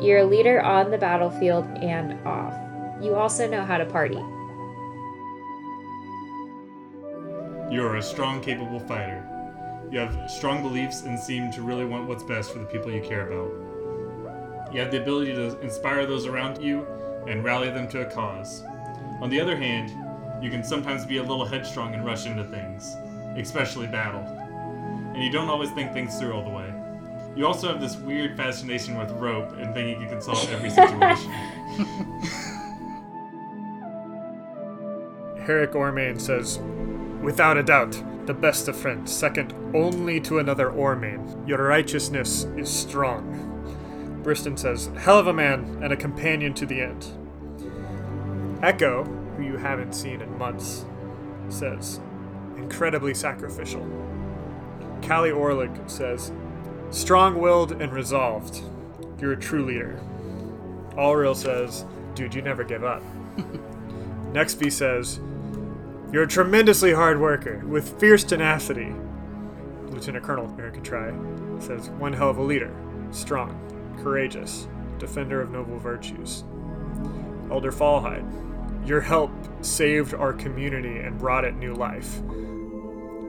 You're 0.00 0.20
a 0.20 0.24
leader 0.24 0.62
on 0.62 0.90
the 0.90 0.98
battlefield 0.98 1.66
and 1.82 2.18
off. 2.26 2.54
You 3.02 3.14
also 3.14 3.48
know 3.48 3.64
how 3.64 3.76
to 3.76 3.86
party. 3.86 4.18
You 7.70 7.84
are 7.84 7.96
a 7.96 8.02
strong, 8.02 8.40
capable 8.40 8.80
fighter. 8.80 9.22
You 9.90 9.98
have 9.98 10.30
strong 10.30 10.62
beliefs 10.62 11.02
and 11.02 11.18
seem 11.18 11.52
to 11.52 11.60
really 11.60 11.84
want 11.84 12.08
what's 12.08 12.22
best 12.22 12.50
for 12.50 12.60
the 12.60 12.64
people 12.64 12.90
you 12.90 13.02
care 13.02 13.30
about. 13.30 14.72
You 14.72 14.80
have 14.80 14.90
the 14.90 15.02
ability 15.02 15.34
to 15.34 15.60
inspire 15.60 16.06
those 16.06 16.24
around 16.24 16.62
you 16.62 16.86
and 17.26 17.44
rally 17.44 17.68
them 17.68 17.86
to 17.88 18.06
a 18.06 18.10
cause. 18.10 18.62
On 19.20 19.28
the 19.28 19.38
other 19.38 19.54
hand, 19.54 19.92
you 20.42 20.50
can 20.50 20.64
sometimes 20.64 21.04
be 21.04 21.18
a 21.18 21.22
little 21.22 21.44
headstrong 21.44 21.92
and 21.92 22.06
rush 22.06 22.24
into 22.24 22.44
things, 22.44 22.96
especially 23.36 23.86
battle. 23.86 24.22
And 25.14 25.22
you 25.22 25.30
don't 25.30 25.50
always 25.50 25.70
think 25.72 25.92
things 25.92 26.18
through 26.18 26.32
all 26.32 26.44
the 26.44 26.48
way. 26.48 26.72
You 27.36 27.46
also 27.46 27.68
have 27.68 27.82
this 27.82 27.96
weird 27.96 28.34
fascination 28.34 28.96
with 28.96 29.10
rope 29.10 29.52
and 29.58 29.74
thinking 29.74 30.00
you 30.00 30.08
can 30.08 30.22
solve 30.22 30.50
every 30.50 30.70
situation. 30.70 31.30
Herrick 35.48 35.72
Ormain 35.72 36.20
says, 36.20 36.58
Without 37.22 37.56
a 37.56 37.62
doubt, 37.62 38.02
the 38.26 38.34
best 38.34 38.68
of 38.68 38.76
friends, 38.76 39.10
second 39.10 39.54
only 39.74 40.20
to 40.20 40.40
another 40.40 40.68
Ormain. 40.68 41.48
Your 41.48 41.62
righteousness 41.62 42.44
is 42.58 42.68
strong. 42.68 44.20
Briston 44.22 44.58
says, 44.58 44.90
Hell 44.98 45.18
of 45.18 45.26
a 45.26 45.32
man 45.32 45.80
and 45.82 45.90
a 45.90 45.96
companion 45.96 46.52
to 46.52 46.66
the 46.66 46.82
end. 46.82 47.06
Echo, 48.62 49.04
who 49.38 49.42
you 49.42 49.56
haven't 49.56 49.94
seen 49.94 50.20
in 50.20 50.36
months, 50.36 50.84
says, 51.48 51.98
Incredibly 52.58 53.14
sacrificial. 53.14 53.88
Callie 55.00 55.30
Orlig 55.30 55.88
says, 55.88 56.30
Strong 56.90 57.40
willed 57.40 57.72
and 57.72 57.90
resolved. 57.90 58.60
You're 59.18 59.32
a 59.32 59.40
true 59.40 59.64
leader. 59.64 59.98
Alril 60.90 61.34
says, 61.34 61.86
Dude, 62.14 62.34
you 62.34 62.42
never 62.42 62.64
give 62.64 62.84
up. 62.84 63.02
Nextby 64.34 64.70
says, 64.70 65.20
You're 66.10 66.22
a 66.22 66.28
tremendously 66.28 66.92
hard 66.94 67.20
worker 67.20 67.62
with 67.66 68.00
fierce 68.00 68.24
tenacity. 68.24 68.94
Lieutenant 69.88 70.24
Colonel 70.24 70.54
Eric 70.58 70.82
Try 70.82 71.12
says, 71.58 71.90
One 71.90 72.14
hell 72.14 72.30
of 72.30 72.38
a 72.38 72.42
leader, 72.42 72.74
strong, 73.10 73.54
courageous, 74.02 74.68
defender 74.98 75.42
of 75.42 75.50
noble 75.50 75.78
virtues. 75.78 76.44
Elder 77.50 77.70
Fallhide, 77.70 78.26
your 78.88 79.02
help 79.02 79.30
saved 79.60 80.14
our 80.14 80.32
community 80.32 80.98
and 80.98 81.18
brought 81.18 81.44
it 81.44 81.54
new 81.56 81.74
life. 81.74 82.20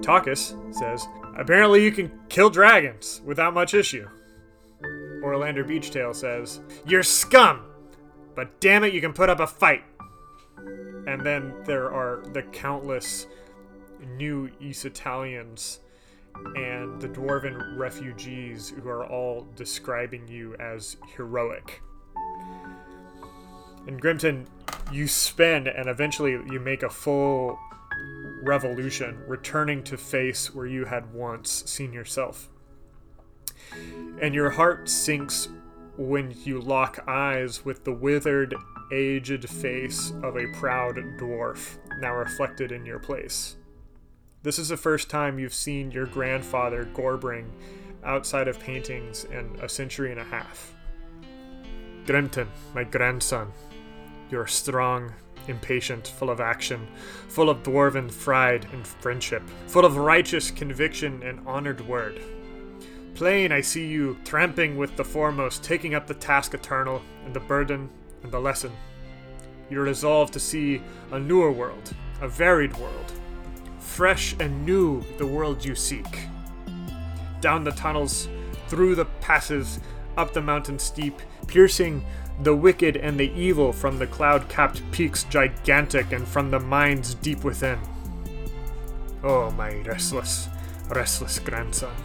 Takus 0.02 0.56
says, 0.74 1.06
Apparently 1.36 1.84
you 1.84 1.92
can 1.92 2.10
kill 2.30 2.50
dragons 2.50 3.22
without 3.26 3.54
much 3.54 3.74
issue. 3.74 4.08
Orlander 5.22 5.66
Beachtail 5.66 6.16
says, 6.16 6.62
You're 6.86 7.04
scum! 7.04 7.66
But 8.36 8.62
damn 8.62 8.86
it, 8.86 8.94
you 8.94 9.02
can 9.02 9.12
put 9.12 9.30
up 9.30 9.42
a 9.42 9.48
fight! 9.48 9.84
And 11.08 11.22
then 11.22 11.54
there 11.66 11.92
are 11.92 12.24
the 12.34 12.44
countless 12.44 13.28
new 14.18 14.50
East 14.60 14.86
Italians 14.86 15.80
and 16.56 17.02
the 17.02 17.10
dwarven 17.10 17.78
refugees 17.78 18.70
who 18.70 18.88
are 18.90 19.06
all 19.06 19.48
describing 19.56 20.28
you 20.28 20.56
as 20.56 20.98
heroic. 21.16 21.82
In 23.88 24.00
Grimton, 24.00 24.46
you 24.92 25.08
spend 25.08 25.68
and 25.68 25.90
eventually 25.90 26.32
you 26.32 26.60
make 26.60 26.84
a 26.84 26.90
full 26.90 27.60
revolution, 28.44 29.22
returning 29.28 29.84
to 29.84 29.98
face 29.98 30.54
where 30.54 30.66
you 30.66 30.86
had 30.86 31.14
once 31.14 31.64
seen 31.66 31.92
yourself. 31.94 32.50
And 34.22 34.34
your 34.34 34.52
heart 34.52 34.90
sinks 34.90 35.50
when 35.98 36.34
you 36.44 36.60
lock 36.60 37.04
eyes 37.08 37.66
with 37.66 37.84
the 37.84 37.92
withered, 37.92 38.56
aged 38.92 39.48
face 39.50 40.14
of 40.24 40.38
a 40.38 40.48
proud 40.54 40.96
dwarf, 41.18 41.78
now 42.00 42.14
reflected 42.14 42.72
in 42.72 42.86
your 42.86 43.00
place. 43.00 43.56
This 44.42 44.58
is 44.58 44.70
the 44.70 44.78
first 44.78 45.10
time 45.10 45.38
you've 45.38 45.54
seen 45.54 45.92
your 45.92 46.06
grandfather, 46.06 46.86
Gorbring, 46.94 47.50
outside 48.04 48.48
of 48.48 48.60
paintings 48.60 49.26
in 49.26 49.58
a 49.62 49.68
century 49.68 50.12
and 50.12 50.20
a 50.20 50.24
half. 50.24 50.74
Grimton, 52.06 52.48
my 52.74 52.84
grandson, 52.84 53.52
you're 54.32 54.48
strong, 54.48 55.14
impatient, 55.48 56.08
full 56.08 56.30
of 56.30 56.40
action, 56.40 56.88
full 57.28 57.50
of 57.50 57.64
dwarven 57.64 58.10
pride 58.20 58.68
and 58.72 58.88
friendship, 58.88 59.44
full 59.68 59.86
of 59.86 59.98
righteous 59.98 60.52
conviction 60.52 61.22
and 61.24 61.46
honored 61.48 61.82
word. 61.88 62.22
Plain, 63.16 63.52
I 63.52 63.60
see 63.62 63.86
you 63.86 64.18
tramping 64.24 64.78
with 64.78 64.96
the 64.96 65.04
foremost, 65.04 65.64
taking 65.64 65.96
up 65.96 66.08
the 66.08 66.14
task 66.14 66.54
eternal, 66.54 67.02
and 67.26 67.34
the 67.34 67.42
burden, 67.42 67.90
and 68.24 68.32
the 68.32 68.40
lesson. 68.40 68.72
You're 69.70 69.84
resolved 69.84 70.34
to 70.34 70.40
see 70.40 70.82
a 71.12 71.20
newer 71.20 71.52
world, 71.52 71.94
a 72.22 72.28
varied 72.28 72.76
world, 72.78 73.12
fresh 73.80 74.36
and 74.40 74.66
new 74.66 75.04
the 75.18 75.28
world 75.28 75.64
you 75.64 75.76
seek. 75.76 76.28
Down 77.42 77.64
the 77.64 77.72
tunnels, 77.72 78.28
through 78.68 78.96
the 78.96 79.06
passes, 79.06 79.80
up 80.18 80.34
the 80.34 80.42
mountain 80.42 80.80
steep, 80.80 81.22
piercing 81.48 82.04
the 82.42 82.56
wicked 82.56 82.96
and 82.96 83.20
the 83.20 83.32
evil 83.34 83.74
from 83.74 84.00
the 84.00 84.08
cloud 84.08 84.48
capped 84.50 84.82
peaks 84.92 85.24
gigantic 85.26 86.12
and 86.12 86.28
from 86.28 86.52
the 86.52 86.60
mines 86.60 87.16
deep 87.16 87.44
within. 87.44 87.80
Oh, 89.24 89.52
my 89.52 89.74
restless, 89.82 90.48
restless 90.90 91.40
grandson. 91.40 91.96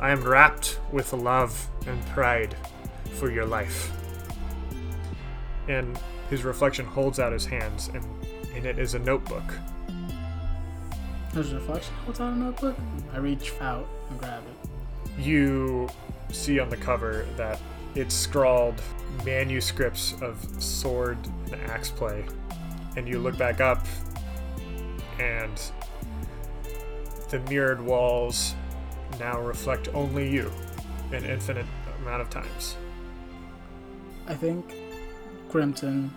I 0.00 0.10
am 0.10 0.22
wrapped 0.22 0.80
with 0.90 1.12
love 1.12 1.68
and 1.86 2.04
pride 2.06 2.56
for 3.14 3.30
your 3.30 3.44
life. 3.44 3.92
And 5.68 5.98
his 6.28 6.44
reflection 6.44 6.84
holds 6.84 7.18
out 7.20 7.32
his 7.32 7.46
hands, 7.46 7.88
and 7.94 8.04
in 8.54 8.66
it 8.66 8.78
is 8.78 8.94
a 8.94 8.98
notebook. 8.98 9.44
There's 11.32 11.52
a 11.52 11.56
reflection. 11.56 11.94
What's 12.04 12.20
on 12.20 12.34
a 12.34 12.36
notebook? 12.36 12.76
I 13.12 13.18
reach 13.18 13.52
out 13.60 13.88
and 14.10 14.18
grab 14.18 14.42
it. 14.42 15.20
You 15.20 15.88
see 16.30 16.58
on 16.58 16.68
the 16.68 16.76
cover 16.76 17.26
that 17.36 17.60
it's 17.94 18.14
scrawled 18.14 18.80
manuscripts 19.24 20.14
of 20.20 20.38
sword 20.62 21.18
and 21.50 21.60
axe 21.70 21.90
play. 21.90 22.24
And 22.96 23.08
you 23.08 23.18
look 23.18 23.38
back 23.38 23.60
up, 23.60 23.86
and 25.18 25.60
the 27.30 27.38
mirrored 27.48 27.80
walls 27.80 28.54
now 29.18 29.40
reflect 29.40 29.88
only 29.94 30.30
you 30.30 30.50
an 31.12 31.24
infinite 31.24 31.66
amount 32.00 32.20
of 32.20 32.28
times. 32.30 32.76
I 34.26 34.34
think 34.34 34.74
Grimton 35.52 36.08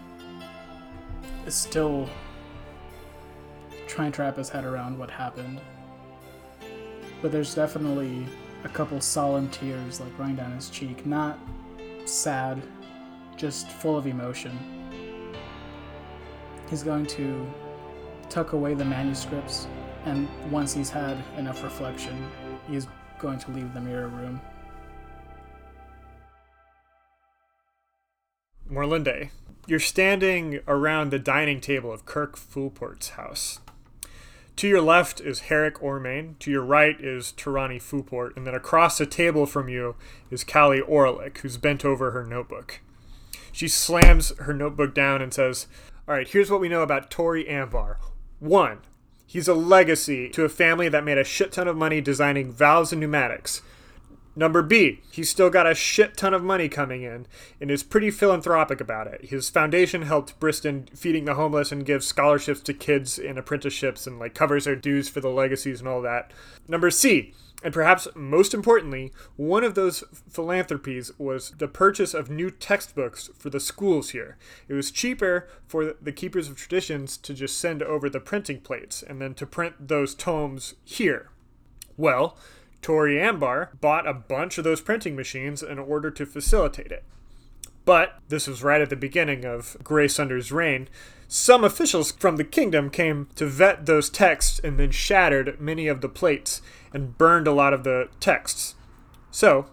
is 1.46 1.54
still 1.54 2.10
trying 3.86 4.14
to 4.14 4.22
wrap 4.22 4.38
his 4.38 4.48
head 4.48 4.64
around 4.64 4.98
what 4.98 5.12
happened. 5.12 5.60
But 7.22 7.34
there's 7.34 7.54
definitely 7.54 8.26
a 8.64 8.70
couple 8.70 9.02
solemn 9.02 9.50
tears 9.50 10.00
like 10.00 10.18
running 10.18 10.38
down 10.38 10.54
his 10.54 10.70
cheek. 10.70 11.06
Not 11.06 11.38
sad, 12.06 12.62
just 13.36 13.70
full 13.70 13.98
of 13.98 14.08
emotion. 14.08 14.58
He's 16.70 16.84
going 16.84 17.06
to 17.08 17.46
tuck 18.30 18.54
away 18.54 18.74
the 18.74 18.86
manuscripts, 18.86 19.68
and 20.06 20.30
once 20.50 20.74
he's 20.74 20.90
had 20.90 21.18
enough 21.38 21.62
reflection, 21.62 22.32
he's 22.70 22.88
going 23.20 23.40
to 23.40 23.52
leave 23.52 23.74
the 23.74 23.82
mirror 23.82 24.08
room. 24.08 24.40
Morlinde, 28.70 29.30
you're 29.68 29.80
standing 29.80 30.60
around 30.68 31.12
the 31.12 31.20
dining 31.20 31.62
table 31.62 31.94
of 31.94 32.06
Kirk 32.06 32.36
Fulport's 32.36 33.10
house. 33.10 33.60
To 34.56 34.68
your 34.68 34.82
left 34.82 35.22
is 35.22 35.42
Herrick 35.42 35.76
Ormain, 35.82 36.40
to 36.40 36.50
your 36.50 36.64
right 36.64 37.00
is 37.00 37.34
Tarani 37.38 37.78
Fulport, 37.78 38.36
and 38.36 38.48
then 38.48 38.56
across 38.56 38.98
the 38.98 39.06
table 39.06 39.46
from 39.46 39.70
you 39.70 39.96
is 40.32 40.44
Callie 40.44 40.82
Orlick, 40.82 41.40
who's 41.40 41.58
bent 41.58 41.86
over 41.86 42.12
her 42.12 42.26
notebook. 42.26 42.80
She 43.52 43.68
slams 43.68 44.36
her 44.40 44.54
notebook 44.54 44.96
down 44.96 45.22
and 45.22 45.34
says, 45.34 45.68
All 46.08 46.16
right, 46.16 46.28
here's 46.28 46.50
what 46.50 46.62
we 46.62 46.70
know 46.70 46.82
about 46.82 47.12
Tori 47.12 47.48
Ambar. 47.48 48.00
One, 48.40 48.80
he's 49.28 49.48
a 49.48 49.54
legacy 49.54 50.30
to 50.30 50.44
a 50.44 50.50
family 50.50 50.90
that 50.90 51.04
made 51.04 51.18
a 51.20 51.24
shit 51.24 51.52
ton 51.52 51.68
of 51.68 51.78
money 51.78 52.02
designing 52.02 52.52
valves 52.52 52.92
and 52.92 53.00
pneumatics. 53.00 53.62
Number 54.36 54.62
B, 54.62 55.02
he's 55.12 55.30
still 55.30 55.50
got 55.50 55.66
a 55.66 55.74
shit 55.74 56.18
ton 56.18 56.34
of 56.34 56.44
money 56.44 56.68
coming 56.68 57.04
in 57.04 57.26
and 57.62 57.72
is 57.72 57.84
pretty 57.84 58.12
philanthropic 58.12 58.82
about 58.82 59.08
it. 59.08 59.26
His 59.26 59.50
foundation 59.50 60.02
helped 60.02 60.40
Briston 60.40 60.90
feeding 60.94 61.24
the 61.24 61.36
homeless 61.36 61.72
and 61.72 61.86
gives 61.86 62.06
scholarships 62.06 62.60
to 62.62 62.74
kids 62.74 63.18
in 63.18 63.38
apprenticeships 63.38 64.06
and 64.06 64.20
like 64.20 64.36
covers 64.36 64.66
their 64.66 64.76
dues 64.76 65.08
for 65.08 65.22
the 65.22 65.30
legacies 65.30 65.80
and 65.80 65.88
all 65.88 66.02
that. 66.02 66.32
Number 66.68 66.92
C, 66.92 67.34
and 67.64 67.74
perhaps 67.74 68.08
most 68.14 68.54
importantly, 68.54 69.14
one 69.38 69.64
of 69.64 69.76
those 69.76 70.04
philanthropies 70.30 71.12
was 71.18 71.52
the 71.52 71.70
purchase 71.70 72.14
of 72.14 72.30
new 72.30 72.52
textbooks 72.52 73.30
for 73.38 73.50
the 73.50 73.62
schools 73.62 74.10
here. 74.10 74.38
It 74.68 74.74
was 74.74 74.92
cheaper 74.92 75.48
for 75.66 75.96
the 76.02 76.12
Keepers 76.12 76.50
of 76.50 76.58
Traditions 76.58 77.16
to 77.18 77.34
just 77.34 77.58
send 77.58 77.82
over 77.82 78.10
the 78.10 78.20
printing 78.20 78.60
plates 78.60 79.02
and 79.02 79.22
then 79.22 79.34
to 79.36 79.46
print 79.46 79.88
those 79.88 80.14
tomes 80.14 80.76
here. 80.84 81.30
Well, 81.98 82.38
Tori 82.86 83.20
Ambar 83.20 83.72
bought 83.82 84.08
a 84.08 84.14
bunch 84.14 84.60
of 84.60 84.64
those 84.64 84.80
printing 84.80 85.16
machines 85.16 85.64
in 85.64 85.80
order 85.80 86.12
to 86.12 86.24
facilitate 86.24 86.92
it. 86.92 87.04
But 87.84 88.20
this 88.30 88.46
was 88.46 88.62
right 88.62 88.80
at 88.80 88.92
the 88.92 88.96
beginning 88.96 89.44
of 89.44 89.76
Grey 89.84 90.08
Sunder's 90.08 90.52
reign. 90.52 90.88
Some 91.28 91.64
officials 91.64 92.12
from 92.12 92.38
the 92.38 92.44
kingdom 92.44 92.92
came 92.92 93.28
to 93.38 93.48
vet 93.48 93.88
those 93.88 94.12
texts 94.12 94.60
and 94.64 94.80
then 94.80 94.92
shattered 94.92 95.60
many 95.60 95.88
of 95.88 96.02
the 96.02 96.08
plates 96.08 96.62
and 96.94 97.18
burned 97.18 97.48
a 97.48 97.54
lot 97.54 97.74
of 97.74 97.86
the 97.86 98.08
texts. 98.20 98.76
So, 99.32 99.66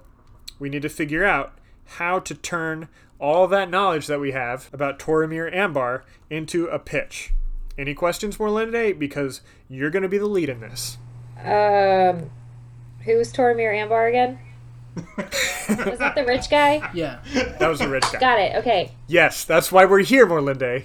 we 0.59 0.71
need 0.71 0.81
to 0.81 0.89
figure 0.89 1.23
out 1.23 1.59
how 1.99 2.19
to 2.19 2.35
turn 2.35 2.89
all 3.19 3.47
that 3.47 3.69
knowledge 3.69 4.07
that 4.07 4.21
we 4.21 4.33
have 4.33 4.71
about 4.73 4.99
Toromir 4.99 5.55
Ambar 5.55 6.07
into 6.31 6.65
a 6.69 6.79
pitch. 6.79 7.35
Any 7.77 7.93
questions, 7.93 8.39
Morlinde? 8.39 8.99
Because 8.99 9.43
you're 9.69 9.91
going 9.91 10.03
to 10.03 10.09
be 10.09 10.17
the 10.17 10.25
lead 10.25 10.49
in 10.49 10.61
this. 10.61 10.97
Um, 11.45 12.31
who's 13.05 13.33
Toromir 13.33 13.75
Ambar 13.77 14.09
again? 14.09 14.39
Was 14.97 15.99
that 15.99 16.15
the 16.15 16.25
rich 16.27 16.51
guy? 16.51 16.91
Yeah. 16.95 17.21
That 17.59 17.69
was 17.69 17.81
a 17.81 17.89
rich 17.89 18.05
guy. 18.13 18.19
Got 18.21 18.39
it. 18.39 18.57
Okay. 18.57 18.93
Yes, 19.07 19.45
that's 19.45 19.73
why 19.73 19.85
we're 19.87 20.01
here, 20.01 20.27
Morlinde. 20.27 20.85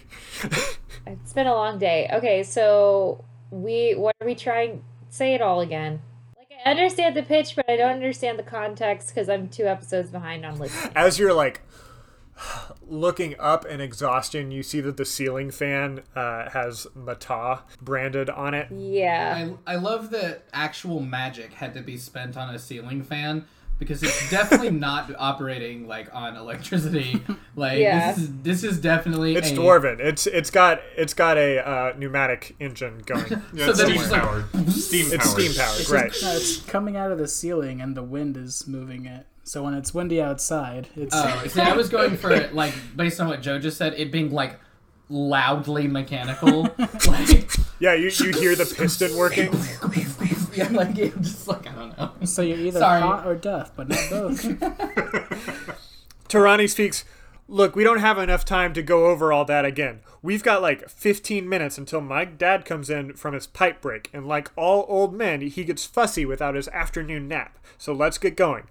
It's 1.06 1.34
been 1.34 1.48
a 1.48 1.54
long 1.54 1.78
day. 1.78 2.10
Okay, 2.14 2.44
so 2.44 3.24
we 3.52 3.94
what 3.94 4.16
are 4.22 4.26
we 4.28 4.36
trying? 4.36 4.84
Say 5.10 5.34
it 5.34 5.42
all 5.42 5.62
again. 5.62 6.02
Like 6.38 6.50
I 6.66 6.70
understand 6.70 7.16
the 7.16 7.24
pitch, 7.24 7.56
but 7.56 7.70
I 7.70 7.76
don't 7.78 7.94
understand 7.94 8.38
the 8.40 8.44
context 8.44 9.10
because 9.10 9.30
I'm 9.30 9.48
two 9.50 9.66
episodes 9.66 10.10
behind 10.10 10.46
on 10.46 10.60
listening. 10.60 10.94
As 10.96 11.18
you're 11.20 11.34
like 11.34 11.62
looking 12.88 13.36
up 13.40 13.66
in 13.66 13.82
exhaustion, 13.82 14.52
you 14.52 14.64
see 14.64 14.82
that 14.82 14.98
the 14.98 15.06
ceiling 15.06 15.52
fan 15.52 16.02
uh, 16.16 16.50
has 16.50 16.88
Mata 16.96 17.60
branded 17.82 18.30
on 18.30 18.54
it. 18.54 18.68
Yeah. 18.72 19.50
I, 19.66 19.74
I 19.74 19.76
love 19.78 20.10
that 20.12 20.44
actual 20.54 21.00
magic 21.02 21.54
had 21.54 21.74
to 21.76 21.82
be 21.82 21.98
spent 21.98 22.38
on 22.38 22.54
a 22.54 22.60
ceiling 22.60 23.04
fan 23.04 23.46
because 23.80 24.02
it's 24.02 24.30
definitely 24.32 24.72
not 24.88 25.12
operating 25.20 25.88
like 25.88 26.14
on 26.14 26.36
electricity. 26.36 27.22
Like 27.56 27.80
Yeah. 27.80 28.12
this 28.12 28.18
is 28.24 28.42
this 28.44 28.64
is 28.64 28.80
definitely 28.80 29.36
It's 29.36 29.50
a, 29.50 29.56
dwarven. 29.56 30.00
It's 30.00 30.28
it's 30.28 30.52
got 30.52 30.80
it's 30.96 31.16
got 31.16 31.38
a 31.38 31.58
uh, 31.68 31.94
pneumatic 31.98 32.56
engine 32.60 33.00
going. 33.08 33.42
Yeah, 33.52 33.66
So 33.66 33.72
it's 33.72 33.80
steam 33.82 33.96
it's 34.00 34.12
like- 34.12 34.22
powered. 34.22 34.70
Steam 34.70 35.06
powered. 35.08 35.14
It's 35.22 35.30
steam 35.32 35.54
powered, 35.56 35.80
It's, 35.80 35.90
right? 35.90 36.12
just, 36.12 36.24
no, 36.24 36.36
it's 36.36 36.58
coming 36.70 36.96
out 36.98 37.12
of 37.12 37.18
the 37.18 37.28
ceiling 37.28 37.82
and 37.82 37.98
the 37.98 38.04
wind 38.04 38.38
is 38.38 38.68
moving 38.68 39.08
it. 39.08 39.26
So 39.48 39.64
when 39.64 39.76
it's 39.76 39.94
windy 39.94 40.22
outside, 40.22 40.90
it's 40.98 41.16
Oh, 41.16 41.44
see, 41.48 41.62
I 41.62 41.74
was 41.78 41.88
going 41.88 42.18
for 42.18 42.50
like 42.50 42.74
based 42.98 43.22
on 43.22 43.30
what 43.30 43.42
Joe 43.42 43.60
just 43.60 43.78
said, 43.78 43.94
it 43.94 44.12
being 44.12 44.30
like 44.32 44.60
loudly 45.08 45.88
mechanical. 45.88 46.64
like 47.08 47.50
Yeah, 47.80 47.94
you, 47.94 48.10
you 48.10 48.34
hear 48.34 48.56
the 48.56 48.66
piston 48.78 49.16
working. 49.16 49.46
yeah, 50.54 50.68
like 50.70 50.98
it 50.98 51.20
just 51.22 51.48
like 51.48 51.66
I 51.66 51.72
don't 51.76 51.98
know. 51.98 52.12
so 52.26 52.42
you're 52.42 52.58
either 52.58 52.80
Sorry. 52.80 53.00
hot 53.00 53.26
or 53.26 53.36
deaf, 53.36 53.72
but 53.74 53.88
not 53.88 54.00
both. 54.10 54.44
Tarani 56.28 56.70
speaks. 56.70 57.06
Look, 57.48 57.74
we 57.74 57.86
don't 57.86 58.00
have 58.00 58.18
enough 58.18 58.44
time 58.44 58.74
to 58.74 58.84
go 58.84 59.06
over 59.06 59.32
all 59.32 59.46
that 59.46 59.64
again. 59.64 60.02
We've 60.28 60.44
got 60.44 60.62
like 60.62 60.90
15 60.90 61.48
minutes 61.48 61.78
until 61.78 62.02
my 62.02 62.26
dad 62.26 62.66
comes 62.66 62.90
in 62.90 63.14
from 63.14 63.34
his 63.34 63.48
pipe 63.48 63.80
break, 63.80 64.10
and 64.12 64.28
like 64.28 64.52
all 64.58 64.86
old 64.90 65.14
men, 65.14 65.40
he 65.40 65.64
gets 65.64 65.86
fussy 65.86 66.26
without 66.26 66.54
his 66.54 66.68
afternoon 66.68 67.30
nap. 67.30 67.58
So 67.78 67.94
let's 67.94 68.18
get 68.18 68.36
going. 68.36 68.66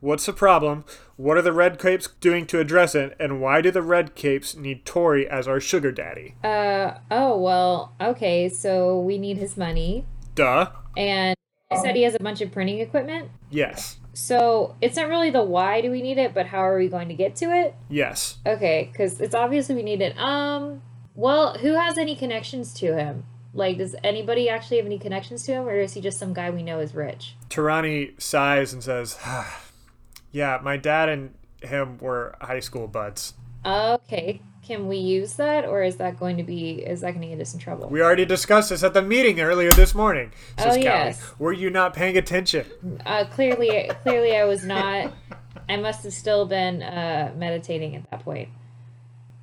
What's 0.00 0.26
the 0.26 0.34
problem? 0.34 0.84
What 1.16 1.38
are 1.38 1.42
the 1.42 1.54
Red 1.54 1.78
Capes 1.78 2.08
doing 2.20 2.46
to 2.48 2.60
address 2.60 2.94
it? 2.94 3.16
And 3.18 3.40
why 3.40 3.62
do 3.62 3.70
the 3.70 3.80
Red 3.80 4.16
Capes 4.16 4.54
need 4.54 4.84
Tori 4.84 5.26
as 5.26 5.48
our 5.48 5.60
sugar 5.60 5.90
daddy? 5.92 6.34
Uh 6.44 6.98
oh 7.10 7.38
well. 7.38 7.94
Okay, 7.98 8.50
so 8.50 9.00
we 9.00 9.16
need 9.16 9.38
his 9.38 9.56
money, 9.56 10.04
Duh. 10.34 10.72
and 10.94 11.34
he 11.70 11.78
said 11.78 11.96
he 11.96 12.02
has 12.02 12.16
a 12.16 12.22
bunch 12.22 12.42
of 12.42 12.52
printing 12.52 12.80
equipment. 12.80 13.30
Yes. 13.48 13.96
So 14.12 14.76
it's 14.82 14.96
not 14.96 15.08
really 15.08 15.30
the 15.30 15.42
why 15.42 15.80
do 15.80 15.90
we 15.90 16.02
need 16.02 16.18
it, 16.18 16.34
but 16.34 16.48
how 16.48 16.58
are 16.58 16.76
we 16.76 16.88
going 16.88 17.08
to 17.08 17.14
get 17.14 17.34
to 17.36 17.46
it? 17.46 17.74
Yes. 17.88 18.36
Okay, 18.44 18.90
because 18.92 19.22
it's 19.22 19.34
obviously 19.34 19.74
we 19.74 19.82
need 19.82 20.02
it. 20.02 20.18
Um, 20.18 20.82
well, 21.18 21.58
who 21.58 21.74
has 21.74 21.98
any 21.98 22.14
connections 22.14 22.72
to 22.74 22.96
him? 22.96 23.24
Like, 23.52 23.78
does 23.78 23.96
anybody 24.04 24.48
actually 24.48 24.76
have 24.76 24.86
any 24.86 25.00
connections 25.00 25.42
to 25.46 25.52
him, 25.52 25.66
or 25.66 25.74
is 25.80 25.94
he 25.94 26.00
just 26.00 26.16
some 26.16 26.32
guy 26.32 26.48
we 26.50 26.62
know 26.62 26.78
is 26.78 26.94
rich? 26.94 27.34
Tarani 27.48 28.18
sighs 28.20 28.72
and 28.72 28.84
says, 28.84 29.18
"Yeah, 30.30 30.60
my 30.62 30.76
dad 30.76 31.08
and 31.08 31.34
him 31.60 31.98
were 31.98 32.36
high 32.40 32.60
school 32.60 32.86
buds. 32.86 33.34
Okay, 33.66 34.40
can 34.64 34.86
we 34.86 34.98
use 34.98 35.34
that, 35.34 35.64
or 35.64 35.82
is 35.82 35.96
that 35.96 36.20
going 36.20 36.36
to 36.36 36.44
be 36.44 36.82
is 36.86 37.00
that 37.00 37.10
going 37.10 37.22
to 37.22 37.28
get 37.34 37.40
us 37.40 37.52
in 37.52 37.58
trouble? 37.58 37.88
We 37.88 38.00
already 38.00 38.24
discussed 38.24 38.70
this 38.70 38.84
at 38.84 38.94
the 38.94 39.02
meeting 39.02 39.40
earlier 39.40 39.72
this 39.72 39.94
morning." 39.96 40.30
Says 40.56 40.66
Oh, 40.66 40.70
Callie. 40.74 40.82
yes. 40.84 41.32
Were 41.40 41.52
you 41.52 41.68
not 41.68 41.94
paying 41.94 42.16
attention? 42.16 42.66
Uh, 43.04 43.24
clearly, 43.24 43.90
clearly, 44.02 44.36
I 44.36 44.44
was 44.44 44.64
not. 44.64 45.12
I 45.68 45.76
must 45.76 46.04
have 46.04 46.12
still 46.12 46.46
been 46.46 46.82
uh, 46.82 47.32
meditating 47.36 47.96
at 47.96 48.08
that 48.10 48.20
point. 48.24 48.50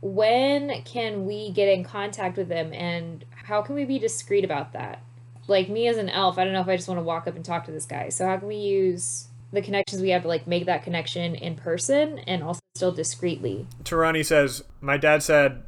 When 0.06 0.84
can 0.84 1.26
we 1.26 1.50
get 1.50 1.68
in 1.68 1.84
contact 1.84 2.38
with 2.38 2.48
them, 2.48 2.72
and 2.76 3.26
how 3.32 3.64
can 3.64 3.74
we 3.74 3.86
be 3.86 3.98
discreet 3.98 4.46
about 4.46 4.74
that? 4.74 5.02
Like 5.48 5.68
me 5.68 5.88
as 5.88 5.98
an 5.98 6.10
elf, 6.10 6.38
I 6.38 6.44
don't 6.44 6.54
know 6.54 6.62
if 6.62 6.68
I 6.68 6.76
just 6.76 6.88
want 6.88 7.00
to 7.00 7.04
walk 7.04 7.26
up 7.26 7.36
and 7.36 7.44
talk 7.44 7.66
to 7.66 7.72
this 7.72 7.88
guy. 7.88 8.10
So 8.10 8.28
how 8.28 8.38
can 8.38 8.48
we 8.48 8.56
use 8.56 9.30
the 9.52 9.64
connections 9.64 10.04
we 10.04 10.12
have 10.12 10.22
to 10.22 10.28
like 10.28 10.46
make 10.46 10.68
that 10.68 10.84
connection 10.84 11.34
in 11.34 11.56
person 11.56 12.20
and 12.20 12.44
also 12.44 12.60
still 12.76 12.92
discreetly? 12.92 13.66
Tarani 13.84 14.24
says, 14.24 14.64
My 14.80 14.98
dad 14.98 15.24
said 15.24 15.64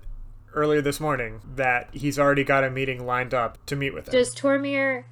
earlier 0.53 0.81
this 0.81 0.99
morning 0.99 1.41
that 1.55 1.89
he's 1.93 2.19
already 2.19 2.43
got 2.43 2.63
a 2.63 2.69
meeting 2.69 3.07
lined 3.07 3.33
up 3.33 3.65
to 3.65 3.75
meet 3.75 3.95
with 3.95 4.07
him. 4.07 4.11
Does 4.11 4.35
Tormir 4.35 5.05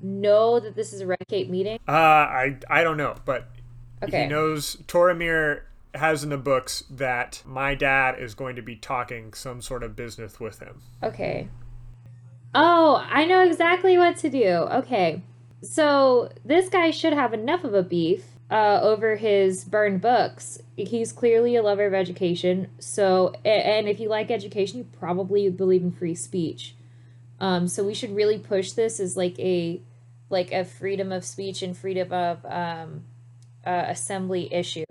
know 0.00 0.58
that 0.58 0.74
this 0.74 0.92
is 0.92 1.00
a 1.00 1.06
Red 1.06 1.20
Cape 1.28 1.48
meeting? 1.48 1.78
Uh, 1.86 1.92
I 1.92 2.56
I 2.68 2.82
don't 2.82 2.96
know, 2.96 3.14
but 3.24 3.50
Okay. 4.02 4.24
he 4.24 4.28
knows 4.28 4.76
Toromir 4.88 5.62
has 5.94 6.24
in 6.24 6.30
the 6.30 6.38
books 6.38 6.84
that 6.90 7.42
my 7.44 7.74
dad 7.74 8.18
is 8.18 8.34
going 8.34 8.56
to 8.56 8.62
be 8.62 8.76
talking 8.76 9.32
some 9.32 9.62
sort 9.62 9.82
of 9.82 9.96
business 9.96 10.40
with 10.40 10.58
him. 10.58 10.82
Okay. 11.02 11.48
Oh, 12.54 13.04
I 13.08 13.24
know 13.24 13.44
exactly 13.44 13.98
what 13.98 14.16
to 14.18 14.30
do. 14.30 14.46
Okay. 14.46 15.22
So 15.62 16.30
this 16.44 16.68
guy 16.68 16.90
should 16.90 17.12
have 17.12 17.32
enough 17.32 17.64
of 17.64 17.74
a 17.74 17.82
beef 17.82 18.24
uh, 18.50 18.80
over 18.82 19.16
his 19.16 19.64
burned 19.64 20.00
books. 20.00 20.60
He's 20.76 21.12
clearly 21.12 21.56
a 21.56 21.62
lover 21.62 21.86
of 21.86 21.94
education. 21.94 22.68
So, 22.78 23.32
and 23.44 23.88
if 23.88 23.98
you 23.98 24.08
like 24.08 24.30
education, 24.30 24.78
you 24.78 24.86
probably 24.98 25.48
believe 25.50 25.82
in 25.82 25.90
free 25.90 26.14
speech. 26.14 26.76
Um, 27.40 27.66
so 27.66 27.82
we 27.82 27.94
should 27.94 28.14
really 28.14 28.38
push 28.38 28.72
this 28.72 29.00
as 29.00 29.16
like 29.16 29.38
a 29.38 29.80
like 30.30 30.52
a 30.52 30.64
freedom 30.64 31.12
of 31.12 31.24
speech 31.24 31.62
and 31.62 31.76
freedom 31.76 32.12
of 32.12 32.44
um, 32.46 33.04
uh, 33.66 33.84
assembly 33.88 34.52
issue. 34.52 34.84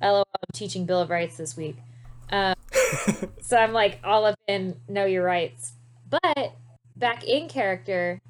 LOL, 0.00 0.24
I'm 0.34 0.52
teaching 0.52 0.86
Bill 0.86 1.00
of 1.00 1.10
Rights 1.10 1.36
this 1.36 1.56
week. 1.56 1.76
Um, 2.30 2.54
so 3.40 3.56
I'm 3.56 3.72
like 3.72 4.00
all 4.04 4.24
up 4.24 4.38
in 4.46 4.76
know 4.88 5.04
your 5.04 5.24
rights. 5.24 5.72
But 6.08 6.54
back 6.96 7.24
in 7.24 7.48
character, 7.48 8.20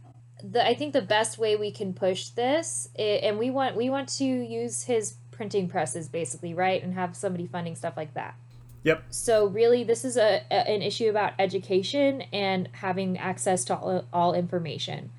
the 0.43 0.67
I 0.67 0.75
think 0.75 0.93
the 0.93 1.03
best 1.03 1.39
way 1.39 1.57
we 1.57 1.71
can 1.71 1.93
push 1.93 2.29
this, 2.31 2.89
and 2.99 3.39
we 3.39 3.51
want 3.51 3.77
we 3.77 3.91
want 3.91 4.09
to 4.11 4.25
use 4.25 4.85
his 4.85 5.15
printing 5.31 5.69
presses 5.69 6.09
basically, 6.09 6.55
right, 6.55 6.83
and 6.83 6.95
have 6.95 7.17
somebody 7.17 7.47
funding 7.47 7.77
stuff 7.77 7.97
like 7.97 8.15
that. 8.15 8.35
Yep. 8.85 9.05
So 9.11 9.47
really, 9.47 9.85
this 9.85 10.05
is 10.05 10.17
a, 10.17 10.43
a 10.51 10.69
an 10.71 10.83
issue 10.83 11.09
about 11.09 11.33
education 11.39 12.23
and 12.33 12.69
having 12.73 13.19
access 13.19 13.65
to 13.67 13.77
all, 13.77 14.05
all 14.13 14.35
information. 14.35 15.11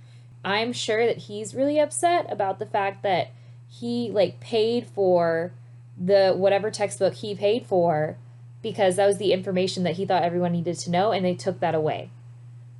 I'm 0.43 0.71
sure 0.71 1.05
that 1.05 1.17
he's 1.17 1.53
really 1.53 1.79
upset 1.79 2.31
about 2.31 2.59
the 2.59 2.65
fact 2.65 3.03
that 3.03 3.31
he 3.67 4.09
like 4.11 4.39
paid 4.39 4.87
for 4.87 5.51
the 5.99 6.33
whatever 6.35 6.71
textbook 6.71 7.15
he 7.15 7.35
paid 7.35 7.65
for 7.65 8.17
because 8.61 8.95
that 8.95 9.05
was 9.05 9.17
the 9.17 9.33
information 9.33 9.83
that 9.83 9.95
he 9.95 10.05
thought 10.05 10.23
everyone 10.23 10.51
needed 10.51 10.77
to 10.77 10.91
know 10.91 11.11
and 11.11 11.25
they 11.25 11.35
took 11.35 11.59
that 11.59 11.75
away. 11.75 12.09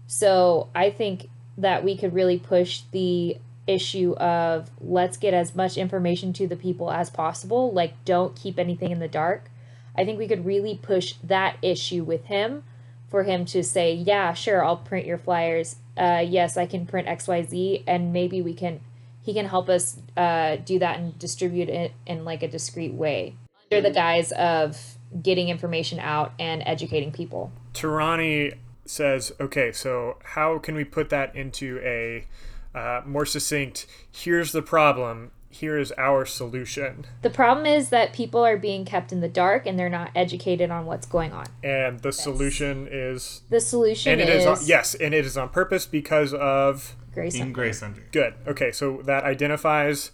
So 0.07 0.69
I 0.73 0.89
think 0.89 1.29
that 1.57 1.83
we 1.83 1.97
could 1.97 2.13
really 2.13 2.39
push 2.39 2.81
the 2.91 3.37
issue 3.67 4.13
of 4.13 4.71
let's 4.81 5.17
get 5.17 5.33
as 5.33 5.55
much 5.55 5.77
information 5.77 6.33
to 6.33 6.47
the 6.47 6.55
people 6.55 6.91
as 6.91 7.09
possible. 7.09 7.71
Like, 7.71 8.03
don't 8.05 8.35
keep 8.35 8.57
anything 8.57 8.91
in 8.91 8.99
the 8.99 9.07
dark. 9.07 9.51
I 9.95 10.05
think 10.05 10.17
we 10.17 10.27
could 10.27 10.45
really 10.45 10.75
push 10.81 11.13
that 11.23 11.57
issue 11.61 12.03
with 12.03 12.25
him 12.25 12.63
for 13.09 13.23
him 13.23 13.45
to 13.45 13.63
say, 13.63 13.93
yeah, 13.93 14.33
sure, 14.33 14.63
I'll 14.63 14.77
print 14.77 15.05
your 15.05 15.17
flyers. 15.17 15.75
Uh, 15.97 16.23
yes, 16.25 16.57
I 16.57 16.65
can 16.65 16.85
print 16.85 17.07
XYZ, 17.07 17.83
and 17.85 18.13
maybe 18.13 18.41
we 18.41 18.53
can, 18.53 18.79
he 19.21 19.33
can 19.33 19.45
help 19.45 19.69
us 19.69 19.97
uh, 20.17 20.57
do 20.57 20.79
that 20.79 20.99
and 20.99 21.17
distribute 21.19 21.69
it 21.69 21.93
in 22.05 22.25
like 22.25 22.43
a 22.43 22.47
discreet 22.47 22.93
way 22.93 23.35
under 23.71 23.87
the 23.87 23.93
guise 23.93 24.31
of 24.33 24.97
getting 25.21 25.49
information 25.49 25.99
out 25.99 26.33
and 26.39 26.63
educating 26.65 27.11
people. 27.11 27.51
Tarani 27.73 28.55
says, 28.85 29.31
okay, 29.39 29.71
so 29.71 30.17
how 30.23 30.57
can 30.57 30.75
we 30.75 30.83
put 30.83 31.09
that 31.09 31.35
into 31.35 31.79
a 31.83 32.25
uh, 32.73 33.01
more 33.05 33.25
succinct, 33.25 33.85
here's 34.11 34.51
the 34.51 34.61
problem, 34.61 35.31
here 35.49 35.77
is 35.77 35.91
our 35.97 36.25
solution. 36.25 37.05
The 37.23 37.29
problem 37.29 37.65
is 37.65 37.89
that 37.89 38.13
people 38.13 38.45
are 38.45 38.57
being 38.57 38.85
kept 38.85 39.11
in 39.11 39.19
the 39.19 39.27
dark 39.27 39.65
and 39.65 39.79
they're 39.79 39.89
not 39.89 40.11
educated 40.15 40.69
on 40.69 40.85
what's 40.85 41.07
going 41.07 41.33
on. 41.33 41.47
And 41.63 41.99
the 42.01 42.11
solution 42.11 42.87
is. 42.89 43.41
The 43.49 43.59
solution 43.59 44.13
And 44.13 44.21
it 44.21 44.29
is, 44.29 44.43
is, 44.43 44.47
on, 44.47 44.67
yes, 44.67 44.93
and 44.95 45.13
it 45.13 45.25
is 45.25 45.37
on 45.37 45.49
purpose 45.49 45.85
because 45.85 46.33
of. 46.33 46.95
Grace. 47.19 47.35
In 47.35 47.51
Grace 47.51 47.83
Under. 47.83 48.01
Good. 48.11 48.33
Okay, 48.47 48.71
so 48.71 49.01
that 49.03 49.23
identifies 49.23 50.11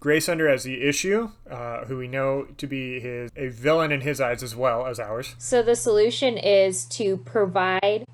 Grace 0.00 0.28
Under 0.28 0.48
as 0.48 0.64
the 0.64 0.82
issue, 0.82 1.30
uh, 1.50 1.84
who 1.84 1.98
we 1.98 2.08
know 2.08 2.46
to 2.56 2.66
be 2.66 2.98
his 3.00 3.30
a 3.36 3.48
villain 3.48 3.92
in 3.92 4.00
his 4.00 4.20
eyes 4.20 4.42
as 4.42 4.56
well 4.56 4.86
as 4.86 4.98
ours. 4.98 5.34
So 5.38 5.62
the 5.62 5.76
solution 5.76 6.38
is 6.38 6.86
to 6.86 7.18
provide 7.18 8.06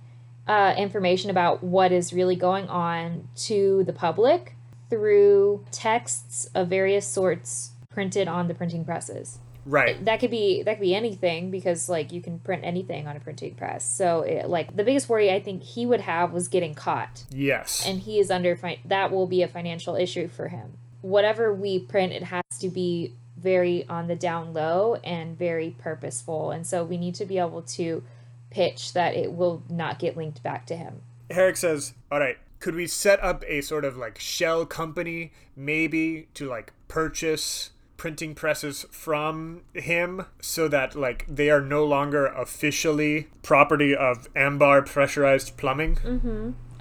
uh, 0.48 0.74
information 0.76 1.30
about 1.30 1.62
what 1.62 1.92
is 1.92 2.12
really 2.12 2.36
going 2.36 2.68
on 2.68 3.28
to 3.36 3.84
the 3.84 3.92
public 3.92 4.56
through 4.90 5.64
texts 5.70 6.50
of 6.54 6.68
various 6.68 7.06
sorts 7.06 7.72
printed 7.90 8.26
on 8.26 8.48
the 8.48 8.54
printing 8.54 8.84
presses. 8.84 9.38
Right. 9.64 10.04
That 10.04 10.20
could 10.20 10.30
be 10.30 10.62
that 10.64 10.74
could 10.74 10.82
be 10.82 10.94
anything 10.94 11.50
because 11.50 11.88
like 11.88 12.12
you 12.12 12.20
can 12.20 12.38
print 12.38 12.62
anything 12.64 13.06
on 13.06 13.16
a 13.16 13.20
printing 13.20 13.54
press. 13.54 13.84
So 13.84 14.22
it, 14.22 14.48
like 14.48 14.76
the 14.76 14.84
biggest 14.84 15.08
worry 15.08 15.30
I 15.32 15.40
think 15.40 15.62
he 15.62 15.86
would 15.86 16.00
have 16.00 16.32
was 16.32 16.48
getting 16.48 16.74
caught. 16.74 17.24
Yes. 17.30 17.84
and 17.86 18.00
he 18.00 18.18
is 18.18 18.30
under 18.30 18.56
fi- 18.56 18.80
that 18.84 19.12
will 19.12 19.26
be 19.26 19.42
a 19.42 19.48
financial 19.48 19.94
issue 19.94 20.28
for 20.28 20.48
him. 20.48 20.78
Whatever 21.00 21.52
we 21.52 21.78
print, 21.78 22.12
it 22.12 22.24
has 22.24 22.42
to 22.60 22.68
be 22.68 23.14
very 23.36 23.86
on 23.88 24.06
the 24.06 24.14
down 24.16 24.52
low 24.52 24.96
and 25.02 25.36
very 25.36 25.74
purposeful, 25.78 26.52
and 26.52 26.66
so 26.66 26.84
we 26.84 26.96
need 26.96 27.14
to 27.16 27.24
be 27.24 27.38
able 27.38 27.62
to 27.62 28.04
pitch 28.50 28.92
that 28.92 29.14
it 29.14 29.32
will 29.32 29.62
not 29.68 29.98
get 29.98 30.16
linked 30.16 30.42
back 30.42 30.64
to 30.66 30.76
him. 30.76 31.02
Herrick 31.30 31.56
says, 31.56 31.94
"All 32.10 32.20
right, 32.20 32.38
could 32.60 32.76
we 32.76 32.86
set 32.86 33.20
up 33.22 33.42
a 33.48 33.60
sort 33.60 33.84
of 33.84 33.96
like 33.96 34.18
shell 34.18 34.64
company, 34.64 35.32
maybe 35.56 36.28
to 36.34 36.48
like 36.48 36.72
purchase 36.86 37.70
printing 38.02 38.34
presses 38.34 38.84
from 38.90 39.62
him, 39.74 40.26
so 40.40 40.66
that 40.66 40.96
like 40.96 41.24
they 41.28 41.48
are 41.48 41.60
no 41.60 41.84
longer 41.84 42.26
officially 42.26 43.28
property 43.44 43.94
of 43.94 44.28
Ambar 44.34 44.82
Pressurized 44.82 45.56
Plumbing? 45.56 45.96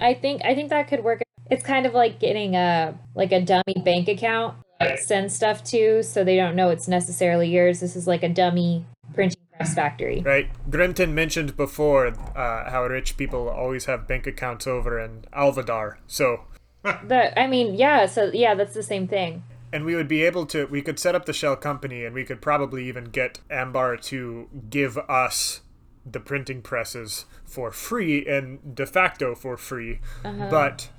I 0.00 0.14
think 0.14 0.44
I 0.44 0.56
think 0.56 0.70
that 0.70 0.88
could 0.88 1.04
work. 1.04 1.22
It's 1.48 1.62
kind 1.62 1.86
of 1.86 1.94
like 1.94 2.18
getting 2.18 2.56
a 2.56 2.98
like 3.14 3.30
a 3.30 3.40
dummy 3.40 3.76
bank 3.84 4.08
account 4.08 4.56
like 4.80 4.98
send 4.98 5.30
stuff 5.30 5.62
to, 5.62 6.02
so 6.02 6.24
they 6.24 6.34
don't 6.34 6.56
know 6.56 6.70
it's 6.70 6.88
necessarily 6.88 7.48
yours. 7.48 7.78
This 7.78 7.94
is 7.94 8.08
like 8.08 8.24
a 8.24 8.28
dummy 8.28 8.84
printing 9.14 9.42
press 9.54 9.74
factory. 9.74 10.22
Right? 10.26 10.50
Grimton 10.68 11.12
mentioned 11.12 11.56
before 11.56 12.08
uh, 12.34 12.68
how 12.68 12.84
rich 12.86 13.16
people 13.16 13.48
always 13.48 13.84
have 13.84 14.08
bank 14.08 14.26
accounts 14.26 14.66
over 14.66 14.98
in 14.98 15.24
Alvadar, 15.32 15.98
so." 16.08 16.46
the, 16.82 17.38
I 17.38 17.46
mean, 17.46 17.76
yeah. 17.76 18.06
So 18.06 18.32
yeah, 18.34 18.56
that's 18.56 18.74
the 18.74 18.82
same 18.82 19.06
thing. 19.06 19.44
And 19.72 19.84
we 19.84 19.94
would 19.94 20.08
be 20.08 20.22
able 20.22 20.44
to 20.46 20.66
we 20.66 20.82
could 20.82 20.98
set 20.98 21.14
up 21.14 21.24
the 21.24 21.32
shell 21.32 21.56
company 21.56 22.04
and 22.04 22.14
we 22.14 22.24
could 22.24 22.42
probably 22.42 22.86
even 22.86 23.04
get 23.04 23.40
ambar 23.50 23.96
to 23.96 24.48
give 24.68 24.98
us 24.98 25.62
the 26.04 26.20
printing 26.20 26.60
presses 26.62 27.24
for 27.44 27.70
free 27.70 28.26
and 28.26 28.74
de 28.74 28.84
facto 28.84 29.34
for 29.34 29.56
free. 29.56 30.00
Uh-huh. 30.24 30.48
But 30.50 30.90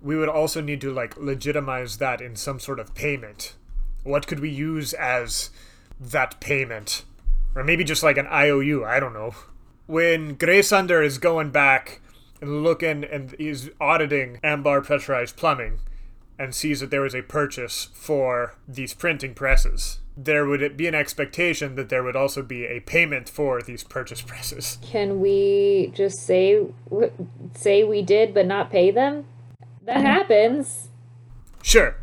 we 0.00 0.16
would 0.16 0.28
also 0.28 0.60
need 0.60 0.80
to 0.80 0.92
like 0.92 1.16
legitimize 1.16 1.98
that 1.98 2.20
in 2.20 2.36
some 2.36 2.60
sort 2.60 2.80
of 2.80 2.94
payment. 2.94 3.54
What 4.02 4.26
could 4.26 4.40
we 4.40 4.50
use 4.50 4.92
as 4.94 5.50
that 6.00 6.40
payment? 6.40 7.04
Or 7.54 7.62
maybe 7.62 7.84
just 7.84 8.02
like 8.02 8.18
an 8.18 8.26
iou 8.26 8.84
i 8.84 8.98
don't 9.00 9.14
know. 9.14 9.34
When 9.86 10.36
Graysunder 10.36 11.04
is 11.04 11.18
going 11.18 11.50
back 11.50 12.00
and 12.40 12.62
looking 12.62 13.04
and 13.04 13.34
he's 13.38 13.70
auditing 13.80 14.40
ambar 14.42 14.80
pressurized 14.80 15.36
plumbing 15.36 15.78
and 16.42 16.56
sees 16.56 16.80
that 16.80 16.90
there 16.90 17.02
was 17.02 17.14
a 17.14 17.22
purchase 17.22 17.88
for 17.94 18.56
these 18.66 18.94
printing 18.94 19.32
presses, 19.32 20.00
there 20.16 20.44
would 20.44 20.76
be 20.76 20.88
an 20.88 20.94
expectation 20.94 21.76
that 21.76 21.88
there 21.88 22.02
would 22.02 22.16
also 22.16 22.42
be 22.42 22.64
a 22.64 22.80
payment 22.80 23.28
for 23.28 23.62
these 23.62 23.84
purchase 23.84 24.20
presses. 24.22 24.78
Can 24.82 25.20
we 25.20 25.92
just 25.94 26.26
say 26.26 26.66
say 27.54 27.84
we 27.84 28.02
did 28.02 28.34
but 28.34 28.46
not 28.46 28.72
pay 28.72 28.90
them? 28.90 29.24
That 29.84 30.00
happens. 30.00 30.88
Sure, 31.62 31.94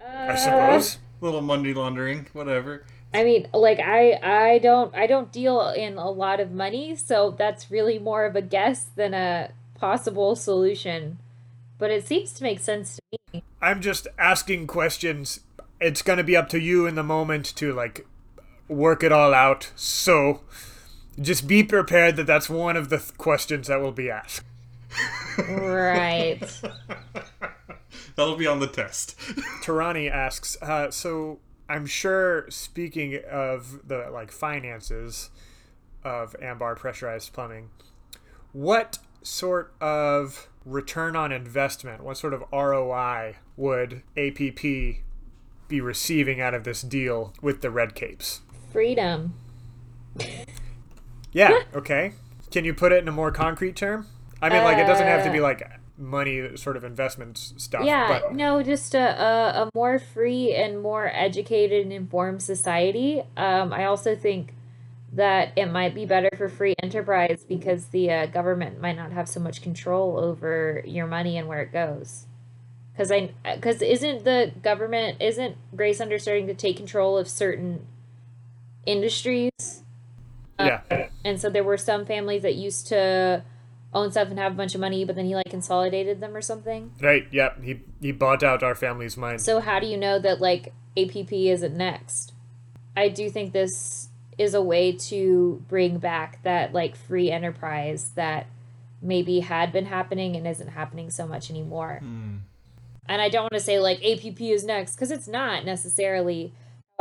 I 0.00 0.28
uh, 0.28 0.36
suppose. 0.36 0.98
Little 1.20 1.42
money 1.42 1.74
laundering, 1.74 2.26
whatever. 2.32 2.86
I 3.12 3.22
mean, 3.22 3.48
like 3.52 3.80
I 3.80 4.18
I 4.22 4.58
don't 4.60 4.94
I 4.94 5.06
don't 5.06 5.30
deal 5.30 5.60
in 5.68 5.98
a 5.98 6.08
lot 6.08 6.40
of 6.40 6.52
money, 6.52 6.96
so 6.96 7.34
that's 7.36 7.70
really 7.70 7.98
more 7.98 8.24
of 8.24 8.34
a 8.34 8.42
guess 8.42 8.86
than 8.96 9.12
a 9.12 9.50
possible 9.74 10.36
solution, 10.36 11.18
but 11.78 11.90
it 11.90 12.06
seems 12.06 12.32
to 12.34 12.42
make 12.42 12.60
sense 12.60 12.96
to 12.96 13.18
me. 13.32 13.42
I'm 13.60 13.80
just 13.80 14.06
asking 14.18 14.66
questions. 14.66 15.40
It's 15.80 16.02
gonna 16.02 16.24
be 16.24 16.36
up 16.36 16.48
to 16.50 16.60
you 16.60 16.86
in 16.86 16.94
the 16.94 17.02
moment 17.02 17.54
to 17.56 17.72
like 17.72 18.06
work 18.68 19.02
it 19.02 19.12
all 19.12 19.34
out. 19.34 19.72
So 19.76 20.42
just 21.20 21.46
be 21.46 21.62
prepared 21.62 22.16
that 22.16 22.26
that's 22.26 22.48
one 22.48 22.76
of 22.76 22.88
the 22.88 22.98
th- 22.98 23.16
questions 23.16 23.68
that 23.68 23.80
will 23.80 23.92
be 23.92 24.10
asked. 24.10 24.44
Right. 25.48 26.40
That'll 28.16 28.36
be 28.36 28.46
on 28.46 28.60
the 28.60 28.66
test. 28.66 29.18
Tarani 29.62 30.10
asks, 30.10 30.56
uh, 30.62 30.90
so 30.90 31.40
I'm 31.68 31.86
sure 31.86 32.46
speaking 32.50 33.20
of 33.30 33.86
the 33.88 34.08
like 34.12 34.30
finances 34.30 35.30
of 36.04 36.36
Ambar 36.40 36.76
pressurized 36.76 37.32
plumbing, 37.32 37.70
what 38.52 38.98
sort 39.22 39.72
of 39.80 40.48
return 40.64 41.16
on 41.16 41.32
investment, 41.32 42.02
what 42.02 42.16
sort 42.16 42.34
of 42.34 42.44
ROI 42.52 43.36
would 43.56 44.02
APP 44.16 44.62
be 45.68 45.80
receiving 45.80 46.40
out 46.40 46.54
of 46.54 46.64
this 46.64 46.82
deal 46.82 47.32
with 47.40 47.60
the 47.60 47.70
Red 47.70 47.94
Capes? 47.94 48.40
Freedom. 48.72 49.34
Yeah, 51.34 51.64
okay. 51.74 52.12
Can 52.50 52.64
you 52.64 52.72
put 52.72 52.92
it 52.92 53.02
in 53.02 53.08
a 53.08 53.12
more 53.12 53.30
concrete 53.30 53.76
term? 53.76 54.06
I 54.40 54.48
mean, 54.48 54.62
like, 54.62 54.78
it 54.78 54.86
doesn't 54.86 55.06
have 55.06 55.24
to 55.24 55.32
be 55.32 55.40
like 55.40 55.68
money 55.98 56.56
sort 56.56 56.76
of 56.76 56.84
investment 56.84 57.36
stuff. 57.38 57.84
Yeah, 57.84 58.08
but 58.08 58.34
no, 58.34 58.62
just 58.62 58.94
a, 58.94 58.98
a, 58.98 59.62
a 59.62 59.70
more 59.74 59.98
free 59.98 60.54
and 60.54 60.80
more 60.80 61.10
educated 61.12 61.82
and 61.82 61.92
informed 61.92 62.42
society. 62.42 63.22
Um, 63.36 63.72
I 63.72 63.84
also 63.84 64.14
think 64.14 64.54
that 65.14 65.52
it 65.56 65.66
might 65.66 65.94
be 65.94 66.06
better 66.06 66.30
for 66.36 66.48
free 66.48 66.74
enterprise 66.82 67.44
because 67.48 67.86
the 67.86 68.10
uh, 68.10 68.26
government 68.26 68.80
might 68.80 68.96
not 68.96 69.12
have 69.12 69.28
so 69.28 69.38
much 69.38 69.62
control 69.62 70.18
over 70.18 70.82
your 70.84 71.06
money 71.06 71.38
and 71.38 71.46
where 71.46 71.62
it 71.62 71.72
goes. 71.72 72.26
Because 72.92 73.10
I, 73.12 73.30
because 73.54 73.80
isn't 73.80 74.24
the 74.24 74.52
government 74.62 75.18
isn't 75.20 75.56
Grace 75.74 76.00
Under 76.00 76.18
starting 76.18 76.46
to 76.48 76.54
take 76.54 76.76
control 76.76 77.16
of 77.16 77.28
certain 77.28 77.86
industries? 78.86 79.82
yeah. 80.58 80.80
And 81.24 81.40
so 81.40 81.50
there 81.50 81.64
were 81.64 81.76
some 81.76 82.04
families 82.04 82.42
that 82.42 82.54
used 82.54 82.86
to 82.88 83.44
own 83.92 84.10
stuff 84.10 84.28
and 84.28 84.38
have 84.38 84.52
a 84.52 84.54
bunch 84.56 84.74
of 84.74 84.80
money, 84.80 85.04
but 85.04 85.14
then 85.16 85.26
he 85.26 85.34
like 85.34 85.50
consolidated 85.50 86.20
them 86.20 86.36
or 86.36 86.40
something. 86.40 86.92
Right, 87.00 87.26
yep. 87.30 87.62
He, 87.62 87.80
he 88.00 88.12
bought 88.12 88.42
out 88.42 88.62
our 88.62 88.74
family's 88.74 89.16
mind. 89.16 89.40
So 89.40 89.60
how 89.60 89.78
do 89.78 89.86
you 89.86 89.96
know 89.96 90.18
that 90.18 90.40
like 90.40 90.72
APP 90.96 91.32
isn't 91.32 91.76
next? 91.76 92.32
I 92.96 93.08
do 93.08 93.28
think 93.28 93.52
this 93.52 94.08
is 94.38 94.54
a 94.54 94.62
way 94.62 94.92
to 94.92 95.62
bring 95.68 95.98
back 95.98 96.42
that 96.42 96.72
like 96.72 96.96
free 96.96 97.30
enterprise 97.30 98.10
that 98.16 98.46
maybe 99.00 99.40
had 99.40 99.72
been 99.72 99.86
happening 99.86 100.34
and 100.34 100.46
isn't 100.46 100.68
happening 100.68 101.10
so 101.10 101.26
much 101.26 101.50
anymore. 101.50 102.00
Hmm. 102.02 102.36
And 103.06 103.20
I 103.20 103.28
don't 103.28 103.42
want 103.42 103.52
to 103.52 103.60
say 103.60 103.78
like 103.78 104.04
APP 104.04 104.40
is 104.40 104.64
next 104.64 104.94
because 104.94 105.10
it's 105.10 105.28
not 105.28 105.64
necessarily. 105.64 106.52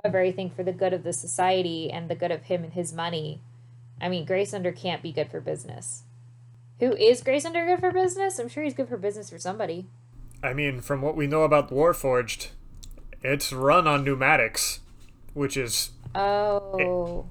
However, 0.04 0.22
I 0.22 0.32
think 0.32 0.56
for 0.56 0.64
the 0.64 0.74
good 0.74 0.92
of 0.92 1.04
the 1.04 1.14
society 1.14 1.92
and 1.92 2.10
the 2.10 2.16
good 2.16 2.32
of 2.32 2.44
him 2.44 2.64
and 2.64 2.74
his 2.74 2.92
money, 2.92 3.40
I 4.02 4.10
mean, 4.10 4.26
Grace 4.26 4.54
Under 4.54 4.72
can't 4.72 5.04
be 5.04 5.12
good 5.12 5.30
for 5.30 5.40
business. 5.40 6.04
Who 6.80 6.94
is 6.96 7.22
Grace 7.22 7.46
Under 7.46 7.66
good 7.66 7.80
for 7.80 7.92
business? 7.92 8.40
I'm 8.40 8.50
sure 8.50 8.64
he's 8.64 8.74
good 8.74 8.90
for 8.90 8.98
business 8.98 9.30
for 9.30 9.38
somebody. 9.38 9.86
I 10.44 10.54
mean, 10.54 10.82
from 10.82 11.02
what 11.02 11.16
we 11.16 11.28
know 11.28 11.44
about 11.44 11.70
Warforged, 11.70 12.50
it's 13.22 13.54
run 13.54 13.88
on 13.88 14.04
pneumatics, 14.04 14.82
which 15.34 15.56
is 15.56 15.92
Oh. 16.16 17.26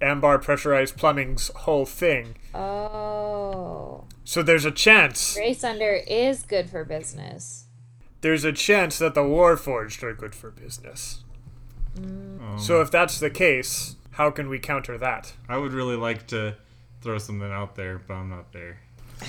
Ambar 0.00 0.38
Pressurized 0.38 0.96
Plumbing's 0.96 1.48
whole 1.48 1.86
thing. 1.86 2.36
Oh. 2.54 4.04
So 4.24 4.42
there's 4.42 4.64
a 4.64 4.70
chance, 4.70 5.34
Grace 5.34 5.62
Under 5.64 5.92
is 5.94 6.42
good 6.42 6.70
for 6.70 6.84
business. 6.84 7.66
there's 8.22 8.44
a 8.44 8.52
chance 8.52 8.98
that 8.98 9.14
the 9.14 9.20
Warforged 9.22 10.02
are 10.02 10.14
good 10.14 10.34
for 10.34 10.50
business. 10.50 11.22
Um, 11.98 12.56
So 12.58 12.80
if 12.80 12.90
that's 12.90 13.20
the 13.20 13.30
case, 13.30 13.96
how 14.12 14.30
can 14.30 14.48
we 14.48 14.58
counter 14.58 14.96
that? 14.98 15.34
I 15.48 15.58
would 15.58 15.72
really 15.72 15.96
like 15.96 16.26
to 16.28 16.56
throw 17.02 17.18
something 17.18 17.50
out 17.52 17.76
there, 17.76 18.00
but 18.06 18.14
I'm 18.14 18.30
not 18.30 18.52
there. 18.52 18.80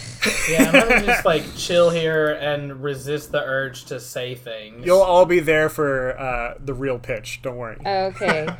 Yeah, 0.49 0.65
I'm 0.71 0.89
gonna 0.89 1.05
just 1.05 1.25
like 1.25 1.43
chill 1.55 1.89
here 1.89 2.29
and 2.29 2.81
resist 2.83 3.31
the 3.31 3.41
urge 3.43 3.85
to 3.85 3.99
say 3.99 4.33
things. 4.35 4.85
You'll 4.85 5.01
all 5.01 5.25
be 5.25 5.39
there 5.39 5.69
for 5.69 6.17
uh, 6.19 6.55
the 6.59 6.73
real 6.73 6.97
pitch. 6.99 7.41
Don't 7.43 7.57
worry. 7.57 7.77
Okay. 7.85 8.47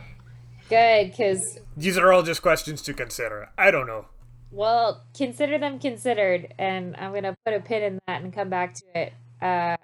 good, 0.70 1.12
because, 1.12 1.60
These 1.78 1.98
are 1.98 2.12
all 2.12 2.24
just 2.24 2.42
questions 2.42 2.82
to 2.84 2.94
consider. 2.94 3.50
I 3.58 3.72
don't 3.72 3.88
know. 3.88 4.06
well, 4.52 5.04
consider 5.16 5.58
them 5.58 5.80
considered, 5.80 6.54
and 6.58 6.96
I'm 6.98 7.12
going 7.12 7.24
to 7.24 7.36
put 7.46 7.54
a 7.54 7.60
pin 7.60 7.84
in 7.84 8.00
that 8.08 8.22
and 8.22 8.34
come 8.34 8.50
back 8.50 8.74
to 8.76 8.84
it. 8.96 9.14
Uh, 9.42 9.76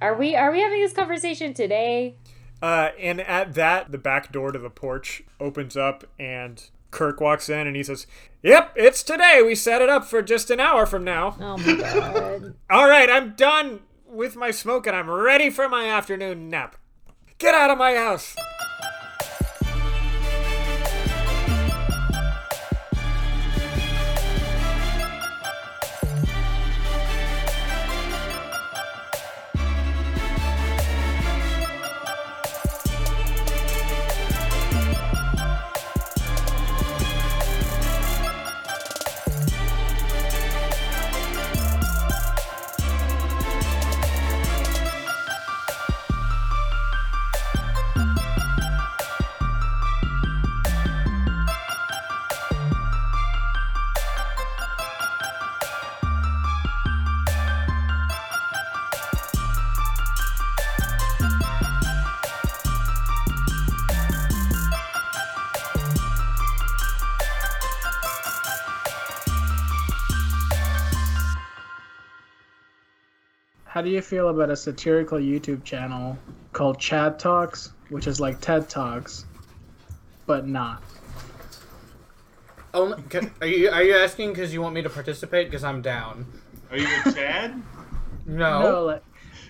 are 0.00 0.14
we 0.14 0.34
are 0.36 0.50
we 0.52 0.60
having 0.60 0.80
this 0.80 0.92
conversation 0.92 1.52
today? 1.54 2.14
Uh, 2.62 2.90
and 2.98 3.20
at 3.22 3.54
that, 3.54 3.90
the 3.90 3.98
back 3.98 4.30
door 4.32 4.52
to 4.52 4.58
the 4.58 4.70
porch 4.70 5.22
opens 5.40 5.76
up, 5.76 6.04
and 6.18 6.68
Kirk 6.90 7.20
walks 7.20 7.48
in, 7.48 7.66
and 7.66 7.74
he 7.76 7.82
says, 7.82 8.06
"Yep, 8.42 8.72
it's 8.76 9.02
today. 9.02 9.42
We 9.44 9.54
set 9.54 9.82
it 9.82 9.88
up 9.88 10.04
for 10.04 10.22
just 10.22 10.50
an 10.50 10.60
hour 10.60 10.86
from 10.86 11.04
now. 11.04 11.36
Oh 11.40 11.56
my 11.58 11.74
god. 11.76 12.54
All 12.70 12.88
right, 12.88 13.10
I'm 13.10 13.34
done 13.34 13.80
with 14.06 14.36
my 14.36 14.50
smoke, 14.50 14.86
and 14.86 14.94
I'm 14.96 15.10
ready 15.10 15.50
for 15.50 15.68
my 15.68 15.86
afternoon 15.86 16.48
nap. 16.48 16.76
Get 17.38 17.54
out 17.54 17.70
of 17.70 17.78
my 17.78 17.94
house." 17.94 18.36
How 73.80 73.84
do 73.84 73.90
you 73.90 74.02
feel 74.02 74.28
about 74.28 74.50
a 74.50 74.56
satirical 74.56 75.18
YouTube 75.18 75.64
channel 75.64 76.18
called 76.52 76.78
Chad 76.78 77.18
Talks, 77.18 77.72
which 77.88 78.06
is 78.06 78.20
like 78.20 78.38
TED 78.38 78.68
Talks, 78.68 79.24
but 80.26 80.46
not? 80.46 80.82
Oh, 82.74 82.94
can, 83.08 83.30
are 83.40 83.46
you 83.46 83.70
are 83.70 83.82
you 83.82 83.96
asking 83.96 84.34
because 84.34 84.52
you 84.52 84.60
want 84.60 84.74
me 84.74 84.82
to 84.82 84.90
participate? 84.90 85.46
Because 85.46 85.64
I'm 85.64 85.80
down. 85.80 86.26
Are 86.70 86.76
you 86.76 86.86
a 87.06 87.12
Chad? 87.14 87.62
No. 88.26 88.60
No, 88.60 88.84
like, 88.84 89.02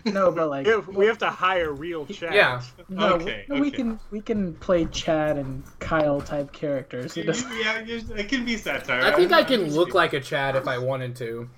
no, 0.05 0.31
but 0.31 0.49
like, 0.49 0.87
We 0.87 1.07
have 1.07 1.19
to 1.19 1.29
hire 1.29 1.73
real 1.73 2.07
Chad. 2.07 2.33
Yeah. 2.33 2.63
no, 2.89 3.15
Okay, 3.15 3.47
we, 3.49 3.63
we 3.63 3.71
can 3.73 3.99
we 4.13 4.21
can 4.21 4.55
play 4.55 4.85
Chad 4.85 5.39
and 5.39 5.65
Kyle 5.81 6.21
type 6.21 6.53
characters. 6.53 7.17
It 7.17 7.27
yeah, 7.27 7.81
it 7.81 8.29
can 8.29 8.45
be 8.45 8.57
satire. 8.57 9.03
I 9.03 9.11
think 9.11 9.33
I 9.33 9.43
can 9.43 9.75
look 9.75 9.93
like 9.93 10.13
a 10.13 10.21
Chad 10.21 10.55
if 10.55 10.69
I 10.69 10.79
wanted 10.79 11.17
to. 11.17 11.51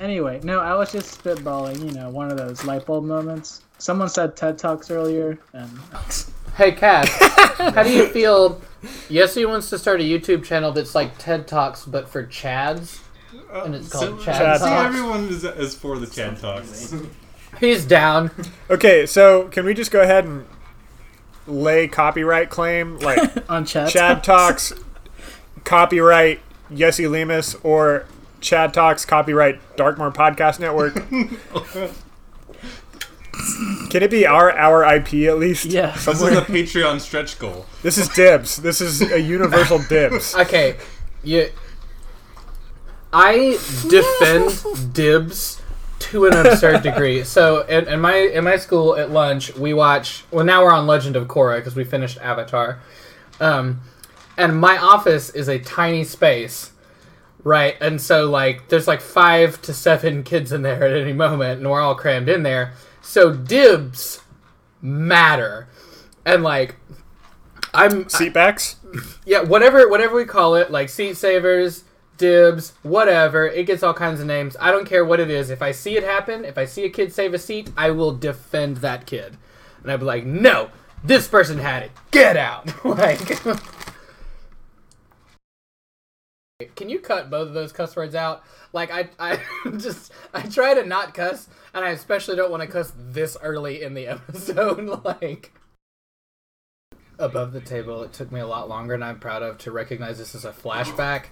Anyway, 0.00 0.40
no, 0.42 0.60
I 0.60 0.74
was 0.74 0.92
just 0.92 1.22
spitballing. 1.22 1.84
You 1.84 1.92
know, 1.92 2.10
one 2.10 2.30
of 2.30 2.36
those 2.36 2.64
light 2.64 2.84
bulb 2.86 3.04
moments. 3.04 3.62
Someone 3.78 4.08
said 4.08 4.36
TED 4.36 4.58
Talks 4.58 4.90
earlier, 4.90 5.38
and 5.52 5.70
Hey, 6.56 6.70
Kat, 6.70 7.08
how 7.74 7.82
do 7.82 7.90
you 7.90 8.06
feel? 8.08 8.60
Yessie 9.08 9.48
wants 9.48 9.70
to 9.70 9.78
start 9.78 10.00
a 10.00 10.04
YouTube 10.04 10.44
channel 10.44 10.70
that's 10.70 10.94
like 10.94 11.18
TED 11.18 11.48
Talks, 11.48 11.84
but 11.84 12.08
for 12.08 12.24
Chads. 12.24 13.00
Uh, 13.52 13.62
and 13.64 13.74
it's 13.74 13.88
called 13.88 14.20
Chad 14.20 14.36
Chad 14.36 14.60
See, 14.60 14.66
Talks. 14.66 14.86
everyone 14.86 15.28
is, 15.28 15.44
is 15.44 15.74
for 15.74 15.98
the 15.98 16.06
Chad 16.06 16.38
talks. 16.38 16.94
He's 17.60 17.84
down. 17.84 18.30
Okay, 18.70 19.06
so 19.06 19.48
can 19.48 19.64
we 19.64 19.74
just 19.74 19.90
go 19.90 20.00
ahead 20.00 20.24
and 20.24 20.44
lay 21.46 21.88
copyright 21.88 22.50
claim 22.50 22.98
like 22.98 23.20
on 23.50 23.64
Chad, 23.64 23.90
Chad 23.90 24.24
Talks 24.24 24.72
copyright 25.64 26.40
Yessie 26.70 27.08
Lemus 27.08 27.56
or 27.64 28.06
Chad 28.44 28.74
Talks 28.74 29.04
copyright 29.06 29.58
Darkmoor 29.76 30.12
Podcast 30.12 30.60
Network? 30.60 30.94
Can 33.90 34.02
it 34.02 34.10
be 34.10 34.26
our 34.26 34.52
our 34.52 34.84
IP 34.84 35.14
at 35.28 35.38
least? 35.38 35.64
Yeah. 35.64 35.92
This 35.92 36.06
is 36.06 36.22
a 36.22 36.42
Patreon 36.42 37.00
stretch 37.00 37.38
goal. 37.38 37.66
This 37.82 37.98
is 37.98 38.08
dibs. 38.10 38.58
This 38.58 38.80
is 38.80 39.00
a 39.00 39.20
universal 39.20 39.78
dibs. 39.78 40.34
Okay, 40.44 40.76
you. 41.22 41.48
I 43.12 43.58
defend 43.88 44.92
dibs 44.94 45.62
to 46.00 46.26
an 46.26 46.34
absurd 46.46 46.82
degree. 46.82 47.24
So 47.24 47.62
in, 47.62 47.88
in 47.88 48.00
my 48.00 48.14
in 48.14 48.44
my 48.44 48.56
school 48.56 48.96
at 48.96 49.10
lunch, 49.10 49.54
we 49.56 49.72
watch. 49.72 50.24
Well, 50.30 50.44
now 50.44 50.62
we're 50.62 50.72
on 50.72 50.86
Legend 50.86 51.16
of 51.16 51.26
Korra 51.28 51.56
because 51.58 51.74
we 51.74 51.84
finished 51.84 52.18
Avatar, 52.18 52.80
um, 53.40 53.80
and 54.36 54.58
my 54.60 54.76
office 54.76 55.30
is 55.30 55.48
a 55.48 55.58
tiny 55.58 56.04
space, 56.04 56.72
right? 57.44 57.76
And 57.80 58.00
so 58.00 58.28
like, 58.28 58.68
there's 58.68 58.88
like 58.88 59.00
five 59.00 59.62
to 59.62 59.72
seven 59.72 60.24
kids 60.24 60.50
in 60.50 60.62
there 60.62 60.82
at 60.82 60.96
any 60.96 61.12
moment, 61.12 61.60
and 61.60 61.70
we're 61.70 61.80
all 61.80 61.94
crammed 61.94 62.28
in 62.28 62.42
there. 62.42 62.72
So 63.02 63.32
dibs 63.32 64.22
matter, 64.80 65.68
and 66.24 66.42
like, 66.42 66.76
I'm 67.72 68.04
Seatbacks? 68.06 68.76
yeah, 69.24 69.42
whatever 69.42 69.88
whatever 69.88 70.16
we 70.16 70.24
call 70.24 70.56
it, 70.56 70.70
like 70.70 70.88
seat 70.88 71.16
savers, 71.16 71.84
dibs, 72.16 72.72
whatever. 72.82 73.46
It 73.46 73.66
gets 73.66 73.82
all 73.82 73.94
kinds 73.94 74.20
of 74.20 74.26
names. 74.26 74.56
I 74.60 74.70
don't 74.70 74.86
care 74.86 75.04
what 75.04 75.20
it 75.20 75.30
is. 75.30 75.50
If 75.50 75.62
I 75.62 75.72
see 75.72 75.96
it 75.96 76.04
happen, 76.04 76.44
if 76.44 76.56
I 76.56 76.64
see 76.64 76.84
a 76.84 76.90
kid 76.90 77.12
save 77.12 77.34
a 77.34 77.38
seat, 77.38 77.70
I 77.76 77.90
will 77.90 78.12
defend 78.12 78.78
that 78.78 79.06
kid. 79.06 79.36
And 79.82 79.92
I'd 79.92 80.00
be 80.00 80.06
like, 80.06 80.24
"No, 80.24 80.70
this 81.02 81.28
person 81.28 81.58
had 81.58 81.82
it. 81.82 81.90
Get 82.10 82.36
out." 82.36 82.84
like 82.84 83.38
Can 86.76 86.88
you 86.88 87.00
cut 87.00 87.30
both 87.30 87.48
of 87.48 87.54
those 87.54 87.72
cuss 87.72 87.96
words 87.96 88.14
out? 88.14 88.44
Like 88.72 88.92
I 88.92 89.08
I 89.18 89.40
just 89.76 90.12
I 90.32 90.42
try 90.42 90.74
to 90.74 90.86
not 90.86 91.12
cuss 91.12 91.48
and 91.74 91.84
I 91.84 91.90
especially 91.90 92.36
don't 92.36 92.50
want 92.50 92.62
to 92.62 92.68
cuss 92.68 92.92
this 92.96 93.36
early 93.42 93.82
in 93.82 93.94
the 93.94 94.06
episode 94.08 95.04
like 95.04 95.52
above 97.18 97.52
the 97.52 97.60
table. 97.60 98.04
It 98.04 98.12
took 98.12 98.30
me 98.30 98.38
a 98.38 98.46
lot 98.46 98.68
longer, 98.68 98.94
and 98.94 99.04
I'm 99.04 99.18
proud 99.18 99.42
of 99.42 99.58
to 99.58 99.72
recognize 99.72 100.18
this 100.18 100.34
as 100.36 100.44
a 100.44 100.52
flashback. 100.52 101.24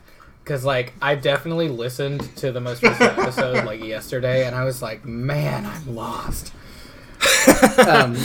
Because 0.43 0.65
like 0.65 0.93
I 1.01 1.15
definitely 1.15 1.69
listened 1.69 2.35
to 2.39 2.51
the 2.51 2.61
most 2.61 2.83
recent 2.83 3.17
episode 3.17 3.65
like 3.65 3.83
yesterday, 3.83 4.45
and 4.45 4.57
I 4.57 4.65
was 4.65 4.83
like, 4.83 5.05
man, 5.05 5.65
I'm 5.65 5.95
lost. 5.95 6.53
um, 7.87 8.17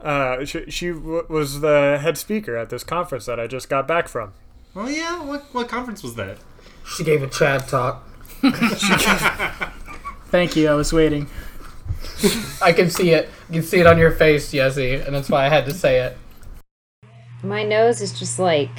Uh, 0.00 0.44
she, 0.44 0.70
she 0.70 0.90
w- 0.90 1.26
was 1.28 1.60
the 1.60 1.98
head 2.00 2.16
speaker 2.16 2.56
at 2.56 2.70
this 2.70 2.84
conference 2.84 3.26
that 3.26 3.40
I 3.40 3.46
just 3.46 3.68
got 3.68 3.88
back 3.88 4.06
from. 4.08 4.32
Oh 4.76 4.86
yeah, 4.86 5.22
what 5.24 5.42
what 5.52 5.68
conference 5.68 6.02
was 6.02 6.14
that? 6.16 6.38
she 6.96 7.04
gave 7.04 7.22
a 7.22 7.26
Chad 7.26 7.66
talk. 7.68 8.08
Thank 10.30 10.56
you. 10.56 10.68
I 10.68 10.74
was 10.74 10.92
waiting. 10.92 11.28
I 12.62 12.72
can 12.72 12.90
see 12.90 13.10
it. 13.10 13.28
You 13.48 13.60
can 13.60 13.62
see 13.62 13.80
it 13.80 13.86
on 13.86 13.98
your 13.98 14.10
face, 14.10 14.50
Jesse, 14.52 14.94
and 14.94 15.14
that's 15.14 15.28
why 15.28 15.46
I 15.46 15.48
had 15.48 15.64
to 15.66 15.74
say 15.74 16.00
it. 16.00 16.16
My 17.42 17.62
nose 17.62 18.00
is 18.00 18.18
just 18.18 18.38
like 18.38 18.70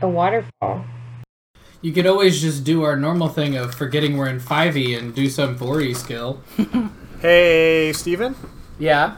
a 0.00 0.08
waterfall. 0.08 0.84
You 1.82 1.92
could 1.92 2.06
always 2.06 2.40
just 2.40 2.64
do 2.64 2.82
our 2.82 2.96
normal 2.96 3.28
thing 3.28 3.56
of 3.56 3.74
forgetting 3.74 4.16
we're 4.16 4.28
in 4.28 4.40
5e 4.40 4.98
and 4.98 5.14
do 5.14 5.28
some 5.28 5.58
4e 5.58 5.96
skill. 5.96 6.42
Hey, 7.20 7.90
Steven? 7.94 8.34
Yeah. 8.78 9.16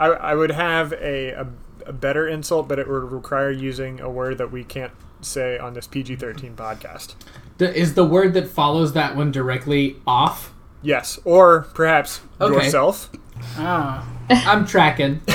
I, 0.00 0.06
I 0.06 0.34
would 0.34 0.50
have 0.50 0.92
a, 0.94 1.30
a, 1.30 1.46
a 1.86 1.92
better 1.92 2.26
insult, 2.26 2.66
but 2.68 2.78
it 2.78 2.88
would 2.88 3.12
require 3.12 3.50
using 3.50 4.00
a 4.00 4.10
word 4.10 4.38
that 4.38 4.50
we 4.50 4.64
can't 4.64 4.92
say 5.20 5.58
on 5.58 5.74
this 5.74 5.86
PG 5.86 6.16
13 6.16 6.56
podcast. 6.56 7.14
The, 7.58 7.72
is 7.78 7.94
the 7.94 8.04
word 8.04 8.32
that 8.34 8.48
follows 8.48 8.94
that 8.94 9.14
one 9.14 9.30
directly 9.30 9.96
off? 10.06 10.52
Yes, 10.82 11.18
or 11.24 11.62
perhaps 11.74 12.20
Okay. 12.40 12.54
yourself. 12.54 13.10
Ah, 13.56 14.08
I'm 14.30 14.66
tracking. 14.66 15.20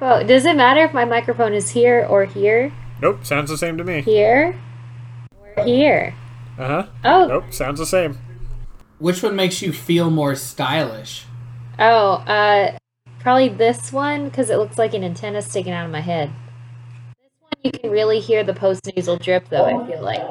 Well, 0.00 0.24
does 0.24 0.44
it 0.44 0.54
matter 0.56 0.84
if 0.84 0.94
my 0.94 1.04
microphone 1.04 1.52
is 1.54 1.70
here 1.70 2.06
or 2.08 2.24
here? 2.24 2.72
Nope, 3.02 3.24
sounds 3.26 3.50
the 3.50 3.58
same 3.58 3.76
to 3.78 3.84
me. 3.84 4.00
Here? 4.02 4.56
Or 5.56 5.64
here? 5.64 6.14
Uh 6.56 6.66
huh. 6.66 6.86
Oh, 7.04 7.26
Nope, 7.26 7.52
sounds 7.52 7.80
the 7.80 7.86
same. 7.86 8.16
Which 8.98 9.22
one 9.24 9.34
makes 9.34 9.60
you 9.60 9.72
feel 9.72 10.08
more 10.10 10.36
stylish? 10.36 11.24
Oh, 11.78 12.12
uh, 12.26 12.76
probably 13.20 13.48
this 13.48 13.92
one 13.92 14.28
because 14.28 14.50
it 14.50 14.56
looks 14.56 14.78
like 14.78 14.94
an 14.94 15.04
antenna 15.04 15.42
sticking 15.42 15.72
out 15.72 15.84
of 15.84 15.92
my 15.92 16.00
head. 16.00 16.30
This 17.18 17.30
one 17.40 17.52
you 17.64 17.70
can 17.72 17.90
really 17.90 18.20
hear 18.20 18.44
the 18.44 18.54
post 18.54 18.88
nasal 18.94 19.16
drip, 19.16 19.48
though. 19.48 19.64
I 19.64 19.86
feel 19.86 20.02
like. 20.02 20.22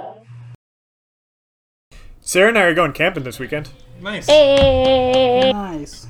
Sarah 2.22 2.50
and 2.50 2.58
I 2.58 2.64
are 2.64 2.74
going 2.74 2.94
camping 2.94 3.24
this 3.24 3.40
weekend. 3.40 3.70
Nice. 4.02 4.28
Hey! 4.28 5.52
nice. 5.54 6.08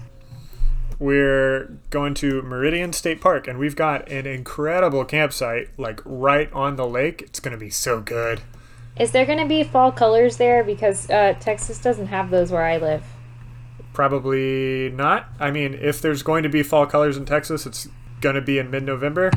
We're 0.99 1.77
going 1.91 2.15
to 2.15 2.41
Meridian 2.41 2.91
State 2.91 3.21
Park, 3.21 3.47
and 3.47 3.59
we've 3.59 3.75
got 3.75 4.09
an 4.09 4.25
incredible 4.25 5.05
campsite, 5.05 5.69
like 5.77 6.01
right 6.05 6.51
on 6.53 6.75
the 6.75 6.87
lake. 6.87 7.21
It's 7.21 7.39
gonna 7.39 7.57
be 7.57 7.69
so 7.69 8.01
good. 8.01 8.41
Is 8.99 9.11
there 9.11 9.27
gonna 9.27 9.45
be 9.45 9.63
fall 9.63 9.91
colors 9.91 10.37
there? 10.37 10.63
Because 10.63 11.07
uh, 11.11 11.35
Texas 11.39 11.79
doesn't 11.79 12.07
have 12.07 12.31
those 12.31 12.51
where 12.51 12.65
I 12.65 12.77
live. 12.77 13.03
Probably 13.97 14.91
not. 14.91 15.27
I 15.39 15.49
mean, 15.49 15.73
if 15.73 16.03
there's 16.03 16.21
going 16.21 16.43
to 16.43 16.49
be 16.49 16.61
fall 16.61 16.85
colors 16.85 17.17
in 17.17 17.25
Texas, 17.25 17.65
it's 17.65 17.87
gonna 18.21 18.41
be 18.41 18.59
in 18.59 18.69
mid-November. 18.69 19.31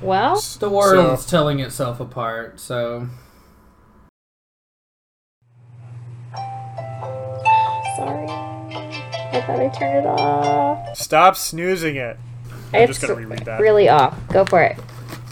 Well, 0.00 0.40
The 0.58 0.70
world's 0.70 1.26
telling 1.26 1.60
itself 1.60 2.00
apart, 2.00 2.58
so. 2.58 3.06
sorry. 7.98 8.26
I 8.30 9.42
thought 9.46 9.60
I 9.60 9.68
turned 9.68 9.98
it 9.98 10.06
off. 10.06 10.96
Stop 10.96 11.36
snoozing 11.36 11.96
it. 11.96 12.16
I'm 12.72 12.86
just 12.86 13.02
gonna 13.02 13.12
reread 13.12 13.44
that. 13.44 13.60
really 13.60 13.90
off. 13.90 14.16
Go 14.28 14.46
for 14.46 14.62
it. 14.62 14.78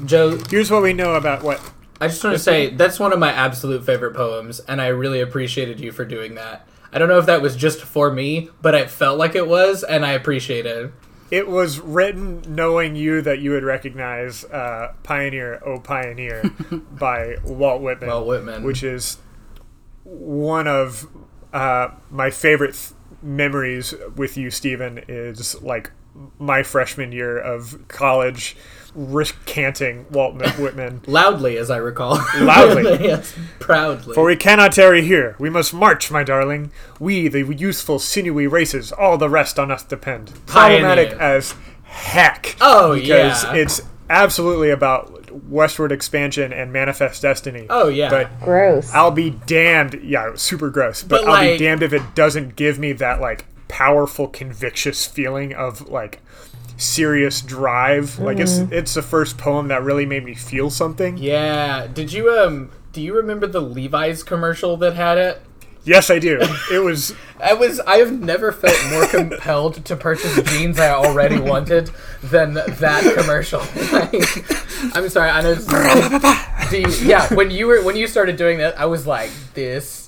Joe, 0.05 0.37
Here's 0.51 0.71
what 0.71 0.83
we 0.83 0.93
know 0.93 1.15
about 1.15 1.43
what. 1.43 1.63
I 1.99 2.09
just 2.09 2.23
want 2.23 2.35
to 2.37 2.39
say 2.43 2.69
that's 2.69 3.01
one 3.01 3.15
of 3.15 3.19
my 3.19 3.33
absolute 3.33 3.87
favorite 3.87 4.15
poems, 4.15 4.61
and 4.61 4.83
I 4.83 4.89
really 4.89 5.23
appreciated 5.23 5.81
you 5.81 5.93
for 5.93 6.05
doing 6.05 6.35
that. 6.35 6.69
I 6.95 6.99
don't 6.99 7.09
know 7.09 7.19
if 7.19 7.27
that 7.27 7.43
was 7.43 7.57
just 7.57 7.83
for 7.83 8.11
me, 8.11 8.49
but 8.63 8.75
it 8.75 8.89
felt 8.89 9.19
like 9.19 9.35
it 9.35 9.49
was, 9.49 9.83
and 9.83 10.07
I 10.07 10.13
appreciate 10.13 10.65
it. 10.65 10.93
It 11.31 11.49
was 11.49 11.81
written 11.81 12.43
knowing 12.47 12.95
you 12.95 13.21
that 13.23 13.41
you 13.41 13.51
would 13.51 13.65
recognize 13.65 14.45
uh, 14.45 14.95
"Pioneer, 15.03 15.61
Oh 15.67 15.81
Pioneer" 15.81 16.45
by 16.93 17.37
Walt 17.45 17.83
Whitman. 17.83 18.09
Walt 18.11 18.27
Whitman. 18.29 18.63
which 18.63 18.85
is 18.85 19.19
one 20.05 20.69
of 20.69 21.09
uh, 21.53 21.89
my 22.11 22.31
favorite 22.31 22.75
th- 22.75 22.93
memories 23.23 23.95
with 24.17 24.37
you, 24.37 24.51
Stephen. 24.51 25.03
Is 25.09 25.61
like 25.63 25.91
my 26.39 26.63
freshman 26.63 27.11
year 27.11 27.37
of 27.37 27.89
college, 27.89 28.57
recanting 28.95 30.07
Walt 30.11 30.35
Whitman. 30.59 31.03
Loudly, 31.07 31.57
as 31.57 31.71
I 31.71 31.77
recall. 31.79 32.19
Loudly. 32.39 32.93
yes, 33.05 33.35
proudly. 33.61 34.15
For 34.15 34.25
we 34.25 34.37
cannot 34.37 34.73
tarry 34.73 35.03
here. 35.03 35.37
We 35.39 35.51
must 35.51 35.75
march, 35.75 36.11
my 36.11 36.23
darling. 36.23 36.71
We, 37.01 37.29
the 37.29 37.45
useful, 37.55 37.99
sinewy 37.99 38.47
races, 38.47 38.93
all 38.93 39.19
the 39.19 39.29
rest 39.29 39.59
on 39.59 39.71
us 39.71 39.83
depend. 39.83 40.33
Problematic 40.47 41.11
Pioneer. 41.11 41.37
as 41.37 41.55
heck. 41.85 42.57
Oh, 42.61 42.95
because 42.95 43.45
yeah. 43.45 43.55
it's 43.55 43.81
absolutely 44.11 44.71
about 44.71 45.33
westward 45.45 45.91
expansion 45.91 46.53
and 46.53 46.73
manifest 46.73 47.23
destiny. 47.23 47.67
Oh, 47.69 47.89
yeah. 47.89 48.09
But 48.11 48.41
Gross. 48.41 48.93
I'll 48.93 49.11
be 49.11 49.31
damned. 49.31 50.01
Yeah, 50.03 50.35
super 50.37 50.71
gross. 50.71 51.03
But, 51.03 51.23
But, 51.23 51.29
I'll 51.29 51.33
like- 51.35 51.59
be 51.59 51.65
damned 51.65 51.83
if 51.83 51.93
it 51.93 52.15
doesn't 52.15 52.57
give 52.57 52.79
me 52.79 52.93
that 52.95 53.21
like 53.21 53.45
powerful, 53.69 54.29
convictious 54.29 55.07
feeling 55.07 55.53
of 55.53 55.89
like 55.89 56.21
serious 56.77 57.41
drive. 57.41 58.19
Like 58.19 58.39
it's 58.39 58.59
it's 58.59 58.95
the 58.95 59.03
first 59.03 59.39
poem 59.39 59.69
that 59.69 59.83
really 59.83 60.07
made 60.07 60.25
me 60.25 60.35
feel 60.35 60.71
something. 60.71 61.17
yeah. 61.19 61.87
Did 61.87 62.13
you 62.13 62.31
um? 62.31 62.71
Do 62.93 63.01
you 63.03 63.15
remember 63.17 63.47
the 63.47 63.61
Levi's 63.61 64.23
commercial 64.23 64.77
that 64.79 64.95
had 64.95 65.19
it? 65.19 65.43
Yes, 65.85 66.11
I 66.11 66.19
do. 66.19 66.41
It 66.73 66.79
was 66.79 67.15
I 67.43 67.53
was 67.55 67.81
I 67.81 67.97
have 67.97 68.13
never 68.13 68.53
felt 68.53 68.79
more 68.91 69.07
compelled 69.07 69.85
to 69.85 69.97
purchase 69.97 70.41
jeans 70.51 70.79
I 70.79 70.91
already 70.91 71.39
wanted 71.39 71.91
than 72.23 72.55
that 72.55 73.15
commercial. 73.17 73.61
I'm 74.95 75.09
sorry, 75.11 75.31
I 75.31 75.43
know. 75.43 75.55
This 75.55 76.71
do 76.71 76.81
you, 76.81 77.09
yeah, 77.09 77.33
when 77.35 77.51
you 77.51 77.67
were 77.67 77.83
when 77.83 77.97
you 77.97 78.07
started 78.07 78.37
doing 78.37 78.59
that, 78.59 78.79
I 78.81 78.87
was 78.87 79.07
like, 79.07 79.31
this 79.55 80.04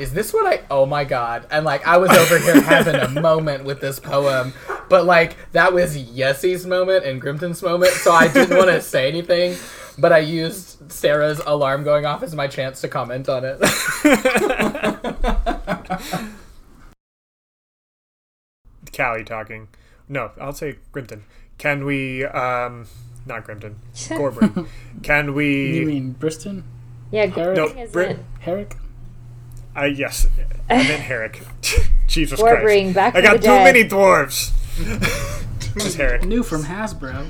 is 0.00 0.12
this 0.12 0.32
what 0.32 0.46
I? 0.46 0.62
Oh 0.70 0.86
my 0.86 1.04
god! 1.04 1.46
And 1.50 1.64
like 1.64 1.86
I 1.86 1.98
was 1.98 2.10
over 2.10 2.38
here 2.38 2.60
having 2.60 2.94
a 2.94 3.08
moment 3.20 3.64
with 3.64 3.80
this 3.80 4.00
poem, 4.00 4.52
but 4.88 5.04
like 5.04 5.36
that 5.52 5.72
was 5.72 5.96
Yessie's 5.96 6.66
moment 6.66 7.04
and 7.04 7.20
Grimton's 7.20 7.62
moment, 7.62 7.92
so 7.92 8.12
I 8.12 8.28
didn't 8.28 8.56
want 8.56 8.70
to 8.70 8.80
say 8.94 9.08
anything. 9.08 9.56
But 10.00 10.12
I 10.12 10.18
used 10.18 10.92
Sarah's 10.92 11.40
alarm 11.40 11.82
going 11.82 12.06
off 12.06 12.22
as 12.22 12.32
my 12.34 12.46
chance 12.46 12.80
to 12.82 12.88
comment 12.88 13.28
on 13.28 13.44
it. 13.44 13.58
Callie 18.96 19.24
talking. 19.24 19.68
No, 20.08 20.30
I'll 20.40 20.52
say 20.52 20.76
Grimton. 20.92 21.22
Can 21.58 21.84
we 21.84 22.24
um 22.24 22.86
not 23.26 23.44
Grimton. 23.44 23.74
Gorbury. 23.94 24.66
Can 25.02 25.34
we 25.34 25.78
You 25.80 25.86
mean 25.86 26.14
Briston? 26.18 26.62
yeah, 27.10 27.26
No, 27.26 27.34
Gorbring 27.68 27.82
is 27.84 27.94
it. 27.94 28.18
Herrick? 28.40 28.76
I 29.78 29.86
yes. 29.86 30.26
I 30.68 30.76
meant 30.76 31.02
Herrick. 31.02 31.42
Jesus 32.08 32.40
Gorbring, 32.40 32.92
Christ. 32.92 32.94
back 32.94 33.14
I 33.14 33.20
from 33.20 33.24
got 33.24 33.32
the 33.32 33.38
too 33.38 33.44
dead. 33.44 33.64
many 33.64 33.84
dwarves. 33.88 34.52
This 35.74 35.86
is 35.86 35.94
Herrick. 35.96 36.24
New 36.24 36.42
from 36.42 36.64
Hasbro. 36.64 37.28